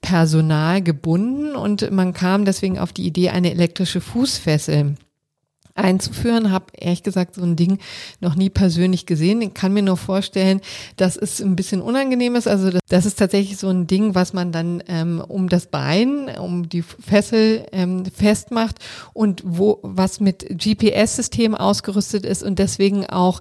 Personal 0.00 0.80
gebunden 0.82 1.54
und 1.54 1.90
man 1.90 2.12
kam 2.12 2.44
deswegen 2.44 2.78
auf 2.78 2.92
die 2.92 3.06
Idee, 3.06 3.30
eine 3.30 3.50
elektrische 3.50 4.00
Fußfessel 4.00 4.94
einzuführen. 5.74 6.50
Habe 6.50 6.66
ehrlich 6.76 7.02
gesagt 7.02 7.34
so 7.34 7.42
ein 7.42 7.56
Ding 7.56 7.78
noch 8.20 8.36
nie 8.36 8.50
persönlich 8.50 9.06
gesehen. 9.06 9.42
Ich 9.42 9.54
kann 9.54 9.72
mir 9.72 9.82
nur 9.82 9.96
vorstellen, 9.96 10.60
dass 10.96 11.16
es 11.16 11.40
ein 11.40 11.56
bisschen 11.56 11.82
unangenehm 11.82 12.36
ist. 12.36 12.46
Also 12.46 12.70
das, 12.70 12.80
das 12.88 13.06
ist 13.06 13.18
tatsächlich 13.18 13.58
so 13.58 13.68
ein 13.68 13.86
Ding, 13.86 14.14
was 14.14 14.32
man 14.32 14.52
dann 14.52 14.82
ähm, 14.88 15.22
um 15.26 15.48
das 15.48 15.66
Bein, 15.66 16.30
um 16.38 16.68
die 16.68 16.82
Fessel 16.82 17.66
ähm, 17.72 18.04
festmacht 18.06 18.78
und 19.12 19.42
wo 19.44 19.80
was 19.82 20.20
mit 20.20 20.46
GPS-System 20.48 21.54
ausgerüstet 21.54 22.24
ist 22.24 22.42
und 22.42 22.58
deswegen 22.58 23.06
auch 23.06 23.40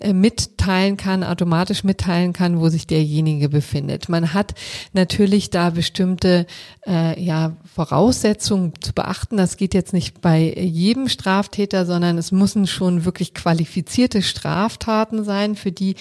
äh, 0.00 0.12
mitteilen 0.12 0.96
kann, 0.96 1.22
automatisch 1.22 1.84
mitteilen 1.84 2.32
kann, 2.32 2.60
wo 2.60 2.68
sich 2.68 2.86
derjenige 2.86 3.48
befindet. 3.48 4.08
Man 4.08 4.34
hat 4.34 4.54
natürlich 4.92 5.50
da 5.50 5.70
bestimmte 5.70 6.46
äh, 6.86 7.22
ja, 7.22 7.56
Voraussetzungen 7.72 8.72
zu 8.80 8.92
beachten. 8.92 9.36
Das 9.36 9.56
geht 9.56 9.74
jetzt 9.74 9.92
nicht 9.92 10.20
bei 10.20 10.52
jedem 10.58 11.08
Straftäter, 11.08 11.86
sondern 11.86 12.18
es 12.18 12.32
müssen 12.32 12.66
schon 12.66 13.04
wirklich 13.04 13.32
qualifizierte 13.32 14.22
Straftaten 14.22 15.22
sein, 15.22 15.54
für 15.54 15.70
die 15.70 15.94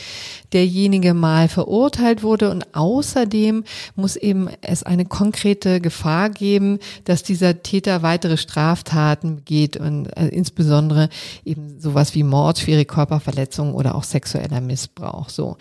derjenige 0.52 1.14
mal 1.14 1.48
verurteilt 1.48 2.24
wurde. 2.24 2.50
Und 2.50 2.76
außerdem 2.76 3.64
muss 3.96 4.16
eben 4.16 4.50
es 4.62 4.82
eine 4.82 5.06
konkrete 5.06 5.80
Gefahr 5.80 6.32
geben, 6.32 6.80
dass 7.06 7.22
dieser 7.22 7.62
Täter 7.62 8.02
weitere 8.02 8.38
Straftaten 8.38 9.38
begeht 9.38 9.78
und 9.78 10.08
äh, 10.18 10.28
insbesondere 10.30 11.10
eben 11.46 11.80
sowas 11.80 12.16
wie 12.16 12.24
Mord, 12.24 12.58
schwere 12.58 12.86
Körperverletzung 12.86 13.76
oder 13.76 13.94
auch 13.94 14.04
sexueller 14.04 14.60
Missbrauch. 14.60 15.30
So. 15.30 15.58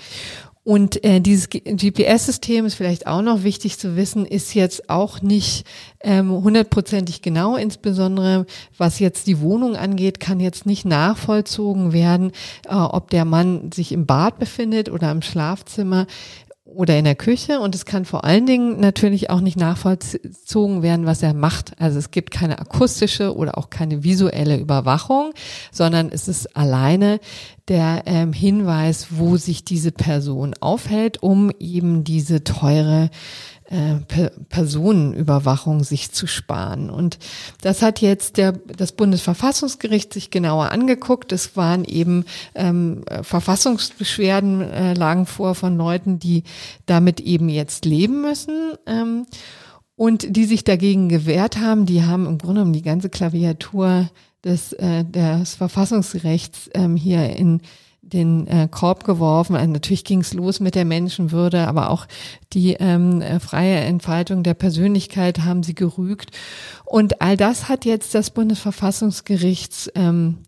Und 0.69 1.03
äh, 1.03 1.23
dieses 1.23 1.49
GPS-System 1.49 2.67
ist 2.67 2.75
vielleicht 2.75 3.07
auch 3.07 3.23
noch 3.23 3.43
wichtig 3.43 3.79
zu 3.79 3.97
wissen, 3.97 4.27
ist 4.27 4.53
jetzt 4.53 4.91
auch 4.91 5.23
nicht 5.23 5.65
ähm, 6.01 6.31
hundertprozentig 6.31 7.23
genau, 7.23 7.57
insbesondere 7.57 8.45
was 8.77 8.99
jetzt 8.99 9.29
die 9.29 9.41
Wohnung 9.41 9.77
angeht, 9.77 10.21
kann 10.21 10.41
jetzt 10.41 10.67
nicht 10.67 10.85
nachvollzogen 10.85 11.95
werden, 11.95 12.33
äh, 12.69 12.75
ob 12.75 13.09
der 13.09 13.25
Mann 13.25 13.73
sich 13.73 13.93
im 13.93 14.05
Bad 14.05 14.39
befindet 14.39 14.91
oder 14.91 15.11
im 15.11 15.23
Schlafzimmer 15.23 16.07
oder 16.67 16.99
in 16.99 17.07
der 17.07 17.15
Küche 17.15 17.61
und 17.61 17.75
es 17.75 17.87
kann 17.87 18.05
vor 18.05 18.25
allen 18.25 18.45
Dingen 18.45 18.79
natürlich 18.79 19.31
auch 19.31 19.41
nicht 19.41 19.57
nachvollzogen 19.57 20.83
werden, 20.83 21.07
was 21.07 21.23
er 21.23 21.33
macht. 21.33 21.81
Also 21.81 21.99
es 21.99 22.11
gibt 22.11 22.31
keine 22.31 22.59
akustische 22.59 23.35
oder 23.35 23.57
auch 23.57 23.71
keine 23.71 24.05
visuelle 24.05 24.59
Überwachung, 24.59 25.33
sondern 25.73 26.11
es 26.13 26.29
ist 26.29 26.55
alleine 26.55 27.21
der 27.69 28.03
ähm, 28.07 28.33
Hinweis, 28.33 29.09
wo 29.11 29.37
sich 29.37 29.65
diese 29.65 29.93
Person 29.93 30.55
aufhält, 30.61 31.23
um 31.23 31.51
eben 31.59 32.05
diese 32.05 32.45
teure 32.45 33.11
äh, 33.71 33.97
Personenüberwachung 34.49 35.85
sich 35.85 36.11
zu 36.13 36.27
sparen. 36.27 36.89
Und 36.89 37.19
das 37.61 37.83
hat 37.83 38.01
jetzt 38.01 38.39
der, 38.39 38.53
das 38.53 38.93
Bundesverfassungsgericht 38.93 40.13
sich 40.13 40.31
genauer 40.31 40.71
angeguckt. 40.73 41.33
Es 41.33 41.55
waren 41.55 41.85
eben 41.85 42.25
ähm, 42.55 43.05
Verfassungsbeschwerden 43.23 44.63
äh, 44.63 44.95
lagen 44.95 45.27
vor 45.27 45.55
von 45.55 45.77
Leuten, 45.77 46.19
die 46.19 46.45
damit 46.87 47.21
eben 47.21 47.51
jetzt 47.51 47.85
leben 47.85 48.23
müssen. 48.23 48.73
Ähm, 48.87 49.27
und 49.97 50.37
die 50.37 50.45
sich 50.45 50.63
dagegen 50.63 51.09
gewehrt 51.09 51.59
haben, 51.59 51.85
die 51.85 52.05
haben 52.05 52.25
im 52.25 52.39
Grunde 52.39 52.61
genommen 52.61 52.73
die 52.73 52.83
ganze 52.83 53.11
Klaviatur 53.11 54.09
des, 54.45 54.73
äh, 54.75 55.05
des 55.05 55.55
Verfassungsrechts 55.55 56.71
ähm, 56.75 56.97
hier 56.97 57.37
in 57.37 57.61
den 58.03 58.47
äh, 58.47 58.69
Korb 58.71 59.05
geworfen. 59.05 59.57
Also 59.57 59.71
natürlich 59.71 60.05
ging 60.05 60.21
es 60.21 60.33
los 60.33 60.61
mit 60.61 60.75
der 60.75 60.85
Menschenwürde, 60.85 61.67
aber 61.69 61.91
auch 61.91 62.07
die 62.53 62.75
ähm, 62.75 63.21
äh, 63.21 63.41
freie 63.41 63.77
Entfaltung 63.77 64.43
der 64.43 64.55
Persönlichkeit 64.55 65.41
haben 65.41 65.63
sie 65.63 65.75
gerügt. 65.75 66.31
Und 66.85 67.21
all 67.21 67.37
das 67.37 67.69
hat 67.69 67.85
jetzt 67.85 68.15
das 68.15 68.31
Bundesverfassungsgericht 68.31 69.93
ähm, 69.95 70.39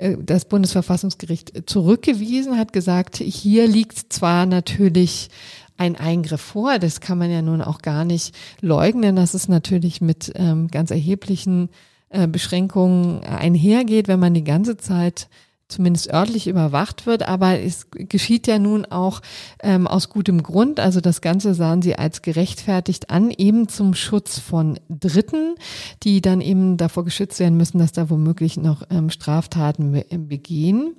äh, 0.00 0.16
das 0.18 0.46
Bundesverfassungsgericht 0.46 1.68
zurückgewiesen, 1.68 2.58
hat 2.58 2.72
gesagt, 2.72 3.16
hier 3.16 3.66
liegt 3.66 4.12
zwar 4.12 4.46
natürlich 4.46 5.28
ein 5.76 5.96
Eingriff 5.96 6.42
vor, 6.42 6.78
das 6.78 7.00
kann 7.00 7.16
man 7.16 7.30
ja 7.30 7.40
nun 7.40 7.62
auch 7.62 7.80
gar 7.80 8.04
nicht 8.04 8.34
leugnen, 8.60 9.16
dass 9.16 9.32
es 9.32 9.48
natürlich 9.48 10.02
mit 10.02 10.30
ähm, 10.34 10.68
ganz 10.68 10.90
erheblichen 10.90 11.70
äh, 12.10 12.26
Beschränkungen 12.26 13.24
einhergeht, 13.24 14.08
wenn 14.08 14.20
man 14.20 14.34
die 14.34 14.44
ganze 14.44 14.76
Zeit 14.76 15.28
zumindest 15.70 16.12
örtlich 16.12 16.48
überwacht 16.48 17.06
wird, 17.06 17.26
aber 17.26 17.60
es 17.60 17.86
geschieht 17.92 18.46
ja 18.46 18.58
nun 18.58 18.84
auch 18.84 19.20
ähm, 19.62 19.86
aus 19.86 20.10
gutem 20.10 20.42
Grund. 20.42 20.80
Also 20.80 21.00
das 21.00 21.20
Ganze 21.20 21.54
sahen 21.54 21.82
sie 21.82 21.96
als 21.96 22.22
gerechtfertigt 22.22 23.10
an, 23.10 23.30
eben 23.30 23.68
zum 23.68 23.94
Schutz 23.94 24.38
von 24.38 24.78
Dritten, 24.88 25.54
die 26.02 26.20
dann 26.20 26.40
eben 26.40 26.76
davor 26.76 27.04
geschützt 27.04 27.40
werden 27.40 27.56
müssen, 27.56 27.78
dass 27.78 27.92
da 27.92 28.10
womöglich 28.10 28.56
noch 28.56 28.82
ähm, 28.90 29.10
Straftaten 29.10 29.92
be 29.92 30.04
begehen. 30.10 30.96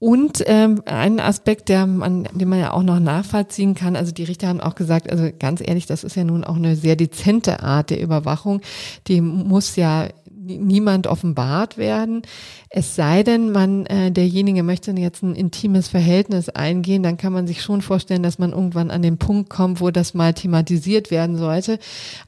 Und 0.00 0.42
ähm, 0.46 0.80
ein 0.86 1.20
Aspekt, 1.20 1.68
der 1.68 1.86
man, 1.86 2.24
den 2.32 2.48
man 2.48 2.58
ja 2.58 2.72
auch 2.72 2.82
noch 2.82 3.00
nachvollziehen 3.00 3.74
kann, 3.74 3.96
also 3.96 4.12
die 4.12 4.24
Richter 4.24 4.48
haben 4.48 4.62
auch 4.62 4.74
gesagt, 4.74 5.10
also 5.12 5.28
ganz 5.38 5.60
ehrlich, 5.60 5.84
das 5.84 6.04
ist 6.04 6.16
ja 6.16 6.24
nun 6.24 6.42
auch 6.42 6.56
eine 6.56 6.74
sehr 6.74 6.96
dezente 6.96 7.62
Art 7.62 7.90
der 7.90 8.00
Überwachung. 8.00 8.62
Die 9.08 9.20
muss 9.20 9.76
ja 9.76 10.08
niemand 10.42 11.06
offenbart 11.06 11.76
werden. 11.76 12.22
Es 12.70 12.96
sei 12.96 13.22
denn, 13.22 13.52
man, 13.52 13.86
äh, 13.86 14.10
derjenige 14.10 14.62
möchte 14.62 14.92
jetzt 14.92 15.22
ein 15.22 15.34
intimes 15.34 15.88
Verhältnis 15.88 16.48
eingehen, 16.48 17.02
dann 17.02 17.16
kann 17.16 17.32
man 17.32 17.46
sich 17.46 17.62
schon 17.62 17.82
vorstellen, 17.82 18.22
dass 18.22 18.38
man 18.38 18.52
irgendwann 18.52 18.90
an 18.90 19.02
den 19.02 19.18
Punkt 19.18 19.50
kommt, 19.50 19.80
wo 19.80 19.90
das 19.90 20.14
mal 20.14 20.32
thematisiert 20.32 21.10
werden 21.10 21.36
sollte. 21.36 21.78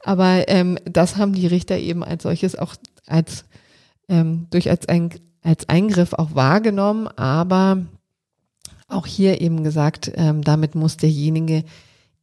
Aber 0.03 0.47
ähm, 0.47 0.77
das 0.85 1.17
haben 1.17 1.33
die 1.33 1.47
Richter 1.47 1.77
eben 1.77 2.03
als 2.03 2.23
solches 2.23 2.55
auch 2.57 2.75
als 3.07 3.45
ähm, 4.09 4.47
durch 4.51 4.69
als, 4.69 4.87
ein, 4.87 5.09
als 5.41 5.67
Eingriff 5.69 6.13
auch 6.13 6.35
wahrgenommen, 6.35 7.07
aber 7.07 7.85
auch 8.87 9.07
hier 9.07 9.41
eben 9.41 9.63
gesagt, 9.63 10.11
ähm, 10.15 10.43
damit 10.43 10.75
muss 10.75 10.97
derjenige 10.97 11.63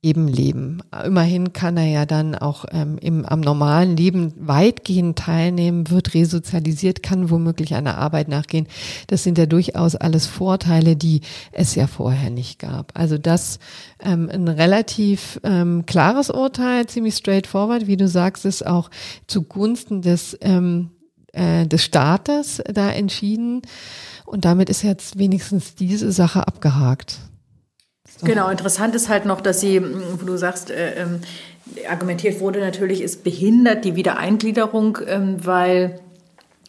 eben 0.03 0.28
leben. 0.28 0.82
Immerhin 1.05 1.53
kann 1.53 1.76
er 1.76 1.86
ja 1.86 2.07
dann 2.07 2.34
auch 2.34 2.64
ähm, 2.70 2.96
im, 3.03 3.26
am 3.26 3.40
normalen 3.40 3.96
Leben 3.96 4.32
weitgehend 4.36 5.18
teilnehmen, 5.18 5.90
wird 5.90 6.14
resozialisiert, 6.14 7.03
kann 7.03 7.28
womöglich 7.28 7.74
einer 7.74 7.98
Arbeit 7.98 8.28
nachgehen. 8.28 8.66
Das 9.09 9.24
sind 9.24 9.36
ja 9.36 9.44
durchaus 9.44 9.96
alles 9.96 10.26
Vorteile, 10.26 10.96
die 10.96 11.20
es 11.53 11.74
ja 11.74 11.86
vorher 11.86 12.30
nicht 12.30 12.59
gab. 12.59 12.98
Also 12.98 13.18
das 13.18 13.59
ähm, 14.03 14.30
ein 14.32 14.48
relativ 14.48 15.38
ähm, 15.44 15.84
klares 15.84 16.30
Urteil, 16.30 16.86
ziemlich 16.86 17.16
straightforward, 17.16 17.86
wie 17.86 17.98
du 17.98 18.09
sagst, 18.09 18.46
ist 18.46 18.66
auch 18.66 18.90
zugunsten 19.26 20.01
des 20.01 20.38
ähm, 20.40 20.92
äh, 21.32 21.66
des 21.66 21.84
Staates 21.84 22.62
da 22.72 22.90
entschieden. 22.90 23.62
Und 24.24 24.44
damit 24.46 24.70
ist 24.70 24.82
jetzt 24.82 25.18
wenigstens 25.18 25.74
diese 25.74 26.11
Sache 26.11 26.46
abgehakt. 26.46 27.18
Genau, 28.23 28.49
interessant 28.49 28.95
ist 28.95 29.09
halt 29.09 29.25
noch, 29.25 29.41
dass 29.41 29.61
sie, 29.61 29.81
wo 29.83 30.25
du 30.25 30.37
sagst, 30.37 30.71
äh, 30.71 31.03
ähm, 31.03 31.21
argumentiert 31.89 32.41
wurde 32.41 32.61
natürlich, 32.61 33.03
ist 33.03 33.25
behindert 33.25 33.85
die 33.85 33.97
Wiedereingliederung, 33.97 34.99
ähm, 35.07 35.37
weil 35.45 36.01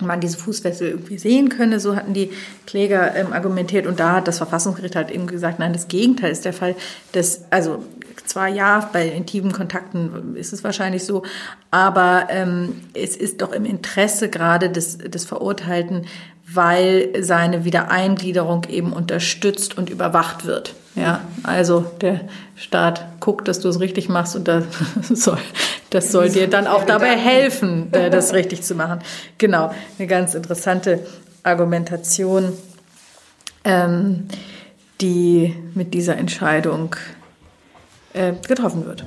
man 0.02 0.20
diese 0.20 0.38
Fußfessel 0.38 0.90
irgendwie 0.90 1.18
sehen 1.18 1.50
könne. 1.50 1.80
So 1.80 1.96
hatten 1.96 2.14
die 2.14 2.32
Kläger 2.66 3.16
ähm, 3.16 3.34
argumentiert. 3.34 3.86
Und 3.88 4.00
da 4.00 4.14
hat 4.14 4.28
das 4.28 4.38
Verfassungsgericht 4.38 4.96
halt 4.96 5.12
eben 5.12 5.28
gesagt, 5.28 5.60
nein, 5.60 5.74
das 5.74 5.88
Gegenteil 5.88 6.32
ist 6.32 6.46
der 6.46 6.54
Fall. 6.54 6.76
Das, 7.12 7.46
also 7.52 7.84
zwar 8.26 8.48
ja, 8.48 8.90
bei 8.94 9.08
intimen 9.08 9.52
Kontakten 9.52 10.36
ist 10.36 10.54
es 10.54 10.64
wahrscheinlich 10.64 11.04
so, 11.04 11.24
aber 11.70 12.28
ähm, 12.30 12.82
es 12.94 13.16
ist 13.16 13.42
doch 13.42 13.52
im 13.52 13.66
Interesse 13.66 14.30
gerade 14.30 14.70
des, 14.70 14.98
des 14.98 15.26
Verurteilten, 15.26 16.06
weil 16.54 17.10
seine 17.22 17.64
Wiedereingliederung 17.64 18.66
eben 18.66 18.94
unterstützt 18.94 19.78
und 19.78 19.90
überwacht 19.90 20.46
wird. 20.46 20.74
Ja, 20.96 21.22
also 21.44 21.86
der 22.02 22.22
Staat 22.56 23.22
guckt, 23.22 23.48
dass 23.48 23.62
du 23.62 23.70
es 23.70 23.80
richtig 23.80 24.10
machst 24.10 24.36
und 24.36 24.48
das 24.48 24.66
soll, 25.14 25.38
das 25.90 26.12
soll 26.12 26.30
dir 26.30 26.50
dann 26.50 26.68
auch 26.68 26.84
dabei 26.84 27.16
helfen, 27.16 27.94
äh, 27.94 28.10
das 28.10 28.34
richtig 28.34 28.64
zu 28.64 28.76
machen. 28.76 29.00
Genau, 29.38 29.74
eine 29.98 30.08
ganz 30.08 30.34
interessante 30.34 31.06
Argumentation, 31.44 32.52
ähm, 33.64 34.28
die 35.00 35.56
mit 35.74 35.94
dieser 35.94 36.18
Entscheidung 36.18 36.96
äh, 38.14 38.34
getroffen 38.46 38.86
wird. 38.86 39.06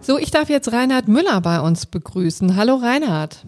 So, 0.00 0.18
ich 0.18 0.32
darf 0.32 0.48
jetzt 0.48 0.72
Reinhard 0.72 1.06
Müller 1.06 1.40
bei 1.40 1.60
uns 1.60 1.86
begrüßen. 1.86 2.56
Hallo 2.56 2.74
Reinhard. 2.74 3.44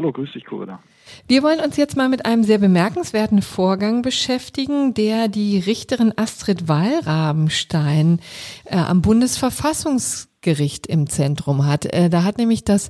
Hallo, 0.00 0.12
grüß 0.12 0.32
dich, 0.32 0.46
Corinna. 0.46 0.82
Wir 1.28 1.42
wollen 1.42 1.60
uns 1.60 1.76
jetzt 1.76 1.94
mal 1.94 2.08
mit 2.08 2.24
einem 2.24 2.42
sehr 2.42 2.56
bemerkenswerten 2.56 3.42
Vorgang 3.42 4.00
beschäftigen, 4.00 4.94
der 4.94 5.28
die 5.28 5.58
Richterin 5.58 6.14
Astrid 6.16 6.68
Wallrabenstein 6.68 8.20
äh, 8.64 8.78
am 8.78 9.02
Bundesverfassungsgericht 9.02 10.86
im 10.86 11.06
Zentrum 11.10 11.66
hat. 11.66 11.84
Äh, 11.84 12.08
da 12.08 12.24
hat 12.24 12.38
nämlich 12.38 12.64
das 12.64 12.88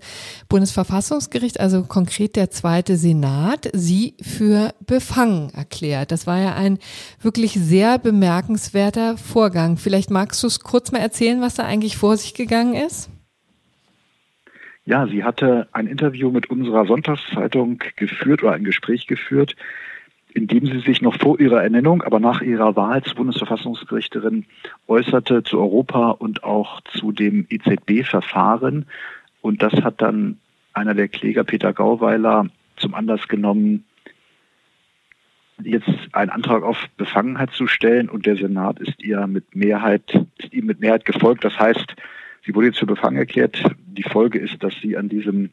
Bundesverfassungsgericht, 0.49 1.59
also 1.59 1.83
konkret 1.83 2.37
der 2.37 2.53
zweite 2.53 2.97
Senat, 2.97 3.69
sie 3.73 4.15
für 4.23 4.73
befangen 4.87 5.51
erklärt. 5.51 6.13
Das 6.13 6.29
war 6.29 6.39
ja 6.39 6.55
ein 6.55 6.79
wirklich 7.21 7.55
sehr 7.55 7.99
bemerkenswerter 7.99 9.17
Vorgang. 9.17 9.79
Vielleicht 9.79 10.13
magst 10.13 10.45
du 10.45 10.47
es 10.47 10.61
kurz 10.61 10.93
mal 10.93 11.01
erzählen, 11.01 11.41
was 11.41 11.57
da 11.57 11.65
eigentlich 11.65 11.97
vor 11.97 12.17
sich 12.17 12.35
gegangen 12.35 12.75
ist? 12.75 13.11
Ja, 14.91 15.07
sie 15.07 15.23
hatte 15.23 15.69
ein 15.71 15.87
Interview 15.87 16.33
mit 16.33 16.51
unserer 16.51 16.85
Sonntagszeitung 16.85 17.79
geführt 17.95 18.43
oder 18.43 18.55
ein 18.55 18.65
Gespräch 18.65 19.07
geführt, 19.07 19.55
in 20.35 20.49
dem 20.49 20.67
sie 20.67 20.81
sich 20.81 21.01
noch 21.01 21.17
vor 21.17 21.39
ihrer 21.39 21.63
Ernennung, 21.63 22.03
aber 22.03 22.19
nach 22.19 22.43
ihrer 22.43 22.75
Wahl 22.75 23.01
zur 23.05 23.15
Bundesverfassungsgerichterin 23.15 24.47
äußerte 24.89 25.45
zu 25.45 25.61
Europa 25.61 26.11
und 26.11 26.43
auch 26.43 26.81
zu 26.81 27.13
dem 27.13 27.47
EZB-Verfahren. 27.49 28.87
Und 29.43 29.63
das 29.63 29.75
hat 29.75 30.03
dann 30.03 30.39
einer 30.73 30.95
der 30.95 31.07
Kläger, 31.07 31.45
Peter 31.45 31.73
Gauweiler, 31.73 32.49
zum 32.77 32.95
Anlass 32.95 33.29
genommen, 33.29 33.85
jetzt 35.63 35.89
einen 36.11 36.33
Antrag 36.33 36.65
auf 36.65 36.89
Befangenheit 36.97 37.53
zu 37.53 37.69
stellen 37.69 38.09
und 38.09 38.27
der 38.27 38.35
Senat 38.35 38.81
ist 38.81 39.01
ihr 39.05 39.29
mit 39.29 39.55
Mehrheit, 39.55 40.21
ist 40.39 40.53
ihm 40.53 40.67
mit 40.67 40.81
Mehrheit 40.81 41.05
gefolgt. 41.05 41.45
Das 41.45 41.57
heißt, 41.57 41.95
sie 42.45 42.55
wurde 42.55 42.69
jetzt 42.69 42.79
für 42.79 42.87
befangen 42.87 43.17
erklärt. 43.17 43.63
Die 43.87 44.03
Folge 44.03 44.39
ist, 44.39 44.63
dass 44.63 44.75
sie 44.81 44.97
an 44.97 45.09
diesem 45.09 45.51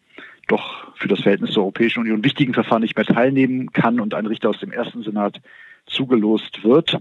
doch 0.47 0.95
für 0.95 1.07
das 1.07 1.21
Verhältnis 1.21 1.51
zur 1.51 1.63
Europäischen 1.63 1.99
Union 1.99 2.23
wichtigen 2.23 2.53
Verfahren 2.53 2.81
nicht 2.81 2.95
mehr 2.95 3.05
teilnehmen 3.05 3.71
kann 3.71 3.99
und 3.99 4.13
ein 4.13 4.25
Richter 4.25 4.49
aus 4.49 4.59
dem 4.59 4.71
ersten 4.71 5.03
Senat 5.03 5.41
zugelost 5.85 6.63
wird. 6.63 6.97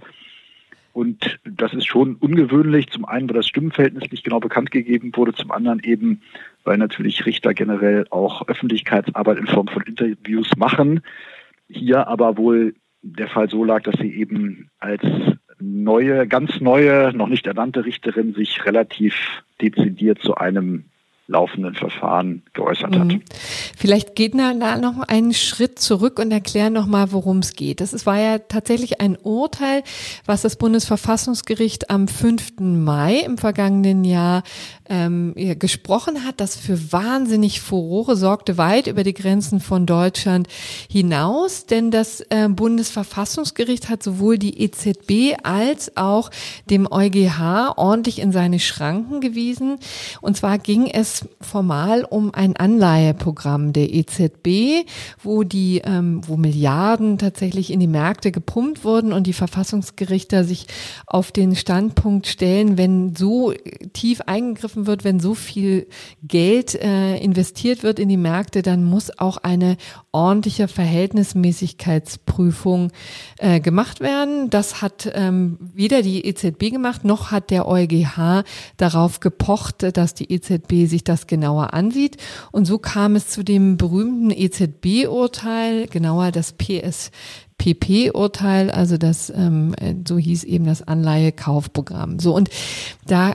Und 0.92 1.38
das 1.44 1.74
ist 1.74 1.86
schon 1.86 2.16
ungewöhnlich. 2.16 2.88
Zum 2.88 3.04
einen, 3.04 3.28
weil 3.28 3.36
das 3.36 3.48
Stimmenverhältnis 3.48 4.10
nicht 4.10 4.24
genau 4.24 4.40
bekannt 4.40 4.70
gegeben 4.70 5.12
wurde. 5.14 5.34
Zum 5.34 5.52
anderen 5.52 5.80
eben, 5.80 6.22
weil 6.64 6.78
natürlich 6.78 7.26
Richter 7.26 7.52
generell 7.52 8.06
auch 8.10 8.48
Öffentlichkeitsarbeit 8.48 9.38
in 9.38 9.46
Form 9.46 9.68
von 9.68 9.82
Interviews 9.82 10.56
machen. 10.56 11.02
Hier 11.68 12.08
aber 12.08 12.38
wohl 12.38 12.74
der 13.02 13.28
Fall 13.28 13.50
so 13.50 13.62
lag, 13.62 13.82
dass 13.82 13.96
sie 14.00 14.14
eben 14.14 14.70
als 14.78 15.02
neue, 15.60 16.26
ganz 16.26 16.60
neue, 16.60 17.12
noch 17.14 17.28
nicht 17.28 17.46
ernannte 17.46 17.84
Richterin 17.84 18.34
sich 18.34 18.64
relativ 18.64 19.14
dezidiert 19.60 20.20
zu 20.20 20.34
einem 20.34 20.84
laufenden 21.28 21.74
Verfahren 21.74 22.42
geäußert 22.52 22.96
hat. 22.96 23.08
Mhm. 23.08 23.22
Vielleicht 23.76 24.14
geht 24.14 24.34
da 24.34 24.76
noch 24.76 25.00
einen 25.00 25.34
Schritt 25.34 25.80
zurück 25.80 26.20
und 26.20 26.30
erklären 26.30 26.72
noch 26.72 26.86
mal, 26.86 27.10
worum 27.10 27.38
es 27.38 27.54
geht. 27.54 27.80
Das 27.80 28.06
war 28.06 28.18
ja 28.18 28.38
tatsächlich 28.38 29.00
ein 29.00 29.16
Urteil, 29.20 29.82
was 30.24 30.42
das 30.42 30.56
Bundesverfassungsgericht 30.56 31.90
am 31.90 32.06
5. 32.06 32.60
Mai 32.60 33.20
im 33.20 33.38
vergangenen 33.38 34.04
Jahr 34.04 34.44
ähm, 34.88 35.34
gesprochen 35.58 36.24
hat, 36.24 36.40
das 36.40 36.54
für 36.56 36.92
wahnsinnig 36.92 37.60
Furore 37.60 38.14
sorgte, 38.14 38.56
weit 38.56 38.86
über 38.86 39.02
die 39.02 39.14
Grenzen 39.14 39.58
von 39.58 39.84
Deutschland 39.84 40.46
hinaus. 40.88 41.66
Denn 41.66 41.90
das 41.90 42.20
äh, 42.30 42.48
Bundesverfassungsgericht 42.48 43.88
hat 43.88 44.02
sowohl 44.02 44.38
die 44.38 44.62
EZB 44.62 45.36
als 45.42 45.96
auch 45.96 46.30
dem 46.70 46.86
EuGH 46.90 47.72
ordentlich 47.76 48.20
in 48.20 48.30
seine 48.30 48.60
Schranken 48.60 49.20
gewiesen. 49.20 49.78
Und 50.20 50.36
zwar 50.36 50.58
ging 50.58 50.86
es 50.86 51.15
formal 51.40 52.04
um 52.04 52.34
ein 52.34 52.56
Anleiheprogramm 52.56 53.72
der 53.72 53.94
EZB, 53.94 54.84
wo 55.22 55.44
die, 55.44 55.80
ähm, 55.84 56.22
wo 56.26 56.36
Milliarden 56.36 57.18
tatsächlich 57.18 57.72
in 57.72 57.78
die 57.80 57.86
Märkte 57.86 58.32
gepumpt 58.32 58.84
wurden 58.84 59.12
und 59.12 59.26
die 59.26 59.32
Verfassungsgerichter 59.32 60.44
sich 60.44 60.66
auf 61.06 61.32
den 61.32 61.56
Standpunkt 61.56 62.26
stellen, 62.26 62.76
wenn 62.78 63.16
so 63.16 63.52
tief 63.92 64.22
eingegriffen 64.22 64.86
wird, 64.86 65.04
wenn 65.04 65.20
so 65.20 65.34
viel 65.34 65.86
Geld 66.22 66.74
äh, 66.74 67.18
investiert 67.18 67.82
wird 67.82 67.98
in 67.98 68.08
die 68.08 68.16
Märkte, 68.16 68.62
dann 68.62 68.84
muss 68.84 69.18
auch 69.18 69.36
eine 69.38 69.76
ordentliche 70.12 70.68
Verhältnismäßigkeitsprüfung 70.68 72.92
äh, 73.38 73.58
gemacht 73.60 74.00
werden. 74.00 74.50
Das 74.50 74.82
hat 74.82 75.10
ähm, 75.14 75.58
weder 75.74 76.02
die 76.02 76.26
EZB 76.26 76.70
gemacht, 76.70 77.04
noch 77.04 77.30
hat 77.30 77.50
der 77.50 77.68
EuGH 77.68 78.42
darauf 78.76 79.20
gepocht, 79.20 79.96
dass 79.96 80.14
die 80.14 80.32
EZB 80.32 80.88
sich 80.88 81.04
das 81.08 81.26
genauer 81.26 81.74
ansieht. 81.74 82.16
Und 82.52 82.64
so 82.64 82.78
kam 82.78 83.16
es 83.16 83.28
zu 83.28 83.42
dem 83.42 83.76
berühmten 83.76 84.30
EZB-Urteil, 84.30 85.86
genauer 85.88 86.32
das 86.32 86.52
PS 86.52 87.10
PP-Urteil, 87.58 88.70
also 88.70 88.98
das, 88.98 89.30
ähm, 89.30 89.74
so 90.06 90.18
hieß 90.18 90.44
eben 90.44 90.66
das 90.66 90.82
Anleihekaufprogramm. 90.82 92.18
So 92.18 92.34
und 92.34 92.50
da 93.06 93.34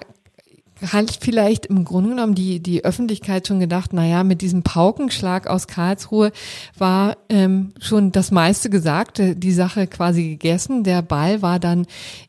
hat 0.81 1.19
vielleicht 1.21 1.67
im 1.67 1.85
Grunde 1.85 2.11
genommen 2.11 2.35
die, 2.35 2.59
die 2.59 2.83
Öffentlichkeit 2.83 3.47
schon 3.47 3.59
gedacht, 3.59 3.91
na 3.93 4.05
ja, 4.05 4.23
mit 4.23 4.41
diesem 4.41 4.63
Paukenschlag 4.63 5.47
aus 5.47 5.67
Karlsruhe 5.67 6.31
war 6.77 7.17
ähm, 7.29 7.73
schon 7.79 8.11
das 8.11 8.31
meiste 8.31 8.69
gesagt, 8.69 9.19
äh, 9.19 9.35
die 9.35 9.51
Sache 9.51 9.87
quasi 9.87 10.29
gegessen. 10.29 10.83
Der 10.83 11.01
Ball 11.01 11.41
war 11.41 11.59
dann 11.59 11.85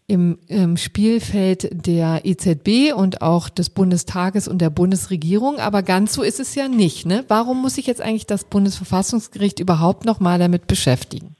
im, 0.06 0.38
im 0.48 0.76
Spielfeld 0.76 1.86
der 1.86 2.22
EZB 2.24 2.94
und 2.94 3.22
auch 3.22 3.48
des 3.48 3.70
Bundestages 3.70 4.48
und 4.48 4.58
der 4.58 4.70
Bundesregierung. 4.70 5.58
Aber 5.58 5.82
ganz 5.82 6.12
so 6.12 6.22
ist 6.22 6.40
es 6.40 6.54
ja 6.54 6.68
nicht. 6.68 7.06
Ne? 7.06 7.24
Warum 7.28 7.62
muss 7.62 7.76
sich 7.76 7.86
jetzt 7.86 8.02
eigentlich 8.02 8.26
das 8.26 8.44
Bundesverfassungsgericht 8.44 9.60
überhaupt 9.60 10.04
noch 10.04 10.20
mal 10.20 10.38
damit 10.38 10.66
beschäftigen? 10.66 11.34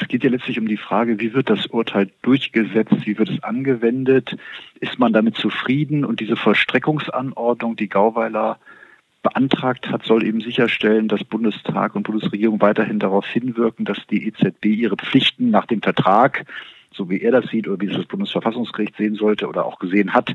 Es 0.00 0.06
geht 0.06 0.22
ja 0.22 0.30
letztlich 0.30 0.60
um 0.60 0.68
die 0.68 0.76
Frage, 0.76 1.18
wie 1.18 1.34
wird 1.34 1.50
das 1.50 1.66
Urteil 1.66 2.08
durchgesetzt, 2.22 3.04
wie 3.04 3.18
wird 3.18 3.30
es 3.30 3.42
angewendet, 3.42 4.36
ist 4.78 4.98
man 5.00 5.12
damit 5.12 5.34
zufrieden 5.36 6.04
und 6.04 6.20
diese 6.20 6.36
Vollstreckungsanordnung, 6.36 7.74
die 7.74 7.88
Gauweiler 7.88 8.58
beantragt 9.22 9.90
hat, 9.90 10.04
soll 10.04 10.24
eben 10.24 10.40
sicherstellen, 10.40 11.08
dass 11.08 11.24
Bundestag 11.24 11.96
und 11.96 12.04
Bundesregierung 12.04 12.60
weiterhin 12.60 13.00
darauf 13.00 13.26
hinwirken, 13.26 13.84
dass 13.84 13.98
die 14.06 14.28
EZB 14.28 14.66
ihre 14.66 14.96
Pflichten 14.96 15.50
nach 15.50 15.66
dem 15.66 15.82
Vertrag, 15.82 16.46
so 16.92 17.10
wie 17.10 17.20
er 17.20 17.32
das 17.32 17.50
sieht 17.50 17.66
oder 17.66 17.80
wie 17.80 17.90
es 17.90 17.96
das 17.96 18.06
Bundesverfassungsgericht 18.06 18.96
sehen 18.96 19.16
sollte 19.16 19.48
oder 19.48 19.66
auch 19.66 19.80
gesehen 19.80 20.14
hat, 20.14 20.32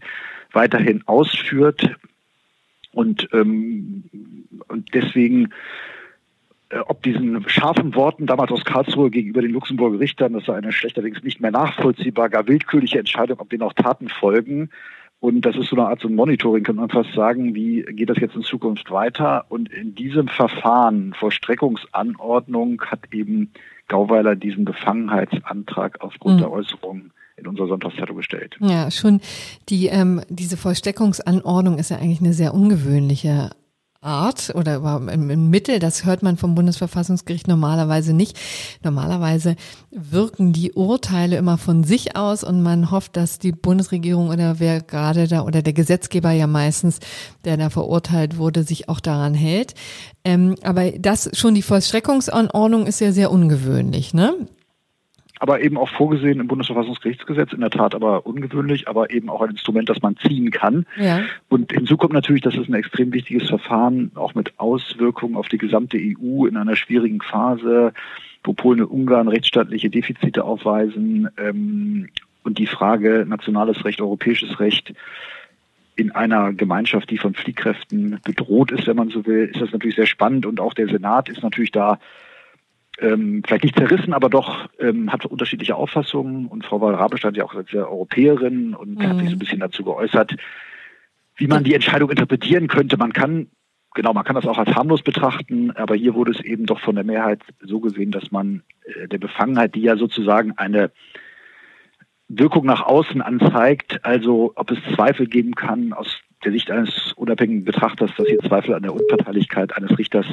weiterhin 0.51 1.03
ausführt. 1.07 1.95
Und, 2.91 3.29
ähm, 3.31 4.03
und 4.67 4.93
deswegen 4.93 5.53
ob 6.87 7.03
diesen 7.03 7.47
scharfen 7.47 7.95
Worten 7.95 8.25
damals 8.25 8.51
aus 8.51 8.65
Karlsruhe 8.65 9.09
gegenüber 9.09 9.41
den 9.41 9.51
Luxemburger 9.51 9.99
Richtern, 9.99 10.33
das 10.33 10.45
sei 10.45 10.55
eine 10.55 10.71
schlechterdings 10.71 11.23
nicht 11.23 11.39
mehr 11.39 11.51
nachvollziehbar, 11.51 12.29
gar 12.29 12.47
willkürliche 12.47 12.99
Entscheidung, 12.99 13.39
ob 13.39 13.49
denen 13.49 13.63
auch 13.63 13.73
Taten 13.73 14.09
folgen. 14.09 14.69
Und 15.19 15.41
das 15.41 15.55
ist 15.55 15.69
so 15.69 15.77
eine 15.77 15.87
Art 15.87 16.01
so 16.01 16.09
ein 16.09 16.15
Monitoring, 16.15 16.63
kann 16.63 16.75
man 16.75 16.89
fast 16.89 17.13
sagen, 17.13 17.55
wie 17.55 17.83
geht 17.83 18.09
das 18.09 18.19
jetzt 18.19 18.35
in 18.35 18.41
Zukunft 18.41 18.91
weiter? 18.91 19.45
Und 19.47 19.71
in 19.71 19.95
diesem 19.95 20.27
Verfahren, 20.27 21.13
Vollstreckungsanordnung, 21.17 22.81
hat 22.81 22.99
eben 23.13 23.51
Gauweiler 23.87 24.35
diesen 24.35 24.65
Befangenheitsantrag 24.65 26.01
aufgrund 26.01 26.35
mhm. 26.35 26.39
der 26.39 26.51
Äußerungen 26.51 27.13
in 27.37 27.47
unserer 27.47 27.67
Sonntagszeitung 27.67 28.17
gestellt. 28.17 28.57
Ja, 28.59 28.91
schon 28.91 29.21
die 29.69 29.87
ähm, 29.87 30.21
diese 30.29 30.57
Vollstreckungsanordnung 30.57 31.77
ist 31.77 31.89
ja 31.89 31.97
eigentlich 31.97 32.21
eine 32.21 32.33
sehr 32.33 32.53
ungewöhnliche 32.53 33.51
Art 34.03 34.51
oder 34.55 34.75
im 35.11 35.49
Mittel, 35.49 35.79
das 35.79 36.05
hört 36.05 36.23
man 36.23 36.37
vom 36.37 36.55
Bundesverfassungsgericht 36.55 37.47
normalerweise 37.47 38.13
nicht. 38.13 38.39
Normalerweise 38.83 39.55
wirken 39.91 40.53
die 40.53 40.73
Urteile 40.73 41.37
immer 41.37 41.57
von 41.57 41.83
sich 41.83 42.15
aus 42.15 42.43
und 42.43 42.61
man 42.61 42.91
hofft, 42.91 43.15
dass 43.17 43.39
die 43.39 43.51
Bundesregierung 43.51 44.29
oder 44.29 44.59
wer 44.59 44.81
gerade 44.81 45.27
da 45.27 45.41
oder 45.41 45.61
der 45.61 45.73
Gesetzgeber 45.73 46.31
ja 46.31 46.47
meistens, 46.47 46.99
der 47.45 47.57
da 47.57 47.69
verurteilt 47.69 48.37
wurde, 48.37 48.63
sich 48.63 48.89
auch 48.89 48.99
daran 48.99 49.33
hält. 49.33 49.73
Ähm, 50.23 50.55
aber 50.63 50.91
das 50.91 51.29
schon 51.33 51.55
die 51.55 51.61
Vollstreckungsanordnung 51.61 52.85
ist 52.87 53.01
ja 53.01 53.11
sehr 53.11 53.31
ungewöhnlich, 53.31 54.13
ne? 54.13 54.33
Aber 55.43 55.59
eben 55.59 55.77
auch 55.77 55.89
vorgesehen 55.89 56.39
im 56.39 56.47
Bundesverfassungsgerichtsgesetz, 56.47 57.51
in 57.51 57.59
der 57.59 57.69
Tat 57.69 57.95
aber 57.95 58.25
ungewöhnlich, 58.25 58.87
aber 58.87 59.11
eben 59.11 59.29
auch 59.29 59.41
ein 59.41 59.49
Instrument, 59.49 59.89
das 59.89 60.01
man 60.01 60.15
ziehen 60.15 60.51
kann. 60.51 60.85
Ja. 60.95 61.19
Und 61.49 61.73
hinzu 61.73 61.97
kommt 61.97 62.13
natürlich, 62.13 62.43
dass 62.43 62.55
es 62.55 62.69
ein 62.69 62.73
extrem 62.75 63.11
wichtiges 63.11 63.49
Verfahren, 63.49 64.13
auch 64.15 64.35
mit 64.35 64.57
Auswirkungen 64.57 65.35
auf 65.35 65.49
die 65.49 65.57
gesamte 65.57 65.97
EU 65.97 66.45
in 66.45 66.55
einer 66.55 66.77
schwierigen 66.77 67.19
Phase, 67.19 67.91
wo 68.45 68.53
Polen 68.53 68.83
und 68.83 68.87
Ungarn 68.89 69.27
rechtsstaatliche 69.27 69.89
Defizite 69.89 70.45
aufweisen 70.45 71.27
ähm, 71.35 72.07
und 72.45 72.57
die 72.57 72.67
Frage 72.67 73.25
nationales 73.27 73.83
Recht, 73.83 73.99
europäisches 73.99 74.61
Recht 74.61 74.93
in 75.97 76.11
einer 76.11 76.53
Gemeinschaft, 76.53 77.09
die 77.09 77.17
von 77.17 77.33
Fliehkräften 77.33 78.21
bedroht 78.23 78.71
ist, 78.71 78.87
wenn 78.87 78.95
man 78.95 79.09
so 79.09 79.25
will, 79.25 79.49
ist 79.51 79.61
das 79.61 79.73
natürlich 79.73 79.97
sehr 79.97 80.05
spannend 80.05 80.45
und 80.45 80.61
auch 80.61 80.73
der 80.73 80.87
Senat 80.87 81.27
ist 81.27 81.43
natürlich 81.43 81.73
da 81.73 81.99
ähm, 82.99 83.41
vielleicht 83.45 83.63
nicht 83.63 83.77
zerrissen, 83.77 84.13
aber 84.13 84.29
doch 84.29 84.69
ähm, 84.79 85.11
hat 85.11 85.25
unterschiedliche 85.25 85.75
Auffassungen. 85.75 86.47
Und 86.47 86.65
Frau 86.65 86.77
Rabe 86.77 87.17
stand 87.17 87.37
ja 87.37 87.43
auch 87.43 87.55
als 87.55 87.73
Europäerin 87.73 88.73
und 88.75 88.99
mhm. 88.99 89.07
hat 89.07 89.19
sich 89.19 89.29
so 89.29 89.35
ein 89.35 89.39
bisschen 89.39 89.59
dazu 89.59 89.83
geäußert, 89.83 90.35
wie 91.35 91.47
man 91.47 91.63
die 91.63 91.73
Entscheidung 91.73 92.09
interpretieren 92.09 92.67
könnte. 92.67 92.97
Man 92.97 93.13
kann, 93.13 93.47
genau, 93.95 94.13
man 94.13 94.23
kann 94.23 94.35
das 94.35 94.45
auch 94.45 94.57
als 94.57 94.75
harmlos 94.75 95.01
betrachten, 95.01 95.71
aber 95.71 95.95
hier 95.95 96.13
wurde 96.13 96.31
es 96.31 96.41
eben 96.41 96.65
doch 96.65 96.79
von 96.79 96.95
der 96.95 97.03
Mehrheit 97.03 97.41
so 97.61 97.79
gesehen, 97.79 98.11
dass 98.11 98.31
man 98.31 98.63
äh, 98.85 99.07
der 99.07 99.17
Befangenheit, 99.17 99.75
die 99.75 99.81
ja 99.81 99.97
sozusagen 99.97 100.53
eine 100.57 100.91
Wirkung 102.39 102.65
nach 102.65 102.81
außen 102.81 103.21
anzeigt, 103.21 104.03
also 104.03 104.53
ob 104.55 104.71
es 104.71 104.77
Zweifel 104.95 105.27
geben 105.27 105.55
kann 105.55 105.93
aus 105.93 106.07
der 106.43 106.51
Sicht 106.51 106.69
eines 106.71 107.13
unabhängigen 107.15 107.63
Betrachters, 107.63 108.11
dass 108.17 108.27
hier 108.27 108.39
Zweifel 108.39 108.73
an 108.75 108.83
der 108.83 108.93
Unparteilichkeit 108.93 109.75
eines 109.75 109.97
Richters 109.97 110.25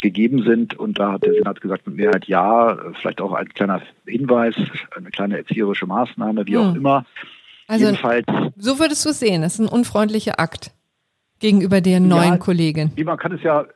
gegeben 0.00 0.42
sind. 0.42 0.74
Und 0.78 0.98
da 0.98 1.12
hat 1.12 1.24
der 1.24 1.34
Senat 1.34 1.60
gesagt, 1.60 1.86
mit 1.86 1.96
Mehrheit 1.96 2.26
ja, 2.26 2.76
vielleicht 3.00 3.20
auch 3.20 3.32
ein 3.32 3.48
kleiner 3.48 3.80
Hinweis, 4.06 4.54
eine 4.96 5.10
kleine 5.10 5.38
erzieherische 5.38 5.86
Maßnahme, 5.86 6.46
wie 6.46 6.56
hm. 6.56 6.60
auch 6.60 6.74
immer. 6.74 7.06
Also, 7.68 7.86
Jedenfalls, 7.86 8.26
so 8.56 8.78
würdest 8.78 9.04
du 9.04 9.08
es 9.10 9.18
sehen, 9.18 9.42
das 9.42 9.54
ist 9.54 9.60
ein 9.60 9.68
unfreundlicher 9.68 10.38
Akt. 10.38 10.70
Gegenüber 11.38 11.80
der 11.80 12.00
neuen 12.00 12.34
ja, 12.34 12.36
Kollegin? 12.38 12.92
Man 13.04 13.18
kann 13.18 13.32
es 13.32 13.42
ja, 13.42 13.66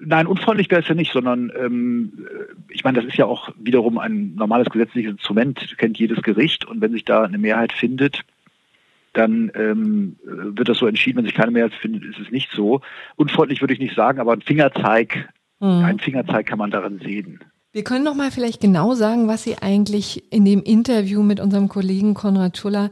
nein, 0.00 0.26
unfreundlich 0.26 0.70
wäre 0.70 0.82
es 0.82 0.88
ja 0.88 0.94
nicht, 0.94 1.12
sondern 1.12 1.52
ähm, 1.58 2.26
ich 2.68 2.84
meine, 2.84 2.98
das 2.98 3.06
ist 3.06 3.16
ja 3.16 3.26
auch 3.26 3.50
wiederum 3.58 3.98
ein 3.98 4.34
normales 4.34 4.68
gesetzliches 4.70 5.12
Instrument, 5.12 5.76
kennt 5.78 5.98
jedes 5.98 6.22
Gericht 6.22 6.64
und 6.64 6.80
wenn 6.80 6.92
sich 6.92 7.04
da 7.04 7.22
eine 7.22 7.38
Mehrheit 7.38 7.72
findet, 7.72 8.22
dann 9.12 9.50
ähm, 9.54 10.16
wird 10.22 10.68
das 10.68 10.78
so 10.78 10.86
entschieden. 10.86 11.18
Wenn 11.18 11.24
sich 11.24 11.34
keine 11.34 11.50
Mehrheit 11.50 11.74
findet, 11.74 12.04
ist 12.04 12.20
es 12.20 12.30
nicht 12.30 12.50
so. 12.52 12.80
Unfreundlich 13.16 13.60
würde 13.60 13.74
ich 13.74 13.80
nicht 13.80 13.96
sagen, 13.96 14.20
aber 14.20 14.32
ein 14.32 14.42
Fingerzeig, 14.42 15.28
mhm. 15.58 15.84
ein 15.84 15.98
Fingerzeig 15.98 16.46
kann 16.46 16.58
man 16.58 16.70
darin 16.70 17.00
sehen. 17.00 17.40
Wir 17.72 17.84
können 17.84 18.04
noch 18.04 18.16
mal 18.16 18.32
vielleicht 18.32 18.60
genau 18.60 18.94
sagen, 18.94 19.28
was 19.28 19.44
sie 19.44 19.58
eigentlich 19.58 20.32
in 20.32 20.44
dem 20.44 20.62
Interview 20.62 21.22
mit 21.22 21.38
unserem 21.38 21.68
Kollegen 21.68 22.14
Konrad 22.14 22.56
Schuller 22.56 22.90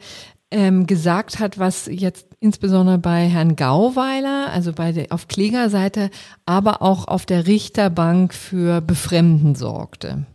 ähm, 0.51 0.86
gesagt 0.86 1.38
hat, 1.38 1.59
was 1.59 1.86
jetzt 1.86 2.28
insbesondere 2.40 2.99
bei 2.99 3.26
Herrn 3.26 3.57
Gauweiler, 3.57 4.51
also 4.53 4.72
bei 4.72 4.92
der, 4.92 5.07
auf 5.11 5.28
Klägerseite, 5.28 6.11
aber 6.46 6.82
auch 6.82 7.09
auf 7.09 7.26
der 7.26 7.46
Richterbank 7.46 8.32
für 8.32 8.80
Befremden 8.80 9.55
sorgte. 9.55 10.26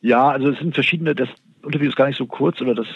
Ja, 0.00 0.28
also 0.28 0.50
es 0.50 0.58
sind 0.58 0.74
verschiedene, 0.74 1.14
das 1.14 1.28
Interview 1.64 1.88
ist 1.88 1.96
gar 1.96 2.06
nicht 2.06 2.18
so 2.18 2.26
kurz 2.26 2.60
oder 2.60 2.74
das, 2.74 2.86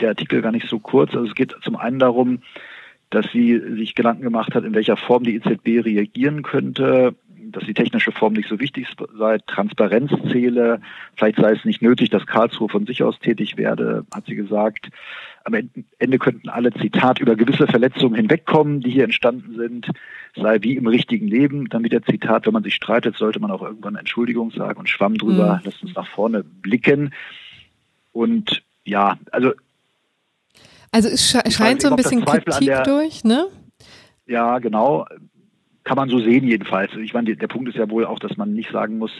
der 0.00 0.08
Artikel 0.08 0.42
gar 0.42 0.52
nicht 0.52 0.68
so 0.68 0.78
kurz. 0.78 1.14
Also 1.14 1.26
es 1.26 1.34
geht 1.34 1.54
zum 1.62 1.76
einen 1.76 1.98
darum, 1.98 2.42
dass 3.10 3.26
sie 3.32 3.60
sich 3.76 3.94
Gedanken 3.94 4.22
gemacht 4.22 4.54
hat, 4.54 4.64
in 4.64 4.74
welcher 4.74 4.96
Form 4.96 5.24
die 5.24 5.36
EZB 5.36 5.84
reagieren 5.84 6.42
könnte, 6.42 7.14
dass 7.52 7.64
die 7.64 7.74
technische 7.74 8.12
Form 8.12 8.34
nicht 8.34 8.48
so 8.48 8.58
wichtig 8.60 8.86
sei, 9.18 9.38
Transparenz 9.46 10.10
zähle, 10.30 10.80
vielleicht 11.16 11.38
sei 11.38 11.52
es 11.52 11.64
nicht 11.64 11.82
nötig, 11.82 12.10
dass 12.10 12.26
Karlsruhe 12.26 12.68
von 12.68 12.86
sich 12.86 13.02
aus 13.02 13.18
tätig 13.18 13.56
werde, 13.56 14.04
hat 14.14 14.26
sie 14.26 14.36
gesagt. 14.36 14.90
Am 15.44 15.54
Ende 15.98 16.18
könnten 16.18 16.48
alle, 16.50 16.72
Zitat, 16.72 17.18
über 17.18 17.34
gewisse 17.34 17.66
Verletzungen 17.66 18.14
hinwegkommen, 18.14 18.80
die 18.80 18.90
hier 18.90 19.04
entstanden 19.04 19.56
sind, 19.56 19.90
sei 20.36 20.58
wie 20.60 20.76
im 20.76 20.86
richtigen 20.86 21.28
Leben. 21.28 21.68
Dann 21.68 21.82
wieder 21.82 22.02
Zitat, 22.02 22.46
wenn 22.46 22.52
man 22.52 22.62
sich 22.62 22.74
streitet, 22.74 23.16
sollte 23.16 23.40
man 23.40 23.50
auch 23.50 23.62
irgendwann 23.62 23.96
Entschuldigung 23.96 24.50
sagen 24.50 24.78
und 24.78 24.88
schwamm 24.88 25.16
drüber, 25.16 25.56
mhm. 25.56 25.60
lasst 25.64 25.82
uns 25.82 25.94
nach 25.94 26.08
vorne 26.08 26.44
blicken. 26.44 27.14
Und 28.12 28.62
ja, 28.84 29.18
also 29.32 29.52
also 30.92 31.08
es 31.08 31.30
scheint 31.54 31.82
so 31.82 31.88
ein 31.88 31.96
bisschen 31.96 32.24
Kritik 32.24 32.66
der, 32.66 32.82
durch, 32.82 33.22
ne? 33.22 33.46
Ja, 34.26 34.58
genau. 34.58 35.06
Kann 35.84 35.96
man 35.96 36.08
so 36.08 36.20
sehen 36.20 36.46
jedenfalls. 36.46 36.94
Ich 36.96 37.14
meine, 37.14 37.34
der 37.34 37.46
Punkt 37.48 37.68
ist 37.68 37.78
ja 37.78 37.88
wohl 37.90 38.04
auch, 38.04 38.18
dass 38.18 38.36
man 38.36 38.52
nicht 38.52 38.70
sagen 38.70 38.98
muss, 38.98 39.12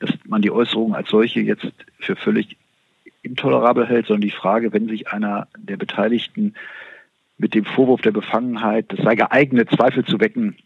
dass 0.00 0.10
man 0.26 0.42
die 0.42 0.50
Äußerungen 0.50 0.94
als 0.94 1.08
solche 1.08 1.40
jetzt 1.40 1.66
für 1.98 2.16
völlig 2.16 2.56
intolerabel 3.22 3.86
hält, 3.86 4.06
sondern 4.06 4.28
die 4.28 4.30
Frage, 4.30 4.72
wenn 4.72 4.88
sich 4.88 5.08
einer 5.08 5.48
der 5.56 5.76
Beteiligten 5.76 6.54
mit 7.36 7.54
dem 7.54 7.64
Vorwurf 7.64 8.00
der 8.02 8.12
Befangenheit, 8.12 8.86
das 8.88 9.00
sei 9.04 9.14
geeignet, 9.14 9.70
Zweifel 9.70 10.04
zu 10.04 10.20
wecken, 10.20 10.56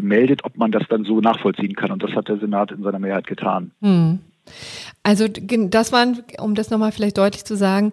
meldet, 0.00 0.44
ob 0.44 0.56
man 0.56 0.70
das 0.70 0.84
dann 0.88 1.04
so 1.04 1.20
nachvollziehen 1.20 1.74
kann. 1.74 1.90
Und 1.90 2.02
das 2.02 2.12
hat 2.12 2.28
der 2.28 2.38
Senat 2.38 2.72
in 2.72 2.82
seiner 2.82 2.98
Mehrheit 2.98 3.26
getan. 3.26 3.72
Hm. 3.80 4.20
Also 5.02 5.26
das 5.28 5.92
waren, 5.92 6.22
um 6.38 6.54
das 6.54 6.70
nochmal 6.70 6.92
vielleicht 6.92 7.18
deutlich 7.18 7.44
zu 7.44 7.56
sagen, 7.56 7.92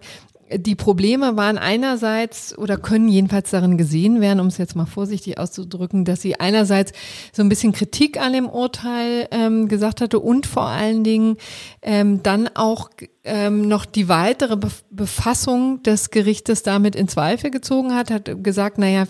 die 0.54 0.74
Probleme 0.74 1.36
waren 1.36 1.58
einerseits 1.58 2.56
oder 2.56 2.76
können 2.76 3.08
jedenfalls 3.08 3.50
darin 3.50 3.76
gesehen 3.76 4.20
werden, 4.20 4.40
um 4.40 4.46
es 4.46 4.58
jetzt 4.58 4.76
mal 4.76 4.86
vorsichtig 4.86 5.38
auszudrücken, 5.38 6.04
dass 6.04 6.22
sie 6.22 6.38
einerseits 6.38 6.92
so 7.32 7.42
ein 7.42 7.48
bisschen 7.48 7.72
Kritik 7.72 8.20
an 8.20 8.32
dem 8.32 8.48
Urteil 8.48 9.28
ähm, 9.32 9.68
gesagt 9.68 10.00
hatte 10.00 10.20
und 10.20 10.46
vor 10.46 10.66
allen 10.66 11.02
Dingen 11.02 11.36
ähm, 11.82 12.22
dann 12.22 12.48
auch 12.54 12.90
ähm, 13.26 13.66
noch 13.66 13.84
die 13.84 14.08
weitere 14.08 14.56
Befassung 14.90 15.82
des 15.82 16.10
Gerichtes 16.10 16.62
damit 16.62 16.94
in 16.94 17.08
Zweifel 17.08 17.50
gezogen 17.50 17.94
hat, 17.94 18.10
hat 18.10 18.42
gesagt, 18.42 18.78
naja, 18.78 19.04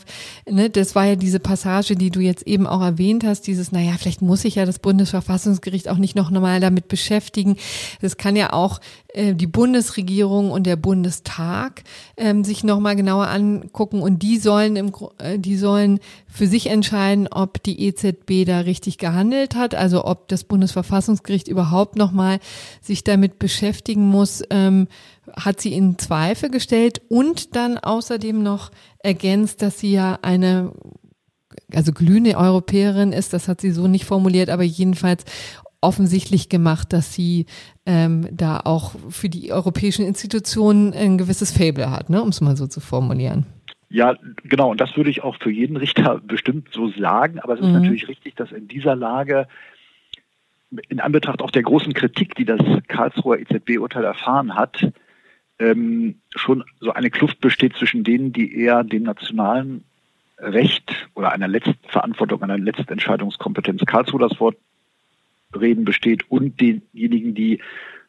ne, 0.48 0.70
das 0.70 0.94
war 0.94 1.04
ja 1.04 1.16
diese 1.16 1.38
Passage, 1.38 1.96
die 1.96 2.10
du 2.10 2.20
jetzt 2.20 2.46
eben 2.46 2.66
auch 2.66 2.80
erwähnt 2.80 3.24
hast, 3.24 3.42
dieses, 3.46 3.72
naja, 3.72 3.92
vielleicht 3.98 4.22
muss 4.22 4.42
sich 4.42 4.54
ja 4.54 4.64
das 4.64 4.78
Bundesverfassungsgericht 4.78 5.88
auch 5.88 5.98
nicht 5.98 6.16
noch 6.16 6.30
normal 6.30 6.60
damit 6.60 6.88
beschäftigen. 6.88 7.56
Das 8.00 8.16
kann 8.16 8.36
ja 8.36 8.52
auch 8.52 8.80
äh, 9.16 9.34
die 9.34 9.46
Bundesregierung 9.46 10.50
und 10.50 10.66
der 10.66 10.76
Bundestag 10.76 11.84
ähm, 12.16 12.42
sich 12.42 12.64
nochmal 12.64 12.96
genauer 12.96 13.28
angucken 13.28 14.00
und 14.00 14.22
die 14.22 14.38
sollen 14.38 14.76
im, 14.76 14.92
äh, 15.18 15.38
die 15.38 15.56
sollen 15.56 16.00
für 16.26 16.46
sich 16.46 16.68
entscheiden, 16.68 17.28
ob 17.30 17.62
die 17.62 17.86
EZB 17.86 18.46
da 18.46 18.60
richtig 18.60 18.98
gehandelt 18.98 19.56
hat, 19.56 19.74
also 19.74 20.04
ob 20.04 20.28
das 20.28 20.44
Bundesverfassungsgericht 20.44 21.48
überhaupt 21.48 21.96
nochmal 21.96 22.40
sich 22.80 23.04
damit 23.04 23.38
beschäftigen 23.38 24.05
muss, 24.06 24.42
ähm, 24.50 24.88
hat 25.36 25.60
sie 25.60 25.72
in 25.72 25.98
Zweifel 25.98 26.50
gestellt 26.50 27.00
und 27.08 27.56
dann 27.56 27.78
außerdem 27.78 28.42
noch 28.42 28.70
ergänzt, 28.98 29.62
dass 29.62 29.78
sie 29.78 29.92
ja 29.92 30.18
eine 30.22 30.72
also 31.74 31.92
glühende 31.92 32.36
Europäerin 32.36 33.12
ist, 33.12 33.32
das 33.32 33.48
hat 33.48 33.60
sie 33.60 33.70
so 33.70 33.88
nicht 33.88 34.04
formuliert, 34.04 34.50
aber 34.50 34.62
jedenfalls 34.62 35.24
offensichtlich 35.80 36.48
gemacht, 36.48 36.92
dass 36.92 37.12
sie 37.12 37.46
ähm, 37.84 38.28
da 38.32 38.60
auch 38.64 38.94
für 39.08 39.28
die 39.28 39.52
europäischen 39.52 40.04
Institutionen 40.04 40.92
ein 40.92 41.18
gewisses 41.18 41.52
Fable 41.52 41.90
hat, 41.90 42.10
ne, 42.10 42.22
um 42.22 42.28
es 42.28 42.40
mal 42.40 42.56
so 42.56 42.66
zu 42.66 42.80
formulieren. 42.80 43.46
Ja, 43.88 44.16
genau, 44.42 44.70
und 44.70 44.80
das 44.80 44.96
würde 44.96 45.10
ich 45.10 45.22
auch 45.22 45.36
für 45.40 45.50
jeden 45.50 45.76
Richter 45.76 46.20
bestimmt 46.24 46.68
so 46.72 46.90
sagen, 46.90 47.38
aber 47.38 47.54
es 47.54 47.60
ist 47.60 47.66
mhm. 47.66 47.74
natürlich 47.74 48.08
richtig, 48.08 48.34
dass 48.34 48.50
in 48.50 48.66
dieser 48.68 48.96
Lage 48.96 49.46
in 50.88 51.00
Anbetracht 51.00 51.42
auch 51.42 51.50
der 51.50 51.62
großen 51.62 51.92
Kritik, 51.92 52.34
die 52.34 52.44
das 52.44 52.60
Karlsruher 52.88 53.38
EZB-Urteil 53.38 54.04
erfahren 54.04 54.54
hat, 54.54 54.92
ähm, 55.58 56.16
schon 56.34 56.64
so 56.80 56.92
eine 56.92 57.10
Kluft 57.10 57.40
besteht 57.40 57.76
zwischen 57.76 58.04
denen, 58.04 58.32
die 58.32 58.58
eher 58.58 58.84
dem 58.84 59.04
nationalen 59.04 59.84
Recht 60.38 61.08
oder 61.14 61.32
einer 61.32 61.48
Letztverantwortung, 61.48 62.42
einer 62.42 62.58
Letztentscheidungskompetenz 62.58 63.84
Karlsruhe 63.86 64.20
das 64.20 64.38
Wort 64.38 64.56
reden 65.58 65.84
besteht 65.84 66.30
und 66.30 66.60
denjenigen, 66.60 67.34
die 67.34 67.60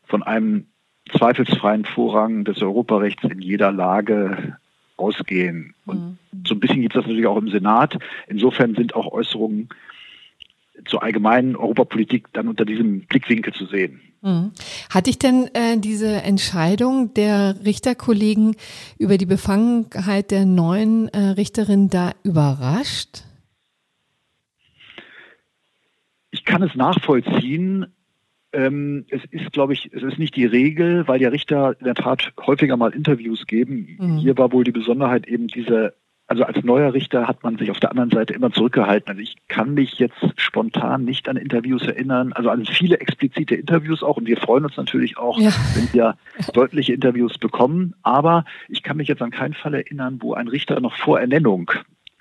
von 0.03 0.23
einem 0.23 0.65
zweifelsfreien 1.11 1.85
Vorrang 1.85 2.43
des 2.43 2.61
Europarechts 2.61 3.23
in 3.23 3.41
jeder 3.41 3.71
Lage 3.71 4.57
ausgehen. 4.97 5.73
Und 5.85 5.99
mhm. 5.99 6.17
so 6.45 6.55
ein 6.55 6.59
bisschen 6.59 6.81
gibt 6.81 6.95
es 6.95 7.01
das 7.01 7.07
natürlich 7.07 7.27
auch 7.27 7.37
im 7.37 7.49
Senat. 7.49 7.97
Insofern 8.27 8.75
sind 8.75 8.95
auch 8.95 9.11
Äußerungen 9.11 9.69
zur 10.85 11.03
allgemeinen 11.03 11.55
Europapolitik 11.55 12.27
dann 12.33 12.47
unter 12.47 12.65
diesem 12.65 13.01
Blickwinkel 13.01 13.53
zu 13.53 13.65
sehen. 13.65 14.01
Mhm. 14.21 14.51
Hat 14.89 15.07
dich 15.07 15.19
denn 15.19 15.49
äh, 15.53 15.77
diese 15.77 16.21
Entscheidung 16.21 17.13
der 17.13 17.55
Richterkollegen 17.65 18.55
über 18.97 19.17
die 19.17 19.25
Befangenheit 19.25 20.31
der 20.31 20.45
neuen 20.45 21.07
äh, 21.09 21.19
Richterin 21.19 21.89
da 21.89 22.11
überrascht? 22.23 23.23
Ich 26.31 26.45
kann 26.45 26.63
es 26.63 26.75
nachvollziehen. 26.75 27.87
Ähm, 28.53 29.05
es 29.09 29.21
ist, 29.31 29.51
glaube 29.51 29.73
ich, 29.73 29.91
es 29.93 30.03
ist 30.03 30.19
nicht 30.19 30.35
die 30.35 30.45
Regel, 30.45 31.07
weil 31.07 31.19
die 31.19 31.25
Richter 31.25 31.75
in 31.79 31.85
der 31.85 31.95
Tat 31.95 32.31
häufiger 32.45 32.77
mal 32.77 32.93
Interviews 32.93 33.45
geben. 33.45 33.97
Mhm. 33.99 34.17
Hier 34.17 34.37
war 34.37 34.51
wohl 34.51 34.63
die 34.63 34.71
Besonderheit 34.71 35.27
eben 35.27 35.47
diese 35.47 35.93
also 36.27 36.43
als 36.43 36.61
neuer 36.63 36.93
Richter 36.93 37.25
hat 37.25 37.43
man 37.43 37.57
sich 37.57 37.71
auf 37.71 37.79
der 37.79 37.91
anderen 37.91 38.09
Seite 38.09 38.33
immer 38.33 38.51
zurückgehalten. 38.51 39.11
Also 39.11 39.21
ich 39.21 39.37
kann 39.47 39.73
mich 39.73 39.97
jetzt 39.97 40.17
spontan 40.35 41.05
nicht 41.05 41.29
an 41.29 41.37
Interviews 41.37 41.83
erinnern, 41.87 42.33
also 42.33 42.49
an 42.49 42.65
viele 42.65 42.99
explizite 42.99 43.55
Interviews 43.55 44.03
auch. 44.03 44.17
Und 44.17 44.27
wir 44.27 44.35
freuen 44.35 44.65
uns 44.65 44.75
natürlich 44.75 45.17
auch, 45.17 45.39
ja. 45.39 45.51
wenn 45.73 45.91
wir 45.93 46.17
deutliche 46.53 46.93
Interviews 46.93 47.37
bekommen. 47.37 47.95
Aber 48.03 48.43
ich 48.67 48.83
kann 48.83 48.97
mich 48.97 49.07
jetzt 49.07 49.21
an 49.21 49.31
keinen 49.31 49.53
Fall 49.53 49.73
erinnern, 49.73 50.17
wo 50.21 50.33
ein 50.33 50.49
Richter 50.49 50.81
noch 50.81 50.97
vor 50.97 51.17
Ernennung 51.17 51.71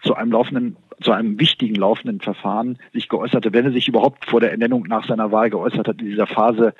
zu 0.04 0.14
einem 0.14 0.30
laufenden, 0.30 0.76
zu 1.00 1.10
einem 1.10 1.40
wichtigen 1.40 1.74
laufenden 1.74 2.20
Verfahren 2.20 2.78
sich 2.92 3.08
geäußerte, 3.08 3.52
wenn 3.52 3.64
er 3.64 3.72
sich 3.72 3.88
überhaupt 3.88 4.24
vor 4.26 4.38
der 4.38 4.52
Ernennung 4.52 4.84
nach 4.84 5.04
seiner 5.08 5.32
Wahl 5.32 5.50
geäußert 5.50 5.88
hat 5.88 6.00
in 6.00 6.06
dieser 6.06 6.28
Phase 6.28 6.74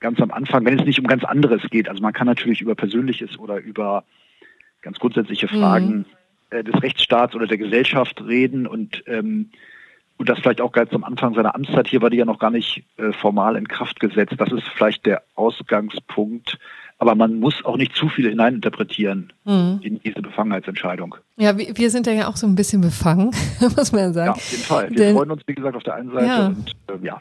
ganz 0.00 0.18
am 0.18 0.30
Anfang, 0.30 0.64
wenn 0.64 0.78
es 0.78 0.86
nicht 0.86 0.98
um 0.98 1.06
ganz 1.06 1.24
anderes 1.24 1.60
geht. 1.68 1.90
Also 1.90 2.02
man 2.02 2.14
kann 2.14 2.26
natürlich 2.26 2.62
über 2.62 2.74
Persönliches 2.74 3.38
oder 3.38 3.58
über 3.58 4.04
ganz 4.80 4.98
grundsätzliche 4.98 5.46
Fragen 5.46 5.98
mhm 5.98 6.04
äh, 6.52 6.64
des 6.64 6.82
Rechtsstaats 6.82 7.34
oder 7.34 7.46
der 7.46 7.58
Gesellschaft 7.58 8.22
reden 8.24 8.66
und 8.66 9.02
ähm, 9.06 9.50
und 10.18 10.28
das 10.28 10.38
vielleicht 10.38 10.60
auch 10.60 10.70
ganz 10.70 10.92
am 10.92 11.02
Anfang 11.02 11.34
seiner 11.34 11.54
Amtszeit, 11.56 11.88
hier 11.88 12.00
war 12.00 12.08
die 12.08 12.18
ja 12.18 12.24
noch 12.24 12.38
gar 12.38 12.52
nicht 12.52 12.84
äh, 12.96 13.12
formal 13.12 13.56
in 13.56 13.66
Kraft 13.66 13.98
gesetzt. 13.98 14.34
Das 14.38 14.52
ist 14.52 14.68
vielleicht 14.76 15.04
der 15.04 15.22
Ausgangspunkt. 15.34 16.58
Aber 16.98 17.16
man 17.16 17.40
muss 17.40 17.64
auch 17.64 17.76
nicht 17.76 17.96
zu 17.96 18.08
viel 18.08 18.28
hineininterpretieren 18.28 19.32
mhm. 19.44 19.80
in 19.82 20.00
diese 20.00 20.22
Befangenheitsentscheidung. 20.22 21.16
Ja, 21.36 21.58
wir, 21.58 21.76
wir 21.76 21.90
sind 21.90 22.06
ja 22.06 22.28
auch 22.28 22.36
so 22.36 22.46
ein 22.46 22.54
bisschen 22.54 22.80
befangen, 22.82 23.32
muss 23.76 23.90
man 23.90 24.00
ja 24.00 24.12
sagen. 24.12 24.26
Ja, 24.28 24.32
auf 24.34 24.50
jeden 24.52 24.62
Fall. 24.62 24.90
Wir 24.90 24.96
Denn, 24.96 25.16
freuen 25.16 25.30
uns, 25.32 25.42
wie 25.46 25.54
gesagt, 25.56 25.74
auf 25.74 25.82
der 25.82 25.94
einen 25.96 26.12
Seite. 26.12 26.26
Ja. 26.26 26.46
Und 26.46 26.76
äh, 26.86 27.04
ja, 27.04 27.18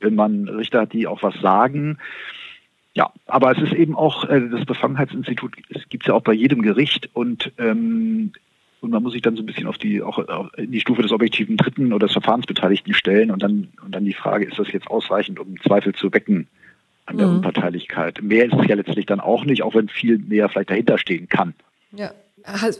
wenn 0.00 0.14
man 0.14 0.46
Richter 0.46 0.82
hat, 0.82 0.92
die 0.92 1.06
auch 1.06 1.22
was 1.22 1.34
sagen, 1.40 1.96
ja, 2.92 3.10
aber 3.26 3.56
es 3.56 3.62
ist 3.62 3.72
eben 3.72 3.96
auch, 3.96 4.24
äh, 4.28 4.50
das 4.50 4.66
Befangenheitsinstitut 4.66 5.56
gibt 5.88 6.04
es 6.04 6.08
ja 6.08 6.12
auch 6.12 6.22
bei 6.22 6.34
jedem 6.34 6.60
Gericht 6.60 7.08
und 7.14 7.50
ähm, 7.56 8.32
und 8.84 8.90
man 8.90 9.02
muss 9.02 9.14
sich 9.14 9.22
dann 9.22 9.36
so 9.36 9.42
ein 9.42 9.46
bisschen 9.46 9.66
auf 9.66 9.78
die, 9.78 10.02
auch 10.02 10.18
in 10.56 10.70
die 10.70 10.80
Stufe 10.80 11.02
des 11.02 11.10
objektiven 11.10 11.56
Dritten 11.56 11.92
oder 11.92 12.06
des 12.06 12.12
Verfahrensbeteiligten 12.12 12.94
stellen 12.94 13.30
und 13.30 13.42
dann, 13.42 13.68
und 13.84 13.94
dann 13.94 14.04
die 14.04 14.12
Frage, 14.12 14.44
ist 14.44 14.58
das 14.58 14.70
jetzt 14.72 14.86
ausreichend, 14.88 15.40
um 15.40 15.60
Zweifel 15.62 15.94
zu 15.94 16.12
wecken 16.12 16.46
an 17.06 17.18
der 17.18 17.26
mhm. 17.26 17.36
Unparteilichkeit? 17.36 18.22
Mehr 18.22 18.44
ist 18.44 18.54
es 18.54 18.68
ja 18.68 18.76
letztlich 18.76 19.06
dann 19.06 19.20
auch 19.20 19.44
nicht, 19.44 19.62
auch 19.62 19.74
wenn 19.74 19.88
viel 19.88 20.18
mehr 20.18 20.48
vielleicht 20.48 20.70
dahinter 20.70 20.98
stehen 20.98 21.28
kann. 21.28 21.54
Ja. 21.92 22.12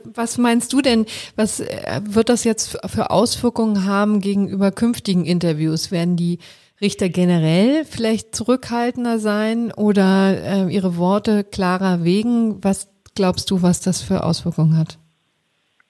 Was 0.05 0.36
meinst 0.36 0.74
du 0.74 0.82
denn, 0.82 1.07
was 1.36 1.61
äh, 1.61 2.00
wird 2.05 2.28
das 2.28 2.44
jetzt 2.44 2.78
für 2.86 3.11
Auswirkungen 3.11 3.86
haben 3.86 4.20
gegenüber 4.20 4.70
künftigen 4.70 5.24
Interviews? 5.24 5.90
Werden 5.90 6.16
die 6.16 6.38
Richter 6.82 7.09
generell 7.09 7.86
vielleicht 7.86 8.36
zurückhaltender 8.36 9.18
sein 9.18 9.72
oder 9.72 10.66
äh, 10.68 10.74
ihre 10.74 10.98
Worte 10.98 11.44
klarer 11.44 12.05
wegen? 12.05 12.62
Was 12.62 12.88
glaubst 13.14 13.50
du, 13.50 13.62
was 13.62 13.80
das 13.80 14.02
für 14.02 14.24
Auswirkungen 14.24 14.76
hat? 14.76 14.98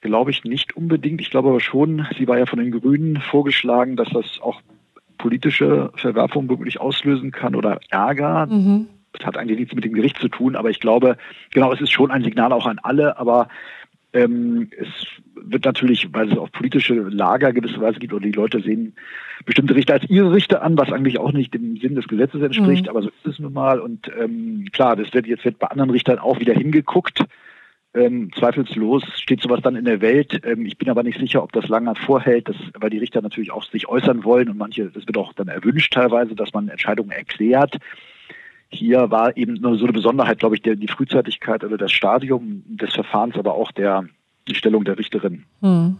Glaube 0.04 0.30
ich 0.30 0.44
nicht 0.44 0.76
unbedingt. 0.76 1.22
Ich 1.22 1.30
glaube 1.30 1.48
aber 1.48 1.60
schon, 1.60 2.06
sie 2.18 2.28
war 2.28 2.38
ja 2.38 2.44
von 2.44 2.58
den 2.58 2.70
Grünen 2.70 3.22
vorgeschlagen, 3.22 3.96
dass 3.96 4.10
das 4.10 4.38
auch 4.42 4.60
politische 5.16 5.90
Verwerfungen 5.96 6.50
wirklich 6.50 6.78
auslösen 6.78 7.30
kann 7.30 7.54
oder 7.54 7.80
Ärger. 7.88 8.44
Mhm. 8.44 8.86
Das 9.14 9.24
hat 9.24 9.38
eigentlich 9.38 9.58
nichts 9.58 9.74
mit 9.74 9.82
dem 9.82 9.94
Gericht 9.94 10.18
zu 10.18 10.28
tun, 10.28 10.56
aber 10.56 10.68
ich 10.68 10.78
glaube, 10.78 11.16
genau, 11.52 11.72
es 11.72 11.80
ist 11.80 11.90
schon 11.90 12.10
ein 12.10 12.22
Signal 12.22 12.52
auch 12.52 12.66
an 12.66 12.78
alle, 12.82 13.16
aber 13.16 13.48
ähm, 14.12 14.68
es 14.78 14.88
wird 15.36 15.64
natürlich, 15.64 16.12
weil 16.12 16.30
es 16.30 16.36
auch 16.36 16.52
politische 16.52 16.94
Lager 16.94 17.54
gewisserweise 17.54 17.98
gibt, 17.98 18.12
oder 18.12 18.26
die 18.26 18.32
Leute 18.32 18.60
sehen 18.60 18.94
bestimmte 19.46 19.74
Richter 19.74 19.94
als 19.94 20.10
ihre 20.10 20.32
Richter 20.32 20.62
an, 20.62 20.76
was 20.76 20.92
eigentlich 20.92 21.18
auch 21.18 21.32
nicht 21.32 21.54
dem 21.54 21.78
Sinn 21.78 21.94
des 21.94 22.08
Gesetzes 22.08 22.42
entspricht, 22.42 22.84
mhm. 22.84 22.90
aber 22.90 23.00
so 23.00 23.08
ist 23.08 23.26
es 23.26 23.38
nun 23.38 23.54
mal. 23.54 23.80
Und 23.80 24.10
ähm, 24.20 24.66
klar, 24.70 24.96
das 24.96 25.14
wird 25.14 25.26
jetzt 25.26 25.46
wird 25.46 25.58
bei 25.58 25.68
anderen 25.68 25.88
Richtern 25.88 26.18
auch 26.18 26.40
wieder 26.40 26.52
hingeguckt. 26.52 27.24
Ähm, 27.94 28.30
zweifellos 28.36 29.04
steht 29.20 29.40
sowas 29.40 29.60
dann 29.62 29.76
in 29.76 29.84
der 29.84 30.00
Welt. 30.00 30.40
Ähm, 30.44 30.66
ich 30.66 30.76
bin 30.78 30.90
aber 30.90 31.04
nicht 31.04 31.18
sicher, 31.18 31.42
ob 31.42 31.52
das 31.52 31.68
lange 31.68 31.94
vorhält, 31.94 32.48
dass, 32.48 32.56
weil 32.74 32.90
die 32.90 32.98
Richter 32.98 33.22
natürlich 33.22 33.52
auch 33.52 33.64
sich 33.64 33.88
äußern 33.88 34.24
wollen 34.24 34.48
und 34.48 34.58
manche, 34.58 34.90
das 34.90 35.06
wird 35.06 35.16
auch 35.16 35.32
dann 35.32 35.48
erwünscht 35.48 35.92
teilweise, 35.92 36.34
dass 36.34 36.52
man 36.52 36.68
Entscheidungen 36.68 37.12
erklärt. 37.12 37.78
Hier 38.68 39.10
war 39.12 39.36
eben 39.36 39.54
nur 39.54 39.78
so 39.78 39.84
eine 39.84 39.92
Besonderheit, 39.92 40.40
glaube 40.40 40.56
ich, 40.56 40.62
der, 40.62 40.74
die 40.74 40.88
Frühzeitigkeit 40.88 41.62
oder 41.62 41.78
das 41.78 41.92
Stadium 41.92 42.64
des 42.66 42.92
Verfahrens, 42.92 43.36
aber 43.36 43.54
auch 43.54 43.70
der, 43.70 44.08
die 44.48 44.54
Stellung 44.54 44.84
der 44.84 44.98
Richterin. 44.98 45.44
Hm. 45.60 45.98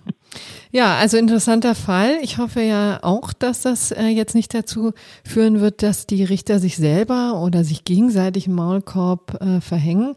Ja, 0.71 0.97
also 0.97 1.17
interessanter 1.17 1.75
Fall. 1.75 2.19
Ich 2.23 2.39
hoffe 2.39 2.61
ja 2.61 2.99
auch, 3.03 3.33
dass 3.33 3.63
das 3.63 3.93
äh, 3.93 4.07
jetzt 4.07 4.35
nicht 4.35 4.53
dazu 4.53 4.93
führen 5.25 5.61
wird, 5.61 5.83
dass 5.83 6.07
die 6.07 6.25
Richter 6.25 6.59
sich 6.59 6.77
selber 6.77 7.41
oder 7.41 7.65
sich 7.65 7.85
gegenseitig 7.85 8.47
einen 8.47 8.57
Maulkorb 8.57 9.41
äh, 9.41 9.61
verhängen. 9.61 10.15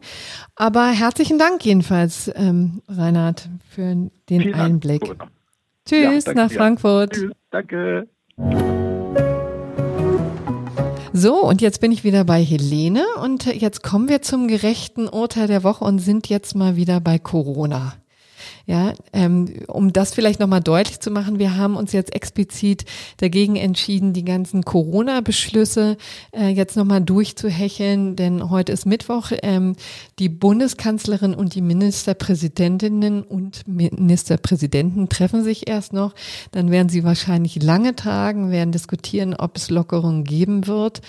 Aber 0.56 0.88
herzlichen 0.88 1.38
Dank 1.38 1.64
jedenfalls, 1.64 2.30
ähm, 2.34 2.82
Reinhard, 2.88 3.48
für 3.68 3.82
den 3.84 4.10
Vielen 4.28 4.54
Einblick. 4.54 5.04
Dank. 5.04 5.30
Tschüss 5.86 6.26
ja, 6.26 6.34
nach 6.34 6.50
Frankfurt. 6.50 7.12
Tschüss, 7.12 7.32
danke. 7.50 8.08
So, 11.12 11.42
und 11.42 11.62
jetzt 11.62 11.80
bin 11.80 11.90
ich 11.90 12.04
wieder 12.04 12.24
bei 12.24 12.42
Helene 12.42 13.04
und 13.22 13.46
jetzt 13.46 13.82
kommen 13.82 14.08
wir 14.08 14.22
zum 14.22 14.46
gerechten 14.46 15.08
Urteil 15.08 15.48
der 15.48 15.64
Woche 15.64 15.84
und 15.84 15.98
sind 15.98 16.28
jetzt 16.28 16.54
mal 16.54 16.76
wieder 16.76 17.00
bei 17.00 17.18
Corona. 17.18 17.94
Ja, 18.68 18.92
ähm, 19.14 19.62
um 19.66 19.94
das 19.94 20.12
vielleicht 20.12 20.40
nochmal 20.40 20.60
deutlich 20.60 21.00
zu 21.00 21.10
machen, 21.10 21.38
wir 21.38 21.56
haben 21.56 21.74
uns 21.74 21.92
jetzt 21.92 22.14
explizit 22.14 22.84
dagegen 23.16 23.56
entschieden, 23.56 24.12
die 24.12 24.26
ganzen 24.26 24.62
Corona-Beschlüsse 24.62 25.96
äh, 26.32 26.48
jetzt 26.48 26.76
nochmal 26.76 27.00
durchzuhecheln, 27.00 28.14
denn 28.14 28.50
heute 28.50 28.72
ist 28.72 28.84
Mittwoch. 28.84 29.32
Ähm, 29.42 29.74
die 30.18 30.28
Bundeskanzlerin 30.28 31.32
und 31.32 31.54
die 31.54 31.62
Ministerpräsidentinnen 31.62 33.22
und 33.22 33.66
Ministerpräsidenten 33.66 35.08
treffen 35.08 35.42
sich 35.42 35.66
erst 35.66 35.94
noch. 35.94 36.14
Dann 36.52 36.70
werden 36.70 36.90
sie 36.90 37.04
wahrscheinlich 37.04 37.62
lange 37.62 37.96
tagen, 37.96 38.50
werden 38.50 38.72
diskutieren, 38.72 39.32
ob 39.32 39.56
es 39.56 39.70
Lockerungen 39.70 40.24
geben 40.24 40.66
wird 40.66 41.00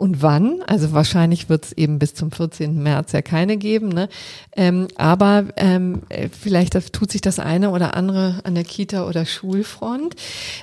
und 0.00 0.22
wann. 0.22 0.62
Also 0.66 0.92
wahrscheinlich 0.92 1.50
wird 1.50 1.66
es 1.66 1.72
eben 1.72 1.98
bis 1.98 2.14
zum 2.14 2.32
14. 2.32 2.82
März 2.82 3.12
ja 3.12 3.20
keine 3.20 3.58
geben. 3.58 3.90
Ne? 3.90 4.08
Ähm, 4.56 4.88
aber 4.96 5.44
ähm, 5.56 6.02
vielleicht 6.32 6.72
tut 6.92 7.12
sich 7.12 7.20
das 7.20 7.38
eine 7.38 7.70
oder 7.70 7.94
andere 7.94 8.40
an 8.44 8.54
der 8.54 8.64
Kita- 8.64 9.06
oder 9.06 9.26
Schulfront. 9.26 10.16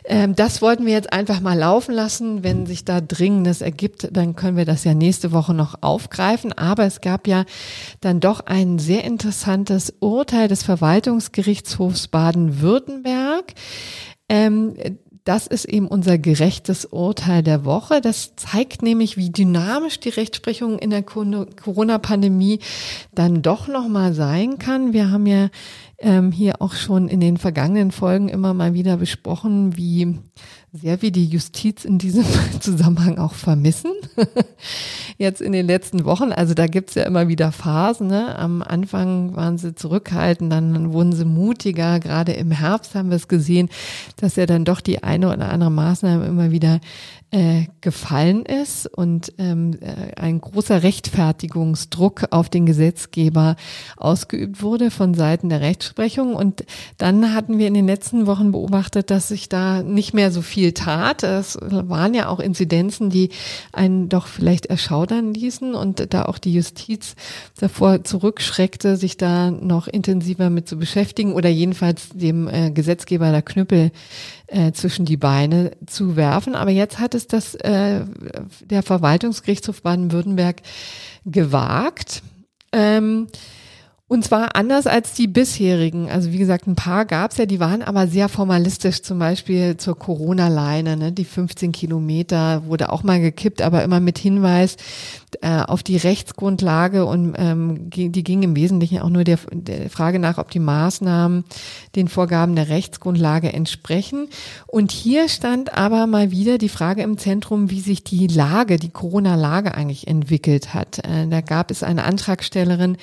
Ähm, 0.05 0.35
das 0.35 0.63
wollten 0.63 0.87
wir 0.87 0.93
jetzt 0.93 1.13
einfach 1.13 1.39
mal 1.39 1.55
laufen 1.55 1.93
lassen. 1.93 2.43
Wenn 2.43 2.65
sich 2.65 2.83
da 2.83 2.99
Dringendes 2.99 3.61
ergibt, 3.61 4.09
dann 4.11 4.35
können 4.35 4.57
wir 4.57 4.65
das 4.65 4.83
ja 4.83 4.95
nächste 4.95 5.31
Woche 5.31 5.53
noch 5.53 5.75
aufgreifen. 5.81 6.51
Aber 6.53 6.85
es 6.85 7.01
gab 7.01 7.27
ja 7.27 7.45
dann 8.01 8.19
doch 8.19 8.39
ein 8.47 8.79
sehr 8.79 9.03
interessantes 9.03 9.93
Urteil 9.99 10.47
des 10.47 10.63
Verwaltungsgerichtshofs 10.63 12.07
Baden-Württemberg. 12.07 13.53
Ähm, 14.29 14.73
das 15.27 15.45
ist 15.45 15.65
eben 15.65 15.87
unser 15.87 16.17
gerechtes 16.17 16.85
Urteil 16.85 17.43
der 17.43 17.65
Woche. 17.65 17.99
Das 17.99 18.37
zeigt 18.37 18.81
nämlich, 18.81 19.17
wie 19.17 19.29
dynamisch 19.29 19.99
die 19.99 20.09
Rechtsprechung 20.09 20.79
in 20.79 20.89
der 20.89 21.03
Corona-Pandemie 21.03 22.59
dann 23.13 23.41
doch 23.41 23.67
nochmal 23.67 24.13
sein 24.13 24.57
kann. 24.57 24.93
Wir 24.93 25.11
haben 25.11 25.25
ja 25.25 25.49
ähm, 25.97 26.31
hier 26.31 26.61
auch 26.61 26.75
schon 26.75 27.09
in 27.09 27.19
den 27.19 27.35
vergangenen 27.35 27.91
Folgen 27.91 28.29
immer 28.29 28.53
mal 28.53 28.73
wieder 28.73 28.95
besprochen, 28.95 29.75
wie 29.75 30.17
sehr 30.77 31.01
wir 31.01 31.11
die 31.11 31.25
Justiz 31.25 31.85
in 31.85 31.97
diesem 31.97 32.23
Zusammenhang 32.59 33.17
auch 33.17 33.33
vermissen. 33.33 33.91
Jetzt 35.17 35.41
in 35.41 35.51
den 35.51 35.65
letzten 35.65 36.05
Wochen, 36.05 36.31
also 36.31 36.53
da 36.53 36.67
gibt's 36.67 36.95
ja 36.95 37.03
immer 37.03 37.27
wieder 37.27 37.51
Phasen. 37.51 38.07
Ne? 38.07 38.37
Am 38.37 38.61
Anfang 38.61 39.35
waren 39.35 39.57
sie 39.57 39.75
zurückhaltend, 39.75 40.51
dann 40.51 40.93
wurden 40.93 41.13
sie 41.13 41.25
mutiger. 41.25 41.99
Gerade 41.99 42.33
im 42.33 42.51
Herbst 42.51 42.95
haben 42.95 43.09
wir 43.09 43.17
es 43.17 43.27
gesehen, 43.27 43.69
dass 44.17 44.35
ja 44.35 44.45
dann 44.45 44.65
doch 44.65 44.81
die 44.81 45.03
eine 45.03 45.33
oder 45.33 45.49
andere 45.49 45.71
Maßnahme 45.71 46.25
immer 46.25 46.51
wieder 46.51 46.79
äh, 47.29 47.65
gefallen 47.81 48.45
ist 48.45 48.87
und 48.87 49.33
ähm, 49.37 49.77
äh, 49.81 50.15
ein 50.15 50.39
großer 50.39 50.81
Rechtfertigungsdruck 50.81 52.27
auf 52.31 52.47
den 52.47 52.65
Gesetzgeber 52.65 53.57
ausgeübt 53.97 54.61
wurde 54.61 54.91
von 54.91 55.13
Seiten 55.13 55.49
der 55.49 55.59
Rechtsprechung. 55.59 56.35
Und 56.35 56.63
dann 56.97 57.33
hatten 57.33 57.57
wir 57.57 57.67
in 57.67 57.73
den 57.73 57.85
letzten 57.85 58.27
Wochen 58.27 58.53
beobachtet, 58.53 59.11
dass 59.11 59.27
sich 59.27 59.49
da 59.49 59.83
nicht 59.83 60.13
mehr 60.13 60.31
so 60.31 60.41
viel 60.41 60.66
tat. 60.73 61.23
Es 61.23 61.57
waren 61.61 62.13
ja 62.13 62.29
auch 62.29 62.39
Inzidenzen, 62.39 63.09
die 63.09 63.29
einen 63.71 64.09
doch 64.09 64.27
vielleicht 64.27 64.67
erschaudern 64.67 65.33
ließen 65.33 65.75
und 65.75 66.13
da 66.13 66.25
auch 66.25 66.37
die 66.37 66.53
Justiz 66.53 67.15
davor 67.59 68.03
zurückschreckte, 68.03 68.97
sich 68.97 69.17
da 69.17 69.51
noch 69.51 69.87
intensiver 69.87 70.49
mit 70.49 70.67
zu 70.67 70.77
beschäftigen 70.77 71.33
oder 71.33 71.49
jedenfalls 71.49 72.09
dem 72.13 72.47
äh, 72.47 72.71
Gesetzgeber 72.71 73.31
der 73.31 73.41
Knüppel 73.41 73.91
äh, 74.47 74.71
zwischen 74.71 75.05
die 75.05 75.17
Beine 75.17 75.71
zu 75.85 76.15
werfen. 76.15 76.55
Aber 76.55 76.71
jetzt 76.71 76.99
hat 76.99 77.15
es 77.15 77.27
das 77.27 77.55
äh, 77.55 78.01
der 78.61 78.83
Verwaltungsgerichtshof 78.83 79.81
Baden-Württemberg 79.81 80.61
gewagt. 81.25 82.21
Ähm, 82.71 83.27
und 84.09 84.23
zwar 84.23 84.55
anders 84.55 84.87
als 84.87 85.13
die 85.13 85.27
bisherigen. 85.27 86.09
Also 86.09 86.31
wie 86.31 86.37
gesagt, 86.37 86.65
ein 86.65 86.75
paar 86.75 87.05
gab's 87.05 87.35
ja, 87.37 87.45
die 87.45 87.59
waren 87.59 87.81
aber 87.81 88.07
sehr 88.07 88.29
formalistisch, 88.29 89.01
zum 89.01 89.19
Beispiel 89.19 89.75
zur 89.75 89.99
Corona-Leine. 89.99 90.95
Ne? 90.95 91.11
Die 91.11 91.25
15 91.25 91.73
Kilometer 91.73 92.65
wurde 92.67 92.93
auch 92.93 93.03
mal 93.03 93.19
gekippt, 93.19 93.61
aber 93.61 93.83
immer 93.83 93.99
mit 93.99 94.17
Hinweis 94.17 94.77
äh, 95.41 95.59
auf 95.59 95.83
die 95.83 95.97
Rechtsgrundlage 95.97 97.05
und 97.05 97.35
ähm, 97.37 97.89
die 97.89 98.23
ging 98.23 98.43
im 98.43 98.55
Wesentlichen 98.55 98.99
auch 98.99 99.09
nur 99.09 99.25
der, 99.25 99.39
der 99.51 99.89
Frage 99.89 100.19
nach, 100.19 100.37
ob 100.37 100.51
die 100.51 100.59
Maßnahmen 100.59 101.43
den 101.97 102.07
Vorgaben 102.07 102.55
der 102.55 102.69
Rechtsgrundlage 102.69 103.51
entsprechen. 103.51 104.29
Und 104.67 104.93
hier 104.93 105.27
stand 105.27 105.73
aber 105.73 106.07
mal 106.07 106.31
wieder 106.31 106.57
die 106.57 106.69
Frage 106.69 107.01
im 107.01 107.17
Zentrum, 107.17 107.69
wie 107.69 107.81
sich 107.81 108.05
die 108.05 108.27
Lage, 108.27 108.77
die 108.77 108.89
Corona-Lage 108.89 109.75
eigentlich 109.75 110.07
entwickelt 110.07 110.73
hat. 110.73 110.99
Äh, 110.99 111.27
da 111.27 111.41
gab 111.41 111.71
es 111.71 111.83
eine 111.83 112.05
Antragstellerin 112.05 112.95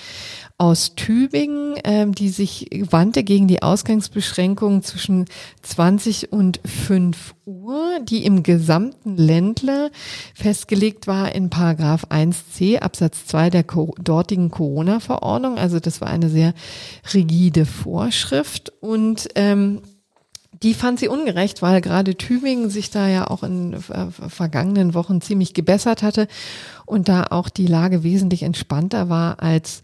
aus 0.57 0.95
Tübingen, 0.95 1.75
ähm, 1.83 2.15
die 2.15 2.29
sich 2.29 2.69
wandte 2.91 3.25
gegen 3.25 3.49
die 3.49 3.63
Ausgangsbeschränkungen 3.63 4.83
zwischen 4.83 5.25
20 5.63 6.33
und 6.33 6.61
5 6.65 7.35
Uhr, 7.45 7.99
die 8.03 8.25
im 8.25 8.45
gesamten 8.45 9.17
Ländle 9.17 9.91
festgelegt 10.35 11.09
war 11.09 11.35
in 11.35 11.51
Paragraph 11.51 12.05
1c 12.05 12.79
Absatz 12.79 13.27
2 13.27 13.51
der 13.51 13.65
dortigen 13.65 14.51
Corona-Verordnung. 14.51 15.59
Also 15.59 15.81
das 15.81 16.01
war 16.01 16.09
eine 16.09 16.31
sehr 16.31 16.55
rigide 17.13 17.67
Vorschrift 17.67 18.73
und 18.81 19.29
ähm, 19.35 19.83
die 20.63 20.73
fand 20.73 21.01
sie 21.01 21.09
ungerecht, 21.09 21.63
weil 21.63 21.81
gerade 21.81 22.17
Tübingen 22.17 22.71
sich 22.71 22.91
da 22.91 23.09
ja 23.09 23.27
auch 23.27 23.43
in 23.43 23.75
äh, 23.75 23.79
vergangenen 24.29 24.95
Wochen 24.95 25.21
ziemlich 25.21 25.53
gebessert 25.53 26.03
hatte 26.05 26.29
und 26.87 27.09
da 27.09 27.27
auch 27.31 27.49
die 27.49 27.67
Lage 27.67 28.05
wesentlich 28.05 28.45
entspannter 28.45 29.09
war 29.09 29.43
als 29.43 29.83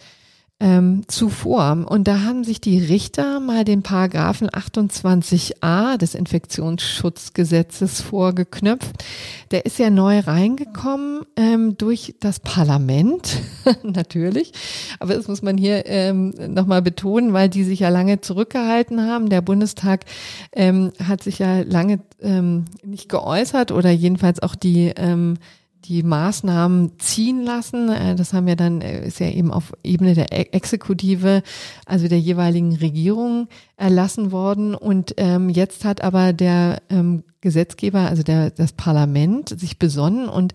ähm, 0.61 1.05
zuvor. 1.09 1.87
Und 1.89 2.07
da 2.07 2.21
haben 2.21 2.45
sich 2.45 2.61
die 2.61 2.79
Richter 2.79 3.41
mal 3.41 3.65
den 3.65 3.83
Paragraphen 3.83 4.51
28a 4.51 5.97
des 5.97 6.15
Infektionsschutzgesetzes 6.15 8.03
vorgeknöpft. 8.03 9.05
Der 9.51 9.65
ist 9.65 9.79
ja 9.79 9.89
neu 9.89 10.21
reingekommen 10.21 11.23
ähm, 11.37 11.79
durch 11.79 12.15
das 12.21 12.41
Parlament, 12.41 13.41
natürlich. 13.83 14.53
Aber 14.99 15.15
das 15.15 15.29
muss 15.29 15.41
man 15.41 15.57
hier 15.57 15.87
ähm, 15.87 16.35
nochmal 16.49 16.83
betonen, 16.83 17.33
weil 17.33 17.49
die 17.49 17.65
sich 17.65 17.81
ja 17.81 17.89
lange 17.89 18.21
zurückgehalten 18.21 19.01
haben. 19.07 19.31
Der 19.31 19.41
Bundestag 19.41 20.05
ähm, 20.53 20.93
hat 21.03 21.23
sich 21.23 21.39
ja 21.39 21.63
lange 21.63 22.01
ähm, 22.21 22.67
nicht 22.85 23.09
geäußert 23.09 23.73
oder 23.73 23.91
jedenfalls 23.91 24.43
auch 24.43 24.55
die 24.55 24.93
ähm, 24.95 25.39
die 25.85 26.03
Maßnahmen 26.03 26.99
ziehen 26.99 27.43
lassen. 27.43 27.89
Äh, 27.89 28.15
das 28.15 28.33
haben 28.33 28.49
ja 28.49 28.55
dann, 28.55 28.81
äh, 28.81 29.07
ist 29.07 29.21
ja 29.21 29.29
eben 29.29 29.51
auf 29.53 29.73
Ebene 29.83 30.15
der 30.15 30.33
e-, 30.33 30.53
Exekutive, 30.53 31.43
also 31.87 32.09
der 32.09 32.21
jeweiligen 32.21 32.77
Regierung 32.77 33.49
erlassen 33.77 34.33
worden. 34.33 34.75
Und 34.75 35.15
ähm, 35.17 35.49
jetzt 35.49 35.85
hat 35.85 36.03
aber 36.03 36.33
der 36.33 36.83
ähm, 36.91 37.25
Gesetzgeber, 37.41 38.01
also 38.01 38.23
der, 38.23 38.51
das 38.51 38.73
Parlament, 38.73 39.49
sich 39.59 39.79
besonnen 39.79 40.29
und 40.29 40.53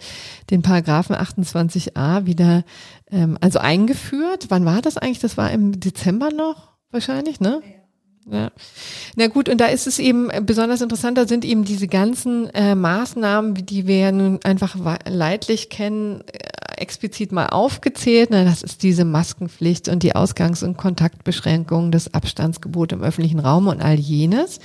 den 0.52 0.62
Paragraphen 0.62 1.16
28a 1.16 2.26
wieder 2.26 2.64
ähm, 3.12 3.38
also 3.42 3.60
eingeführt. 3.60 4.48
Wann 4.50 4.66
war 4.66 4.82
das 4.82 4.98
eigentlich? 4.98 5.20
Das 5.20 5.38
war 5.38 5.52
im 5.52 5.80
Dezember 5.80 6.30
noch 6.32 6.74
wahrscheinlich, 6.92 7.40
ne? 7.40 7.62
Ja. 7.64 7.85
Na 8.28 9.28
gut, 9.28 9.50
und 9.50 9.62
da 9.62 9.68
ist 9.68 9.86
es 9.86 10.00
eben 10.00 10.30
besonders 10.46 10.82
interessant, 10.82 11.18
da 11.18 11.28
sind 11.28 11.46
eben 11.46 11.64
diese 11.64 11.88
ganzen 11.88 12.50
äh, 12.56 12.74
Maßnahmen, 12.74 13.54
die 13.66 13.86
wir 13.86 13.98
ja 13.98 14.12
nun 14.12 14.40
einfach 14.44 14.76
leidlich 15.08 15.70
kennen, 15.70 16.22
äh, 16.22 16.82
explizit 16.82 17.32
mal 17.32 17.48
aufgezählt. 17.48 18.30
Na, 18.32 18.44
das 18.44 18.64
ist 18.64 18.84
diese 18.84 19.06
Maskenpflicht 19.06 19.90
und 19.90 20.02
die 20.02 20.16
Ausgangs- 20.16 20.64
und 20.64 20.76
Kontaktbeschränkung, 20.76 21.92
das 21.92 22.14
Abstandsgebot 22.14 22.92
im 22.94 23.04
öffentlichen 23.04 23.40
Raum 23.40 23.68
und 23.68 23.82
all 23.82 23.96
jenes. 24.00 24.60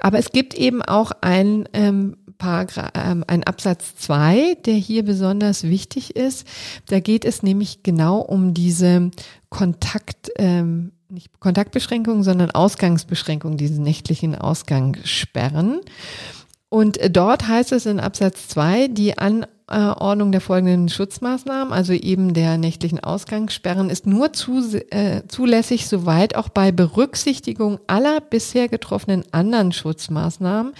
Aber 0.00 0.18
es 0.18 0.30
gibt 0.30 0.54
eben 0.54 0.80
auch 0.82 1.10
ein 1.20 1.68
ähm, 1.72 2.16
Paragraph, 2.38 2.92
ähm, 2.94 3.24
ein 3.26 3.42
Absatz 3.42 3.96
zwei, 3.96 4.56
der 4.64 4.74
hier 4.74 5.04
besonders 5.04 5.64
wichtig 5.64 6.14
ist. 6.14 6.46
Da 6.86 7.00
geht 7.00 7.24
es 7.24 7.42
nämlich 7.42 7.82
genau 7.82 8.20
um 8.20 8.54
diese 8.54 9.10
Kontakt, 9.50 10.30
ähm, 10.36 10.92
nicht 11.10 11.40
Kontaktbeschränkungen, 11.40 12.22
sondern 12.22 12.50
Ausgangsbeschränkungen, 12.50 13.56
diese 13.56 13.80
nächtlichen 13.80 14.34
Ausgangssperren. 14.34 15.80
Und 16.68 16.98
dort 17.10 17.48
heißt 17.48 17.72
es 17.72 17.86
in 17.86 17.98
Absatz 17.98 18.48
2, 18.48 18.88
die 18.88 19.16
Anordnung 19.16 20.32
der 20.32 20.42
folgenden 20.42 20.90
Schutzmaßnahmen, 20.90 21.72
also 21.72 21.94
eben 21.94 22.34
der 22.34 22.58
nächtlichen 22.58 23.00
Ausgangssperren, 23.00 23.88
ist 23.88 24.06
nur 24.06 24.30
äh, 24.90 25.22
zulässig, 25.28 25.86
soweit 25.88 26.36
auch 26.36 26.50
bei 26.50 26.72
Berücksichtigung 26.72 27.80
aller 27.86 28.20
bisher 28.20 28.68
getroffenen 28.68 29.24
anderen 29.32 29.72
Schutzmaßnahmen 29.72 30.74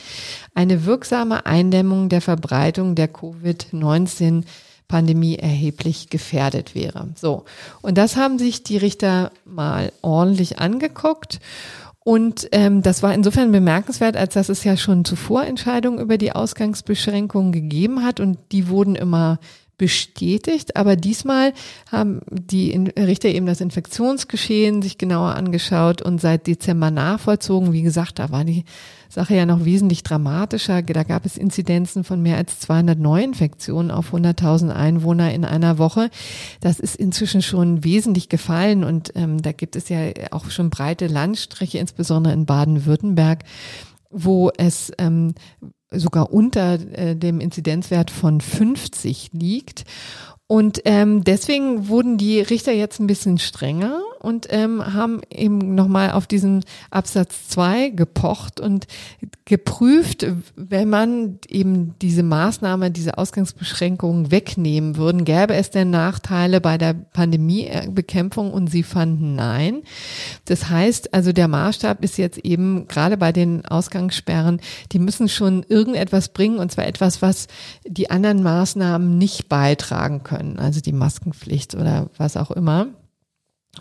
eine 0.55 0.85
wirksame 0.85 1.47
Eindämmung 1.47 2.11
der 2.11 2.21
Verbreitung 2.21 2.95
der 2.95 3.11
Covid-19 3.11 4.45
Pandemie 4.89 5.37
erheblich 5.37 6.09
gefährdet 6.09 6.75
wäre. 6.75 7.09
So. 7.15 7.45
Und 7.83 7.99
das 7.99 8.17
haben 8.17 8.39
sich 8.39 8.63
die 8.63 8.79
Richter 8.79 9.31
mal 9.45 9.93
ordentlich 10.03 10.59
angeguckt. 10.59 11.41
Und 12.01 12.49
ähm, 12.53 12.83
das 12.83 13.03
war 13.03 13.13
insofern 13.13 13.53
bemerkenswert, 13.53 14.17
als 14.17 14.33
dass 14.33 14.49
es 14.49 14.65
ja 14.65 14.79
schon 14.79 15.05
zuvor 15.05 15.45
Entscheidungen 15.45 15.99
über 15.99 16.17
die 16.17 16.33
Ausgangsbeschränkungen 16.33 17.53
gegeben 17.53 18.03
hat 18.03 18.19
und 18.19 18.39
die 18.51 18.69
wurden 18.69 18.95
immer 18.95 19.39
bestätigt. 19.79 20.77
Aber 20.77 20.97
diesmal 20.97 21.55
haben 21.91 22.21
die 22.31 22.77
Richter 22.99 23.29
eben 23.29 23.47
das 23.47 23.61
Infektionsgeschehen 23.61 24.83
sich 24.83 24.99
genauer 24.99 25.35
angeschaut 25.37 26.03
und 26.03 26.21
seit 26.21 26.47
Dezember 26.47 26.91
nachvollzogen. 26.91 27.73
Wie 27.73 27.83
gesagt, 27.83 28.19
da 28.19 28.31
war 28.31 28.45
die 28.45 28.65
Sache 29.09 29.35
ja 29.35 29.47
noch 29.47 29.65
wesentlich 29.65 30.03
dramatischer. 30.03 30.83
Da 30.83 31.03
gab 31.05 31.25
es 31.25 31.39
Inzidenzen 31.39 32.05
von 32.05 32.21
mehr 32.21 32.37
als 32.37 32.61
200 32.61 32.99
Neuinfektionen 32.99 33.91
auf 33.91 34.13
100.000 34.13 34.71
Einwohner 34.71 35.33
in 35.33 35.45
einer 35.45 35.79
Woche. 35.79 36.11
Das 36.61 36.79
ist 36.81 36.97
inzwischen 36.97 37.41
schon 37.41 37.85
wesentlich 37.85 38.29
gefallen 38.29 38.85
und 38.85 39.13
ähm, 39.15 39.41
da 39.41 39.53
gibt 39.53 39.77
es 39.77 39.89
ja 39.89 39.99
auch 40.33 40.51
schon 40.51 40.71
breite 40.71 41.07
Landstriche, 41.07 41.79
insbesondere 41.79 42.35
in 42.35 42.47
Baden-Württemberg, 42.47 43.45
wo 44.11 44.51
es 44.57 44.93
ähm, 44.99 45.35
sogar 45.91 46.33
unter 46.33 46.75
äh, 46.75 47.17
dem 47.17 47.41
Inzidenzwert 47.41 48.11
von 48.11 48.41
50 48.41 49.31
liegt. 49.33 49.85
Und 50.47 50.81
ähm, 50.87 51.25
deswegen 51.25 51.89
wurden 51.89 52.17
die 52.17 52.41
Richter 52.41 52.73
jetzt 52.73 53.01
ein 53.01 53.07
bisschen 53.07 53.39
strenger 53.39 54.01
und 54.19 54.47
ähm, 54.51 54.95
haben 54.95 55.21
eben 55.31 55.75
nochmal 55.75 56.11
auf 56.11 56.27
diesen 56.27 56.65
Absatz 56.91 57.49
zwei 57.49 57.91
gepocht 57.91 58.61
und 58.61 58.87
geprüft, 59.45 60.27
wenn 60.57 60.89
man 60.89 61.39
eben 61.49 61.95
diese 62.03 62.23
Maßnahme, 62.23 62.91
diese 62.91 63.17
Ausgangsbeschränkungen 63.17 64.31
wegnehmen 64.31 64.97
würden, 64.97 65.25
gäbe 65.25 65.55
es 65.55 65.71
denn 65.71 65.91
Nachteile 65.91 66.61
bei 66.61 66.79
der 66.79 66.95
Pandemiebekämpfung 66.95 68.53
und 68.53 68.69
sie 68.69 68.83
fanden 68.83 69.35
nein. 69.35 69.83
Das 70.45 70.69
heißt, 70.69 71.15
also 71.15 71.33
der 71.33 71.49
Maßstab 71.49 72.03
ist 72.05 72.19
jetzt 72.19 72.39
eben 72.39 72.89
gerade 72.89 73.17
bei 73.17 73.33
den 73.33 73.65
Ausgangssperren, 73.65 74.61
die 74.93 74.99
müssen 74.99 75.29
schon 75.29 75.63
irgendetwas 75.63 76.31
bringen 76.31 76.59
und 76.59 76.73
zwar 76.73 76.87
etwas, 76.87 77.23
was 77.23 77.47
die 77.87 78.11
anderen 78.11 78.43
Maßnahmen 78.43 79.17
nicht 79.17 79.49
beitragen 79.49 80.23
können, 80.25 80.59
also 80.59 80.81
die 80.81 80.93
Maskenpflicht 80.93 81.75
oder 81.75 82.11
was 82.17 82.37
auch 82.37 82.51
immer. 82.51 82.89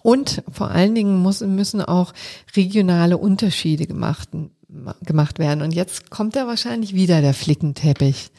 Und 0.03 0.43
vor 0.51 0.71
allen 0.71 0.95
Dingen 0.95 1.17
muss, 1.17 1.41
müssen 1.41 1.81
auch 1.81 2.13
regionale 2.55 3.17
Unterschiede 3.17 3.87
gemacht, 3.87 4.29
gemacht 5.01 5.39
werden. 5.39 5.61
Und 5.61 5.73
jetzt 5.73 6.09
kommt 6.09 6.35
da 6.35 6.47
wahrscheinlich 6.47 6.93
wieder 6.93 7.21
der 7.21 7.33
Flickenteppich. 7.33 8.31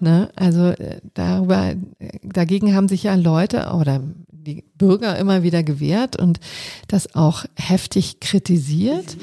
Ne? 0.00 0.30
Also 0.36 0.68
äh, 0.68 1.00
darüber, 1.14 1.74
dagegen 2.22 2.74
haben 2.74 2.88
sich 2.88 3.02
ja 3.02 3.14
Leute 3.14 3.72
oder 3.74 4.02
die 4.48 4.64
Bürger 4.76 5.18
immer 5.18 5.42
wieder 5.42 5.62
gewehrt 5.62 6.16
und 6.16 6.40
das 6.86 7.14
auch 7.14 7.44
heftig 7.56 8.20
kritisiert. 8.20 9.16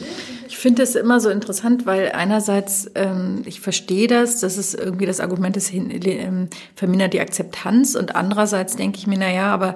Ich 0.48 0.58
finde 0.58 0.84
es 0.84 0.96
immer 0.96 1.20
so 1.20 1.30
interessant, 1.30 1.86
weil 1.86 2.12
einerseits, 2.12 2.92
ähm, 2.96 3.42
ich 3.46 3.60
verstehe 3.60 4.08
das, 4.08 4.42
dass 4.42 4.58
es 4.58 4.74
irgendwie 4.74 5.06
das 5.06 5.20
Argument 5.20 5.58
ist, 5.58 5.74
ähm, 5.74 6.50
vermindert 6.76 7.14
die 7.14 7.22
Akzeptanz 7.22 7.96
und 7.96 8.16
andererseits 8.16 8.76
denke 8.76 9.00
ich 9.00 9.08
mir, 9.08 9.18
na 9.18 9.32
ja, 9.32 9.54
aber 9.54 9.76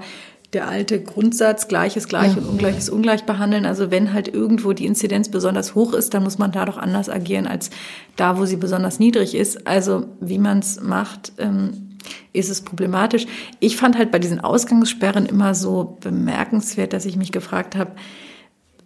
der 0.53 0.67
alte 0.67 1.01
Grundsatz, 1.01 1.67
Gleiches 1.67 2.07
gleich 2.07 2.33
ja. 2.33 2.37
und 2.37 2.47
Ungleiches 2.47 2.89
ungleich 2.89 3.23
behandeln. 3.25 3.65
Also 3.65 3.91
wenn 3.91 4.13
halt 4.13 4.27
irgendwo 4.27 4.73
die 4.73 4.87
Inzidenz 4.87 5.29
besonders 5.29 5.75
hoch 5.75 5.93
ist, 5.93 6.13
dann 6.13 6.23
muss 6.23 6.39
man 6.39 6.51
da 6.51 6.65
doch 6.65 6.77
anders 6.77 7.09
agieren 7.09 7.45
als 7.45 7.69
da, 8.15 8.37
wo 8.37 8.45
sie 8.45 8.57
besonders 8.57 8.99
niedrig 8.99 9.35
ist. 9.35 9.67
Also 9.67 10.05
wie 10.19 10.39
man 10.39 10.59
es 10.59 10.81
macht, 10.81 11.33
ähm, 11.37 11.97
ist 12.33 12.49
es 12.49 12.61
problematisch. 12.61 13.27
Ich 13.59 13.77
fand 13.77 13.97
halt 13.97 14.11
bei 14.11 14.19
diesen 14.19 14.39
Ausgangssperren 14.39 15.27
immer 15.27 15.53
so 15.53 15.97
bemerkenswert, 16.01 16.93
dass 16.93 17.05
ich 17.05 17.15
mich 17.15 17.31
gefragt 17.31 17.75
habe, 17.75 17.91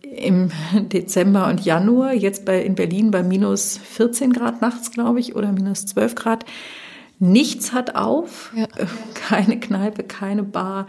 im 0.01 0.51
Dezember 0.73 1.47
und 1.47 1.63
Januar, 1.63 2.13
jetzt 2.13 2.45
bei, 2.45 2.61
in 2.61 2.75
Berlin 2.75 3.11
bei 3.11 3.23
minus 3.23 3.77
14 3.77 4.33
Grad 4.33 4.61
nachts, 4.61 4.91
glaube 4.91 5.19
ich, 5.19 5.35
oder 5.35 5.51
minus 5.51 5.85
12 5.85 6.15
Grad, 6.15 6.45
nichts 7.19 7.73
hat 7.73 7.95
auf, 7.95 8.51
ja. 8.55 8.67
keine 9.13 9.59
Kneipe, 9.59 10.03
keine 10.03 10.43
Bar, 10.43 10.87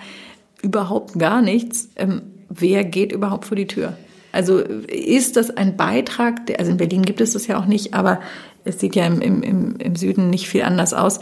überhaupt 0.65 1.19
gar 1.19 1.43
nichts. 1.43 1.91
Ähm, 1.97 2.23
wer 2.49 2.85
geht 2.85 3.13
überhaupt 3.13 3.45
vor 3.45 3.57
die 3.57 3.67
Tür? 3.67 3.97
Also 4.33 4.59
ist 4.59 5.37
das 5.37 5.57
ein 5.57 5.77
Beitrag, 5.77 6.47
der, 6.47 6.59
also 6.59 6.73
in 6.73 6.77
Berlin 6.77 7.03
gibt 7.03 7.21
es 7.21 7.35
das 7.35 7.47
ja 7.47 7.59
auch 7.59 7.67
nicht, 7.67 7.95
aber 7.95 8.21
es 8.65 8.81
sieht 8.81 8.97
ja 8.97 9.07
im, 9.07 9.21
im, 9.21 9.77
im 9.77 9.97
Süden 9.97 10.31
nicht 10.31 10.49
viel 10.49 10.63
anders 10.63 10.93
aus. 10.95 11.21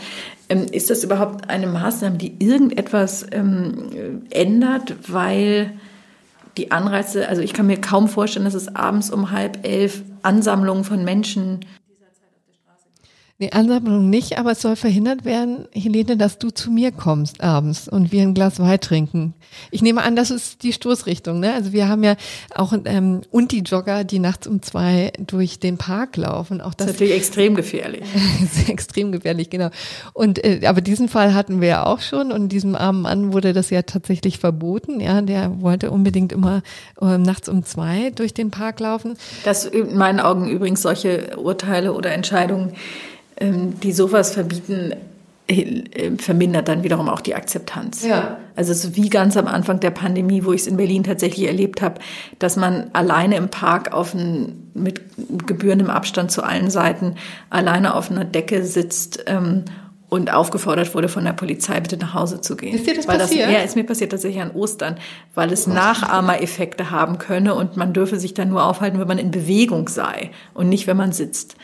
Ähm, 0.48 0.66
ist 0.70 0.88
das 0.88 1.04
überhaupt 1.04 1.50
eine 1.50 1.66
Maßnahme, 1.66 2.16
die 2.16 2.34
irgendetwas 2.38 3.26
ähm, 3.32 4.22
ändert, 4.30 4.94
weil 5.08 5.72
die 6.56 6.70
Anreize, 6.70 7.28
also 7.28 7.42
ich 7.42 7.52
kann 7.52 7.66
mir 7.66 7.80
kaum 7.80 8.08
vorstellen, 8.08 8.44
dass 8.44 8.54
es 8.54 8.74
abends 8.74 9.10
um 9.10 9.30
halb 9.30 9.66
elf 9.66 10.02
Ansammlungen 10.22 10.84
von 10.84 11.04
Menschen 11.04 11.60
Nee, 13.42 13.50
Ansammlung 13.50 14.08
nicht, 14.08 14.38
aber 14.38 14.52
es 14.52 14.62
soll 14.62 14.76
verhindert 14.76 15.24
werden, 15.24 15.66
Helene, 15.72 16.16
dass 16.16 16.38
du 16.38 16.50
zu 16.50 16.70
mir 16.70 16.92
kommst 16.92 17.40
abends 17.40 17.88
und 17.88 18.12
wir 18.12 18.22
ein 18.22 18.34
Glas 18.34 18.60
Wein 18.60 18.78
trinken. 18.78 19.34
Ich 19.72 19.82
nehme 19.82 20.04
an, 20.04 20.14
das 20.14 20.30
ist 20.30 20.62
die 20.62 20.72
Stoßrichtung. 20.72 21.40
Ne? 21.40 21.52
Also 21.52 21.72
wir 21.72 21.88
haben 21.88 22.04
ja 22.04 22.14
auch 22.54 22.72
ähm, 22.84 23.22
und 23.32 23.50
die 23.50 23.62
Jogger, 23.62 24.04
die 24.04 24.20
nachts 24.20 24.46
um 24.46 24.62
zwei 24.62 25.12
durch 25.18 25.58
den 25.58 25.76
Park 25.76 26.16
laufen. 26.18 26.60
Auch 26.60 26.72
das, 26.72 26.86
das 26.86 26.94
ist 26.94 27.00
natürlich 27.00 27.16
extrem 27.16 27.56
gefährlich. 27.56 28.04
extrem 28.68 29.10
gefährlich, 29.10 29.50
genau. 29.50 29.70
Und 30.12 30.44
äh, 30.44 30.64
aber 30.64 30.80
diesen 30.80 31.08
Fall 31.08 31.34
hatten 31.34 31.60
wir 31.60 31.66
ja 31.66 31.86
auch 31.86 32.00
schon 32.00 32.30
und 32.30 32.50
diesem 32.50 32.76
armen 32.76 33.02
Mann 33.02 33.32
wurde 33.32 33.52
das 33.52 33.70
ja 33.70 33.82
tatsächlich 33.82 34.38
verboten. 34.38 35.00
Ja, 35.00 35.20
der 35.20 35.60
wollte 35.60 35.90
unbedingt 35.90 36.30
immer 36.30 36.62
äh, 37.00 37.18
nachts 37.18 37.48
um 37.48 37.64
zwei 37.64 38.12
durch 38.14 38.34
den 38.34 38.52
Park 38.52 38.78
laufen. 38.78 39.16
Das 39.42 39.64
in 39.64 39.96
meinen 39.96 40.20
Augen 40.20 40.48
übrigens 40.48 40.80
solche 40.80 41.36
Urteile 41.38 41.92
oder 41.92 42.12
Entscheidungen 42.12 42.74
die 43.40 43.92
sowas 43.92 44.32
verbieten, 44.32 44.92
äh, 45.48 46.12
vermindert 46.18 46.68
dann 46.68 46.82
wiederum 46.82 47.08
auch 47.08 47.20
die 47.20 47.34
Akzeptanz. 47.34 48.04
Ja. 48.04 48.38
Also 48.54 48.72
so 48.74 48.96
wie 48.96 49.08
ganz 49.08 49.36
am 49.36 49.46
Anfang 49.46 49.80
der 49.80 49.90
Pandemie, 49.90 50.44
wo 50.44 50.52
ich 50.52 50.62
es 50.62 50.66
in 50.66 50.76
Berlin 50.76 51.04
tatsächlich 51.04 51.46
erlebt 51.46 51.82
habe, 51.82 52.00
dass 52.38 52.56
man 52.56 52.90
alleine 52.92 53.36
im 53.36 53.48
Park 53.48 53.92
auf 53.92 54.14
ein, 54.14 54.70
mit 54.74 55.00
gebührendem 55.46 55.90
Abstand 55.90 56.30
zu 56.30 56.42
allen 56.42 56.70
Seiten 56.70 57.16
alleine 57.50 57.94
auf 57.94 58.10
einer 58.10 58.24
Decke 58.24 58.64
sitzt 58.64 59.24
ähm, 59.26 59.64
und 60.08 60.32
aufgefordert 60.32 60.94
wurde 60.94 61.08
von 61.08 61.24
der 61.24 61.32
Polizei, 61.32 61.80
bitte 61.80 61.96
nach 61.96 62.14
Hause 62.14 62.40
zu 62.40 62.54
gehen. 62.54 62.74
Ist 62.74 62.86
dir 62.86 62.94
das 62.94 63.08
weil 63.08 63.18
passiert? 63.18 63.46
Das, 63.46 63.52
ja, 63.52 63.60
ist 63.60 63.76
mir 63.76 63.84
passiert 63.84 64.12
tatsächlich 64.12 64.42
an 64.42 64.52
Ostern, 64.52 64.96
weil 65.34 65.52
es 65.52 65.66
oh 65.66 65.72
Nachahmereffekte 65.72 66.90
haben 66.90 67.18
könne 67.18 67.54
und 67.54 67.76
man 67.76 67.92
dürfe 67.92 68.18
sich 68.20 68.34
dann 68.34 68.50
nur 68.50 68.64
aufhalten, 68.64 69.00
wenn 69.00 69.08
man 69.08 69.18
in 69.18 69.30
Bewegung 69.30 69.88
sei 69.88 70.30
und 70.54 70.68
nicht, 70.68 70.86
wenn 70.86 70.96
man 70.96 71.12
sitzt. 71.12 71.56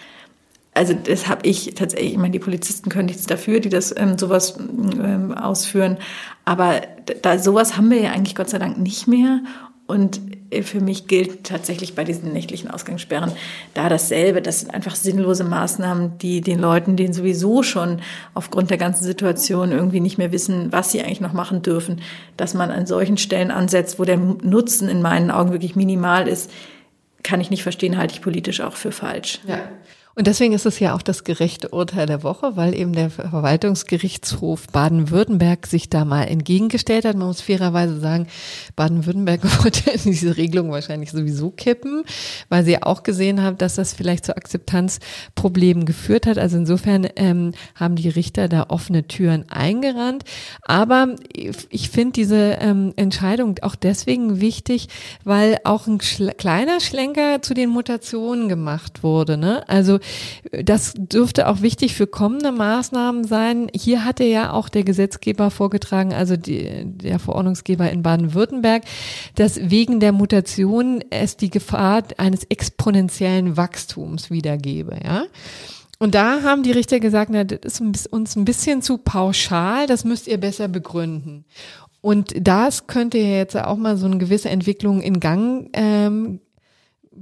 Also 0.78 0.94
das 0.94 1.26
habe 1.26 1.44
ich 1.44 1.74
tatsächlich, 1.74 2.12
ich 2.12 2.18
meine, 2.18 2.30
die 2.30 2.38
Polizisten 2.38 2.88
können 2.88 3.06
nichts 3.06 3.26
dafür, 3.26 3.58
die 3.58 3.68
das 3.68 3.92
ähm, 3.96 4.16
sowas 4.16 4.56
ähm, 4.58 5.34
ausführen, 5.34 5.96
aber 6.44 6.82
da 7.22 7.36
sowas 7.40 7.76
haben 7.76 7.90
wir 7.90 8.00
ja 8.00 8.12
eigentlich 8.12 8.36
Gott 8.36 8.48
sei 8.48 8.60
Dank 8.60 8.78
nicht 8.78 9.08
mehr 9.08 9.40
und 9.88 10.20
äh, 10.50 10.62
für 10.62 10.80
mich 10.80 11.08
gilt 11.08 11.42
tatsächlich 11.42 11.96
bei 11.96 12.04
diesen 12.04 12.32
nächtlichen 12.32 12.70
Ausgangssperren 12.70 13.32
da 13.74 13.88
dasselbe. 13.88 14.40
Das 14.40 14.60
sind 14.60 14.72
einfach 14.72 14.94
sinnlose 14.94 15.42
Maßnahmen, 15.42 16.18
die 16.18 16.42
den 16.42 16.60
Leuten, 16.60 16.94
denen 16.94 17.12
sowieso 17.12 17.64
schon 17.64 18.00
aufgrund 18.34 18.70
der 18.70 18.78
ganzen 18.78 19.02
Situation 19.02 19.72
irgendwie 19.72 19.98
nicht 19.98 20.16
mehr 20.16 20.30
wissen, 20.30 20.70
was 20.70 20.92
sie 20.92 21.02
eigentlich 21.02 21.20
noch 21.20 21.32
machen 21.32 21.62
dürfen, 21.62 22.02
dass 22.36 22.54
man 22.54 22.70
an 22.70 22.86
solchen 22.86 23.16
Stellen 23.16 23.50
ansetzt, 23.50 23.98
wo 23.98 24.04
der 24.04 24.16
Nutzen 24.16 24.88
in 24.88 25.02
meinen 25.02 25.32
Augen 25.32 25.50
wirklich 25.50 25.74
minimal 25.74 26.28
ist, 26.28 26.52
kann 27.24 27.40
ich 27.40 27.50
nicht 27.50 27.64
verstehen, 27.64 27.98
halte 27.98 28.14
ich 28.14 28.22
politisch 28.22 28.60
auch 28.60 28.76
für 28.76 28.92
falsch. 28.92 29.40
Ja. 29.44 29.58
Und 30.18 30.26
deswegen 30.26 30.52
ist 30.52 30.66
es 30.66 30.80
ja 30.80 30.96
auch 30.96 31.02
das 31.02 31.22
gerechte 31.22 31.68
Urteil 31.68 32.06
der 32.06 32.24
Woche, 32.24 32.56
weil 32.56 32.74
eben 32.74 32.92
der 32.92 33.08
Verwaltungsgerichtshof 33.08 34.66
Baden-Württemberg 34.66 35.64
sich 35.68 35.90
da 35.90 36.04
mal 36.04 36.24
entgegengestellt 36.24 37.04
hat. 37.04 37.14
Man 37.14 37.28
muss 37.28 37.40
fairerweise 37.40 38.00
sagen, 38.00 38.26
Baden-Württemberg 38.74 39.44
wollte 39.62 39.96
diese 39.96 40.36
Regelung 40.36 40.72
wahrscheinlich 40.72 41.12
sowieso 41.12 41.50
kippen, 41.52 42.02
weil 42.48 42.64
sie 42.64 42.82
auch 42.82 43.04
gesehen 43.04 43.44
haben, 43.44 43.58
dass 43.58 43.76
das 43.76 43.94
vielleicht 43.94 44.24
zu 44.24 44.36
Akzeptanzproblemen 44.36 45.84
geführt 45.86 46.26
hat. 46.26 46.36
Also 46.36 46.56
insofern 46.56 47.06
ähm, 47.14 47.52
haben 47.76 47.94
die 47.94 48.08
Richter 48.08 48.48
da 48.48 48.66
offene 48.70 49.06
Türen 49.06 49.48
eingerannt. 49.48 50.24
Aber 50.62 51.14
ich 51.32 51.90
finde 51.90 52.14
diese 52.14 52.58
ähm, 52.60 52.92
Entscheidung 52.96 53.54
auch 53.62 53.76
deswegen 53.76 54.40
wichtig, 54.40 54.88
weil 55.22 55.58
auch 55.62 55.86
ein 55.86 55.98
kleiner 55.98 56.80
Schlenker 56.80 57.40
zu 57.40 57.54
den 57.54 57.70
Mutationen 57.70 58.48
gemacht 58.48 59.04
wurde. 59.04 59.36
Ne? 59.36 59.62
Also 59.68 60.00
das 60.50 60.94
dürfte 60.96 61.48
auch 61.48 61.62
wichtig 61.62 61.94
für 61.94 62.06
kommende 62.06 62.52
Maßnahmen 62.52 63.24
sein. 63.24 63.68
Hier 63.74 64.04
hatte 64.04 64.24
ja 64.24 64.52
auch 64.52 64.68
der 64.68 64.84
Gesetzgeber 64.84 65.50
vorgetragen, 65.50 66.12
also 66.12 66.36
die, 66.36 66.84
der 66.84 67.18
Verordnungsgeber 67.18 67.90
in 67.90 68.02
Baden-Württemberg, 68.02 68.84
dass 69.34 69.58
wegen 69.70 70.00
der 70.00 70.12
Mutation 70.12 71.02
es 71.10 71.36
die 71.36 71.50
Gefahr 71.50 72.02
eines 72.16 72.44
exponentiellen 72.44 73.56
Wachstums 73.56 74.30
wieder 74.30 74.56
gebe, 74.56 74.98
ja. 75.04 75.24
Und 76.00 76.14
da 76.14 76.42
haben 76.44 76.62
die 76.62 76.70
Richter 76.70 77.00
gesagt, 77.00 77.30
na, 77.32 77.42
das 77.42 77.80
ist 77.80 78.06
uns 78.06 78.36
ein 78.36 78.44
bisschen 78.44 78.82
zu 78.82 78.98
pauschal, 78.98 79.88
das 79.88 80.04
müsst 80.04 80.28
ihr 80.28 80.38
besser 80.38 80.68
begründen. 80.68 81.44
Und 82.00 82.34
das 82.40 82.86
könnte 82.86 83.18
ja 83.18 83.36
jetzt 83.38 83.56
auch 83.56 83.76
mal 83.76 83.96
so 83.96 84.06
eine 84.06 84.18
gewisse 84.18 84.48
Entwicklung 84.48 85.00
in 85.00 85.18
Gang 85.18 85.68
ähm, 85.72 86.40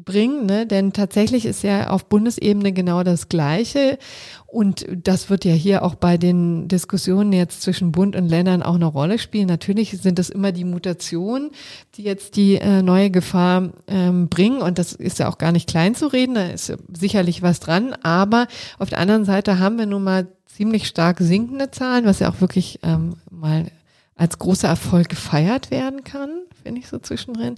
bringen, 0.04 0.46
ne? 0.46 0.66
denn 0.66 0.92
tatsächlich 0.92 1.46
ist 1.46 1.62
ja 1.62 1.90
auf 1.90 2.06
Bundesebene 2.06 2.72
genau 2.72 3.02
das 3.02 3.28
Gleiche. 3.28 3.98
Und 4.46 4.86
das 4.90 5.28
wird 5.28 5.44
ja 5.44 5.52
hier 5.52 5.82
auch 5.82 5.96
bei 5.96 6.16
den 6.16 6.68
Diskussionen 6.68 7.32
jetzt 7.32 7.62
zwischen 7.62 7.92
Bund 7.92 8.16
und 8.16 8.28
Ländern 8.28 8.62
auch 8.62 8.76
eine 8.76 8.86
Rolle 8.86 9.18
spielen. 9.18 9.48
Natürlich 9.48 9.90
sind 10.00 10.18
das 10.18 10.30
immer 10.30 10.52
die 10.52 10.64
Mutationen, 10.64 11.50
die 11.96 12.02
jetzt 12.04 12.36
die 12.36 12.56
äh, 12.56 12.80
neue 12.82 13.10
Gefahr 13.10 13.70
ähm, 13.86 14.28
bringen. 14.28 14.62
Und 14.62 14.78
das 14.78 14.92
ist 14.92 15.18
ja 15.18 15.28
auch 15.28 15.38
gar 15.38 15.52
nicht 15.52 15.68
klein 15.68 15.94
zu 15.94 16.06
reden, 16.06 16.36
da 16.36 16.46
ist 16.46 16.72
sicherlich 16.92 17.42
was 17.42 17.60
dran, 17.60 17.94
aber 18.02 18.46
auf 18.78 18.88
der 18.88 18.98
anderen 18.98 19.24
Seite 19.24 19.58
haben 19.58 19.78
wir 19.78 19.86
nun 19.86 20.04
mal 20.04 20.28
ziemlich 20.46 20.86
stark 20.86 21.18
sinkende 21.20 21.70
Zahlen, 21.70 22.06
was 22.06 22.20
ja 22.20 22.30
auch 22.30 22.40
wirklich 22.40 22.80
ähm, 22.82 23.16
mal 23.30 23.66
als 24.14 24.38
großer 24.38 24.68
Erfolg 24.68 25.08
gefeiert 25.08 25.70
werden 25.70 26.04
kann 26.04 26.30
finde 26.66 26.80
ich 26.80 26.88
so 26.88 26.98
zwischendrin. 26.98 27.54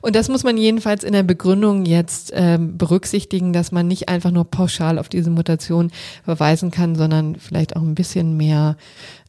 Und 0.00 0.16
das 0.16 0.30
muss 0.30 0.42
man 0.42 0.56
jedenfalls 0.56 1.04
in 1.04 1.12
der 1.12 1.22
Begründung 1.22 1.84
jetzt 1.84 2.32
ähm, 2.34 2.78
berücksichtigen, 2.78 3.52
dass 3.52 3.72
man 3.72 3.86
nicht 3.86 4.08
einfach 4.08 4.30
nur 4.30 4.46
pauschal 4.46 4.98
auf 4.98 5.10
diese 5.10 5.28
Mutation 5.28 5.90
verweisen 6.24 6.70
kann, 6.70 6.94
sondern 6.94 7.36
vielleicht 7.36 7.76
auch 7.76 7.82
ein 7.82 7.94
bisschen 7.94 8.38
mehr 8.38 8.78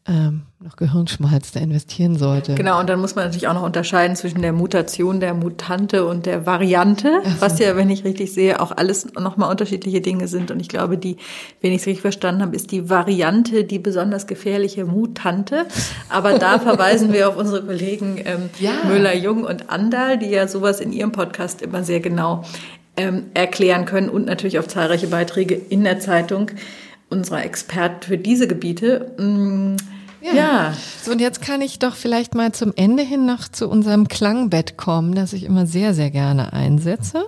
ähm, 0.08 0.44
noch 0.62 0.76
Gehirnschmalz 0.76 1.54
da 1.54 1.62
investieren 1.62 2.18
sollte. 2.18 2.54
Genau, 2.54 2.82
und 2.82 2.90
dann 2.90 3.00
muss 3.00 3.16
man 3.16 3.24
natürlich 3.24 3.48
auch 3.48 3.54
noch 3.54 3.64
unterscheiden 3.64 4.18
zwischen 4.18 4.42
der 4.42 4.52
Mutation 4.52 5.22
der 5.22 5.34
Mutante 5.34 6.06
und 6.06 6.26
der 6.26 6.46
Variante, 6.46 7.22
so. 7.24 7.32
was 7.40 7.60
ja, 7.60 7.78
wenn 7.78 7.90
ich 7.90 8.04
richtig 8.04 8.34
sehe, 8.34 8.60
auch 8.60 8.74
alles 8.76 9.14
nochmal 9.14 9.50
unterschiedliche 9.50 10.02
Dinge 10.02 10.28
sind. 10.28 10.52
Und 10.52 10.60
ich 10.60 10.68
glaube, 10.68 10.98
die, 10.98 11.16
wenn 11.62 11.72
ich 11.72 11.80
es 11.80 11.88
richtig 11.88 12.02
verstanden 12.02 12.42
habe, 12.42 12.58
ist 12.58 12.72
die 12.72 12.90
Variante 12.90 13.64
die 13.64 13.80
besonders 13.80 14.28
gefährliche 14.28 14.84
Mutante. 14.84 15.66
Aber 16.10 16.38
da 16.38 16.60
verweisen 16.60 17.14
wir 17.14 17.30
auf 17.30 17.38
unsere 17.38 17.64
Kollegen 17.64 18.18
ähm, 18.26 18.50
ja. 18.60 18.72
Müller, 18.86 19.16
Jung 19.16 19.46
und 19.46 19.70
Andal, 19.70 20.18
die 20.18 20.30
ja 20.30 20.50
sowas 20.50 20.82
in 20.82 20.92
ihrem 20.92 21.14
Podcast 21.14 21.62
immer 21.62 21.86
sehr 21.86 22.02
genau 22.02 22.44
ähm, 22.98 23.28
erklären 23.34 23.86
können 23.86 24.10
und 24.10 24.26
natürlich 24.26 24.60
auf 24.60 24.68
zahlreiche 24.68 25.08
Beiträge 25.08 25.56
in 25.56 25.86
der 25.86 26.02
Zeitung 26.02 26.52
unserer 27.10 27.46
Experten 27.46 28.02
für 28.02 28.18
diese 28.18 28.46
Gebiete. 28.46 29.14
Mmh 29.18 29.78
ja. 30.22 30.34
ja. 30.34 30.74
So, 31.04 31.12
und 31.12 31.22
jetzt 31.22 31.42
kann 31.42 31.62
ich 31.62 31.80
doch 31.80 31.96
vielleicht 31.96 32.36
mal 32.36 32.52
zum 32.52 32.74
Ende 32.76 33.04
hin 33.04 33.26
noch 33.26 33.48
zu 33.48 33.70
unserem 33.70 34.08
Klangbett 34.08 34.78
kommen, 34.78 35.16
das 35.16 35.34
ich 35.34 35.44
immer 35.44 35.66
sehr, 35.66 35.94
sehr 35.94 36.12
gerne 36.12 36.54
einsetze. 36.54 37.26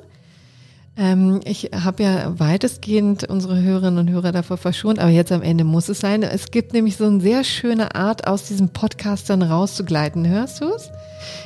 Ähm, 0.97 1.39
ich 1.45 1.71
habe 1.73 2.03
ja 2.03 2.39
weitestgehend 2.39 3.23
unsere 3.23 3.61
Hörerinnen 3.61 3.99
und 3.99 4.09
Hörer 4.09 4.31
davor 4.31 4.57
verschont, 4.57 4.99
aber 4.99 5.09
jetzt 5.09 5.31
am 5.31 5.41
Ende 5.41 5.63
muss 5.63 5.89
es 5.89 5.99
sein. 5.99 6.21
Es 6.23 6.51
gibt 6.51 6.73
nämlich 6.73 6.97
so 6.97 7.05
eine 7.05 7.21
sehr 7.21 7.43
schöne 7.43 7.95
Art, 7.95 8.27
aus 8.27 8.43
diesem 8.47 8.69
Podcast 8.69 9.29
dann 9.29 9.41
rauszugleiten. 9.41 10.27
Hörst 10.27 10.61
du 10.61 10.65
es, 10.65 10.89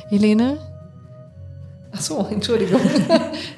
Helene? 0.08 0.75
Ach 1.96 2.00
so, 2.00 2.26
Entschuldigung. 2.30 2.80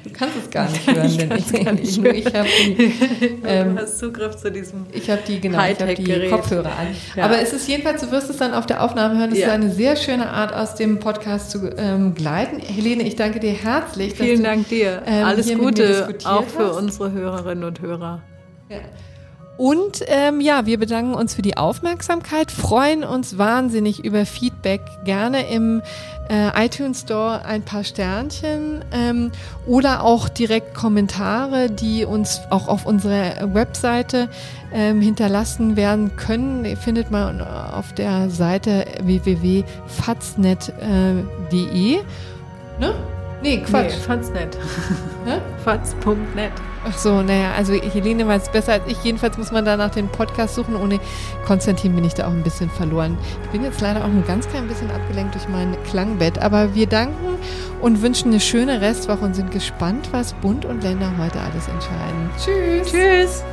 Du 0.03 0.11
kannst 0.11 0.35
es 0.37 0.49
gar 0.49 0.69
nicht 0.69 0.85
hören, 0.87 1.17
denn 1.17 1.37
ich, 1.37 1.63
gar 1.63 1.73
nicht 1.73 1.97
ich, 2.05 2.25
ich 2.27 2.33
habe 2.33 2.47
die. 2.67 2.93
Ähm, 3.45 3.75
du 3.75 3.81
hast 3.81 3.99
Zugriff 3.99 4.35
zu 4.35 4.51
diesem 4.51 4.85
Ich 4.91 5.09
habe 5.09 5.21
die 5.27 5.39
genau, 5.39 5.63
ich 5.65 5.79
habe 5.79 5.95
die 5.95 6.27
Kopfhörer 6.29 6.69
an. 6.69 6.87
Ja. 7.15 7.25
Aber 7.25 7.41
es 7.41 7.53
ist 7.53 7.67
jedenfalls, 7.67 8.01
du 8.01 8.11
wirst 8.11 8.29
es 8.29 8.37
dann 8.37 8.53
auf 8.53 8.65
der 8.65 8.83
Aufnahme 8.83 9.17
hören. 9.17 9.31
Es 9.31 9.39
ja. 9.39 9.47
ist 9.47 9.53
eine 9.53 9.71
sehr 9.71 9.95
schöne 9.95 10.29
Art, 10.29 10.53
aus 10.53 10.75
dem 10.75 10.99
Podcast 10.99 11.51
zu 11.51 11.69
ähm, 11.77 12.15
gleiten. 12.15 12.59
Helene, 12.59 13.03
ich 13.03 13.15
danke 13.15 13.39
dir 13.39 13.51
herzlich. 13.51 14.15
Vielen 14.15 14.43
Dank 14.43 14.67
dir. 14.67 15.03
Ähm, 15.05 15.25
Alles 15.25 15.53
Gute 15.53 16.15
auch 16.25 16.43
für 16.43 16.69
hast. 16.69 16.77
unsere 16.77 17.11
Hörerinnen 17.11 17.63
und 17.63 17.81
Hörer. 17.81 18.21
Ja. 18.69 18.77
Und 19.59 20.05
ähm, 20.07 20.39
ja, 20.39 20.65
wir 20.65 20.79
bedanken 20.79 21.13
uns 21.13 21.33
für 21.33 21.41
die 21.41 21.57
Aufmerksamkeit, 21.57 22.49
freuen 22.49 23.03
uns 23.03 23.37
wahnsinnig 23.37 24.05
über 24.05 24.25
Feedback, 24.25 24.79
gerne 25.03 25.49
im 25.49 25.81
äh, 26.29 26.65
iTunes 26.65 27.01
Store 27.01 27.43
ein 27.45 27.63
paar 27.63 27.83
Sternchen 27.83 28.85
ähm, 28.91 29.31
oder 29.67 30.03
auch 30.03 30.29
direkt 30.29 30.73
Kommentare, 30.73 31.69
die 31.69 32.05
uns 32.05 32.41
auch 32.49 32.67
auf 32.67 32.85
unserer 32.85 33.53
Webseite 33.53 34.29
ähm, 34.73 35.01
hinterlassen 35.01 35.75
werden 35.75 36.15
können. 36.15 36.77
Findet 36.77 37.11
man 37.11 37.41
auf 37.41 37.93
der 37.93 38.29
Seite 38.29 38.85
www.faznet.de. 39.03 41.99
Ne? 42.79 42.93
Nee, 43.41 43.61
Quatsch. 43.61 43.93
Nee, 43.93 44.01
Faznet. 44.05 44.57
Faz.net. 45.63 46.51
Ach 46.85 46.97
so, 46.97 47.21
naja, 47.21 47.51
also 47.57 47.73
Helene 47.73 48.27
weiß 48.27 48.43
es 48.43 48.49
besser 48.49 48.73
als 48.73 48.83
ich. 48.87 49.03
Jedenfalls 49.03 49.37
muss 49.37 49.51
man 49.51 49.65
da 49.65 49.75
nach 49.77 49.91
den 49.91 50.07
Podcast 50.07 50.55
suchen. 50.55 50.75
Ohne 50.75 50.99
Konstantin 51.45 51.93
bin 51.95 52.03
ich 52.05 52.13
da 52.13 52.27
auch 52.27 52.31
ein 52.31 52.43
bisschen 52.43 52.69
verloren. 52.69 53.17
Ich 53.43 53.49
bin 53.49 53.63
jetzt 53.63 53.81
leider 53.81 54.01
auch 54.01 54.09
ein 54.09 54.23
ganz 54.25 54.47
klein 54.47 54.67
bisschen 54.67 54.89
abgelenkt 54.91 55.35
durch 55.35 55.47
mein 55.49 55.75
Klangbett. 55.83 56.39
Aber 56.39 56.73
wir 56.75 56.87
danken 56.87 57.37
und 57.81 58.01
wünschen 58.01 58.29
eine 58.31 58.39
schöne 58.39 58.81
Restwoche 58.81 59.25
und 59.25 59.35
sind 59.35 59.51
gespannt, 59.51 60.09
was 60.11 60.33
Bund 60.33 60.65
und 60.65 60.83
Länder 60.83 61.11
heute 61.17 61.39
alles 61.39 61.67
entscheiden. 61.67 62.29
Tschüss. 62.37 62.91
Tschüss. 62.91 63.43